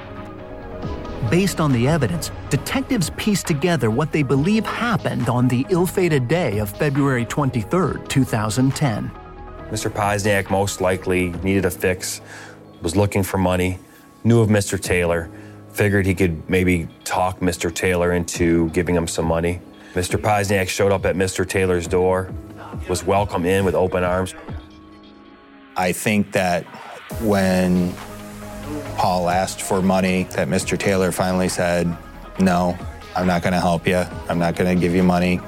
Based 1.28 1.60
on 1.60 1.74
the 1.74 1.88
evidence, 1.88 2.32
detectives 2.50 3.12
pieced 3.18 3.46
together 3.46 3.92
what 3.92 4.12
they 4.14 4.24
believe 4.24 4.66
happened 4.66 5.28
on 5.28 5.50
the 5.50 5.66
ill 5.70 5.86
fated 5.86 6.30
day 6.30 6.60
of 6.60 6.70
February 6.70 7.26
23, 7.26 8.00
2010. 8.08 9.12
Mr. 9.70 9.92
Posniak 9.92 10.50
most 10.50 10.80
likely 10.80 11.30
needed 11.44 11.66
a 11.66 11.70
fix, 11.70 12.22
was 12.82 12.96
looking 12.96 13.22
for 13.22 13.38
money, 13.38 13.78
knew 14.24 14.40
of 14.40 14.48
Mr. 14.48 14.80
Taylor, 14.80 15.30
figured 15.72 16.06
he 16.06 16.16
could 16.16 16.50
maybe 16.50 16.88
talk 17.04 17.42
Mr. 17.42 17.72
Taylor 17.72 18.14
into 18.14 18.70
giving 18.70 18.96
him 18.96 19.06
some 19.06 19.26
money. 19.26 19.60
Mr. 19.94 20.18
Posniak 20.18 20.70
showed 20.70 20.92
up 20.92 21.06
at 21.06 21.16
Mr. 21.16 21.48
Taylor's 21.48 21.86
door, 21.86 22.34
was 22.88 23.04
welcomed 23.04 23.46
in 23.46 23.66
with 23.66 23.76
open 23.76 24.04
arms. 24.04 24.34
I 25.76 25.92
think 25.92 26.32
that 26.32 26.64
when 27.22 27.94
Paul 28.98 29.30
asked 29.30 29.62
for 29.62 29.82
money, 29.82 30.24
that 30.32 30.48
Mr. 30.48 30.78
Taylor 30.78 31.12
finally 31.12 31.50
said, 31.50 31.88
No, 32.40 32.78
I'm 33.16 33.28
not 33.28 33.42
going 33.42 33.54
to 33.54 33.60
help 33.60 33.88
you. 33.88 34.04
I'm 34.28 34.40
not 34.40 34.56
going 34.56 34.74
to 34.76 34.80
give 34.80 34.94
you 34.94 35.04
money. 35.04 35.40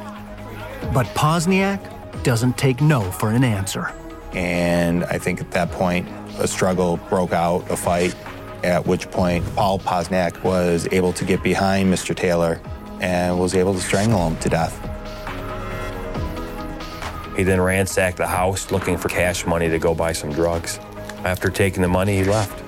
But 0.94 1.06
Posniak 1.08 2.24
doesn't 2.24 2.58
take 2.58 2.82
no 2.82 3.02
for 3.12 3.30
an 3.30 3.44
answer. 3.44 3.94
And 4.34 5.04
I 5.06 5.18
think 5.18 5.42
at 5.42 5.52
that 5.52 5.72
point, 5.72 6.08
a 6.40 6.48
struggle 6.48 6.98
broke 7.10 7.34
out, 7.34 7.70
a 7.70 7.76
fight, 7.76 8.16
at 8.64 8.86
which 8.86 9.10
point 9.12 9.46
Paul 9.56 9.80
Posniak 9.80 10.44
was 10.44 10.88
able 10.92 11.14
to 11.14 11.26
get 11.26 11.44
behind 11.44 11.94
Mr. 11.94 12.16
Taylor 12.16 12.62
and 13.00 13.40
was 13.40 13.56
able 13.56 13.74
to 13.74 13.82
strangle 13.82 14.28
him 14.28 14.38
to 14.38 14.50
death. 14.50 14.78
He 17.36 17.44
then 17.44 17.60
ransacked 17.60 18.18
the 18.18 18.28
house 18.28 18.72
looking 18.72 18.98
for 18.98 19.10
cash 19.10 19.46
money 19.46 19.70
to 19.70 19.80
go 19.80 19.96
buy 19.96 20.12
some 20.12 20.32
drugs. 20.32 20.80
After 21.24 21.50
taking 21.50 21.82
the 21.82 21.88
money, 21.88 22.18
he 22.18 22.24
left. 22.24 22.64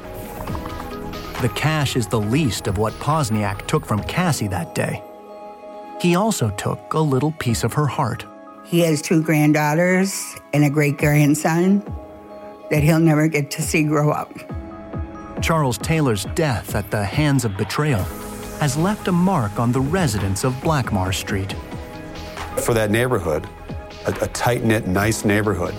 The 1.43 1.49
cash 1.49 1.97
is 1.97 2.07
the 2.07 2.21
least 2.21 2.67
of 2.67 2.77
what 2.77 2.93
Posniak 2.99 3.67
took 3.67 3.85
from 3.85 4.01
Cassie 4.03 4.47
that 4.47 4.73
day. 4.73 5.03
He 5.99 6.15
also 6.15 6.51
took 6.51 6.93
a 6.93 6.99
little 7.01 7.33
piece 7.33 7.65
of 7.65 7.73
her 7.73 7.85
heart. 7.85 8.25
He 8.63 8.79
has 8.79 9.01
two 9.01 9.21
granddaughters 9.21 10.37
and 10.53 10.63
a 10.63 10.69
great 10.69 10.97
grandson 10.97 11.83
that 12.71 12.81
he'll 12.81 13.01
never 13.01 13.27
get 13.27 13.51
to 13.51 13.61
see 13.61 13.83
grow 13.83 14.09
up. 14.09 14.31
Charles 15.41 15.77
Taylor's 15.77 16.23
death 16.33 16.75
at 16.75 16.89
the 16.91 17.03
hands 17.03 17.43
of 17.43 17.57
betrayal 17.57 18.05
has 18.61 18.77
left 18.77 19.09
a 19.09 19.11
mark 19.11 19.59
on 19.59 19.73
the 19.73 19.81
residents 19.81 20.45
of 20.45 20.53
Blackmar 20.61 21.13
Street. 21.13 21.53
For 22.61 22.73
that 22.73 22.89
neighborhood, 22.89 23.49
a, 24.05 24.11
a 24.23 24.27
tight 24.29 24.63
knit, 24.63 24.87
nice 24.87 25.25
neighborhood, 25.25 25.75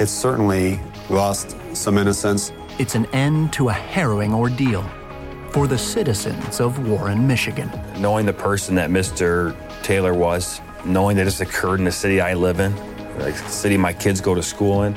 it's 0.00 0.10
certainly 0.10 0.80
lost 1.10 1.54
some 1.74 1.98
innocence. 1.98 2.50
It's 2.78 2.94
an 2.94 3.06
end 3.06 3.54
to 3.54 3.70
a 3.70 3.72
harrowing 3.72 4.34
ordeal 4.34 4.82
for 5.50 5.66
the 5.66 5.78
citizens 5.78 6.60
of 6.60 6.86
Warren, 6.86 7.26
Michigan. 7.26 7.70
Knowing 7.96 8.26
the 8.26 8.34
person 8.34 8.74
that 8.74 8.90
Mr. 8.90 9.56
Taylor 9.82 10.12
was, 10.12 10.60
knowing 10.84 11.16
that 11.16 11.24
this 11.24 11.40
occurred 11.40 11.78
in 11.78 11.86
the 11.86 11.92
city 11.92 12.20
I 12.20 12.34
live 12.34 12.60
in, 12.60 12.74
the 13.16 13.32
city 13.48 13.78
my 13.78 13.94
kids 13.94 14.20
go 14.20 14.34
to 14.34 14.42
school 14.42 14.82
in, 14.82 14.94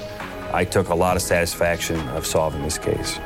I 0.52 0.66
took 0.66 0.90
a 0.90 0.94
lot 0.94 1.16
of 1.16 1.22
satisfaction 1.22 1.98
of 2.10 2.26
solving 2.26 2.64
this 2.64 2.78
case. 2.78 3.18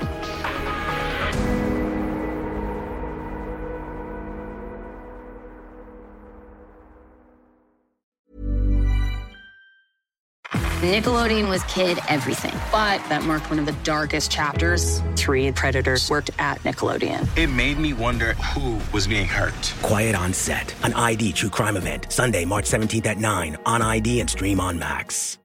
Nickelodeon 10.83 11.49
was 11.49 11.63
kid 11.63 11.99
everything, 12.09 12.53
but 12.71 12.97
that 13.09 13.23
marked 13.23 13.49
one 13.49 13.59
of 13.59 13.65
the 13.65 13.71
darkest 13.83 14.31
chapters. 14.31 15.01
Three 15.15 15.51
predators 15.51 16.09
worked 16.09 16.31
at 16.39 16.59
Nickelodeon. 16.63 17.27
It 17.37 17.47
made 17.47 17.77
me 17.77 17.93
wonder 17.93 18.33
who 18.33 18.79
was 18.91 19.07
being 19.07 19.25
hurt. 19.25 19.73
Quiet 19.81 20.15
on 20.15 20.33
Set, 20.33 20.73
an 20.83 20.93
ID 20.93 21.33
true 21.33 21.49
crime 21.49 21.77
event, 21.77 22.11
Sunday, 22.11 22.45
March 22.45 22.65
17th 22.65 23.05
at 23.05 23.17
9 23.17 23.57
on 23.65 23.81
ID 23.81 24.19
and 24.19 24.29
stream 24.29 24.59
on 24.59 24.77
Max. 24.77 25.37